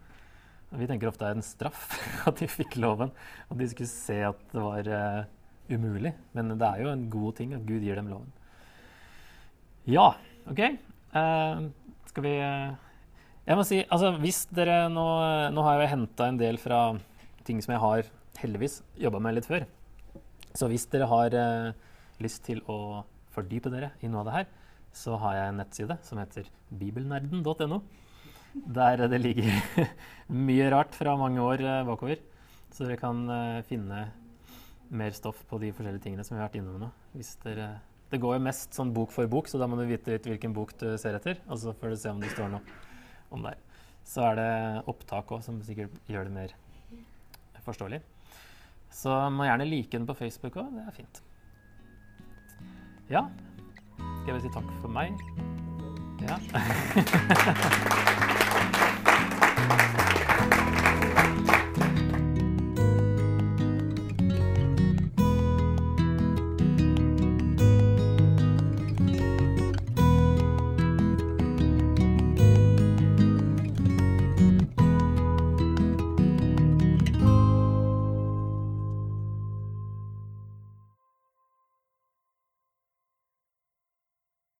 Vi 0.80 0.86
tenker 0.86 1.10
ofte 1.10 1.24
det 1.24 1.32
er 1.32 1.38
en 1.38 1.46
straff 1.46 1.86
at 2.28 2.40
de 2.40 2.48
fikk 2.50 2.78
loven, 2.80 3.12
at 3.50 3.58
de 3.58 3.68
skulle 3.70 3.90
se 3.90 4.20
at 4.30 4.42
det 4.52 4.62
var 4.62 4.90
uh, 4.90 5.24
umulig. 5.70 6.14
Men 6.36 6.54
det 6.54 6.66
er 6.66 6.84
jo 6.84 6.92
en 6.92 7.08
god 7.10 7.40
ting 7.40 7.54
at 7.56 7.66
Gud 7.66 7.82
gir 7.86 7.98
dem 7.98 8.10
loven. 8.10 8.30
Ja, 9.90 10.12
OK. 10.50 10.62
Uh, 11.10 11.68
skal 12.06 12.26
vi 12.26 12.36
uh, 12.38 12.70
Jeg 13.48 13.58
må 13.58 13.64
si, 13.66 13.80
altså 13.90 14.12
hvis 14.22 14.44
dere 14.54 14.84
Nå, 14.92 15.04
nå 15.50 15.62
har 15.66 15.80
jeg 15.80 15.90
henta 15.90 16.28
en 16.30 16.38
del 16.38 16.58
fra 16.62 16.92
ting 17.46 17.58
som 17.64 17.74
jeg 17.74 17.82
har 17.82 18.10
heldigvis 18.40 18.80
jobba 19.00 19.20
med 19.22 19.38
litt 19.38 19.48
før. 19.48 19.66
Så 20.56 20.68
hvis 20.70 20.88
dere 20.90 21.08
har 21.10 21.36
lyst 22.20 22.42
til 22.48 22.62
å 22.70 23.04
fordype 23.34 23.70
dere 23.72 23.92
i 24.02 24.10
noe 24.10 24.24
av 24.24 24.28
det 24.28 24.36
her, 24.38 24.48
så 24.96 25.14
har 25.22 25.36
jeg 25.36 25.50
en 25.50 25.60
nettside 25.62 25.96
som 26.02 26.18
heter 26.18 26.48
bibelnerden.no. 26.80 27.82
Der 28.74 29.04
det 29.06 29.20
ligger 29.22 29.86
mye 30.48 30.70
rart 30.74 30.96
fra 30.98 31.14
mange 31.18 31.42
år 31.44 31.62
bakover. 31.86 32.18
Så 32.74 32.86
dere 32.86 32.98
kan 32.98 33.22
finne 33.68 34.08
mer 34.90 35.14
stoff 35.14 35.38
på 35.46 35.58
de 35.62 35.70
forskjellige 35.74 36.02
tingene 36.02 36.26
som 36.26 36.34
vi 36.34 36.42
har 36.42 36.48
vært 36.48 36.58
innom 36.58 36.82
nå. 36.82 36.90
Dere, 37.44 37.68
det 38.10 38.20
går 38.22 38.36
jo 38.36 38.46
mest 38.48 38.74
sånn 38.74 38.92
bok 38.94 39.14
for 39.14 39.30
bok, 39.30 39.50
så 39.50 39.60
da 39.60 39.68
må 39.70 39.78
du 39.78 39.86
vite 39.86 40.16
litt 40.16 40.26
hvilken 40.26 40.54
bok 40.56 40.74
du 40.80 40.88
ser 40.98 41.18
etter. 41.18 41.38
Og 41.46 41.60
så 41.62 41.74
får 41.78 41.94
du 41.94 42.00
se 42.02 42.12
om 42.12 42.22
det 42.22 42.32
står 42.34 42.50
noe 42.56 42.78
om 43.30 43.46
der. 43.46 43.58
Så 44.06 44.24
er 44.26 44.40
det 44.40 44.52
opptak 44.90 45.30
òg, 45.30 45.44
som 45.46 45.60
sikkert 45.62 45.94
gjør 46.10 46.26
det 46.26 46.34
mer 46.34 46.56
forståelig. 47.66 48.00
Så 48.90 49.30
må 49.30 49.44
gjerne 49.46 49.68
like 49.68 49.96
den 49.96 50.06
på 50.08 50.14
Facebook 50.18 50.56
òg. 50.60 50.72
Det 50.74 50.82
er 50.86 50.96
fint. 50.96 51.22
Ja. 53.10 53.24
Skal 54.22 54.34
jeg 54.34 54.42
si 54.44 54.52
takk 54.54 54.70
for 54.82 54.88
meg? 54.92 55.14
Ja. 56.20 56.36